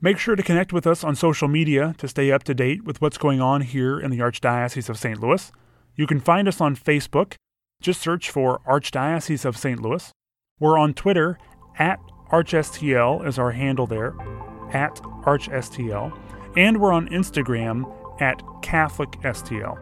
Make 0.00 0.18
sure 0.18 0.36
to 0.36 0.42
connect 0.42 0.72
with 0.72 0.86
us 0.86 1.04
on 1.04 1.14
social 1.14 1.48
media 1.48 1.94
to 1.98 2.08
stay 2.08 2.30
up 2.30 2.42
to 2.44 2.54
date 2.54 2.84
with 2.84 3.00
what's 3.00 3.16
going 3.16 3.40
on 3.40 3.62
here 3.62 3.98
in 3.98 4.10
the 4.10 4.18
Archdiocese 4.18 4.90
of 4.90 4.98
St. 4.98 5.20
Louis. 5.20 5.50
You 5.94 6.06
can 6.06 6.20
find 6.20 6.48
us 6.48 6.60
on 6.60 6.76
Facebook. 6.76 7.34
Just 7.80 8.02
search 8.02 8.30
for 8.30 8.60
Archdiocese 8.68 9.44
of 9.44 9.56
St. 9.56 9.80
Louis. 9.80 10.10
We're 10.58 10.76
on 10.76 10.92
Twitter 10.92 11.38
at 11.78 11.98
ArchSTL 12.30 13.26
is 13.26 13.38
our 13.38 13.52
handle 13.52 13.86
there, 13.86 14.14
at 14.72 14.96
ArchSTL. 15.24 16.18
And 16.56 16.80
we're 16.80 16.92
on 16.92 17.08
Instagram 17.08 18.20
at 18.20 18.38
CatholicSTL. 18.62 19.78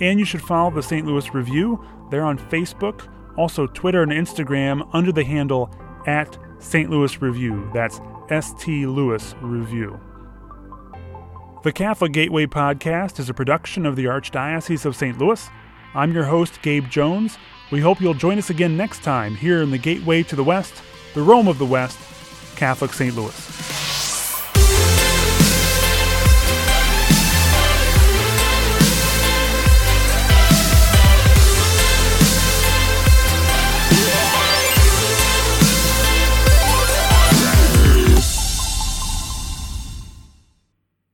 And 0.00 0.18
you 0.18 0.26
should 0.26 0.42
follow 0.42 0.70
the 0.70 0.82
St. 0.82 1.06
Louis 1.06 1.32
Review. 1.32 1.82
They're 2.10 2.24
on 2.24 2.38
Facebook, 2.38 3.08
also 3.36 3.66
Twitter 3.66 4.02
and 4.02 4.12
Instagram 4.12 4.88
under 4.92 5.12
the 5.12 5.24
handle 5.24 5.70
at 6.06 6.36
St. 6.66 6.90
Louis 6.90 7.22
Review. 7.22 7.70
That's 7.72 8.00
ST 8.28 8.88
Louis 8.88 9.34
Review. 9.40 10.00
The 11.62 11.70
Catholic 11.70 12.12
Gateway 12.12 12.46
Podcast 12.46 13.20
is 13.20 13.28
a 13.28 13.34
production 13.34 13.86
of 13.86 13.94
the 13.94 14.06
Archdiocese 14.06 14.84
of 14.84 14.96
St. 14.96 15.16
Louis. 15.16 15.48
I'm 15.94 16.12
your 16.12 16.24
host, 16.24 16.60
Gabe 16.62 16.88
Jones. 16.88 17.38
We 17.70 17.80
hope 17.80 18.00
you'll 18.00 18.14
join 18.14 18.36
us 18.36 18.50
again 18.50 18.76
next 18.76 19.04
time 19.04 19.36
here 19.36 19.62
in 19.62 19.70
the 19.70 19.78
Gateway 19.78 20.24
to 20.24 20.34
the 20.34 20.42
West, 20.42 20.82
the 21.14 21.22
Rome 21.22 21.46
of 21.46 21.58
the 21.58 21.66
West, 21.66 21.98
Catholic 22.56 22.92
St. 22.92 23.14
Louis. 23.14 24.15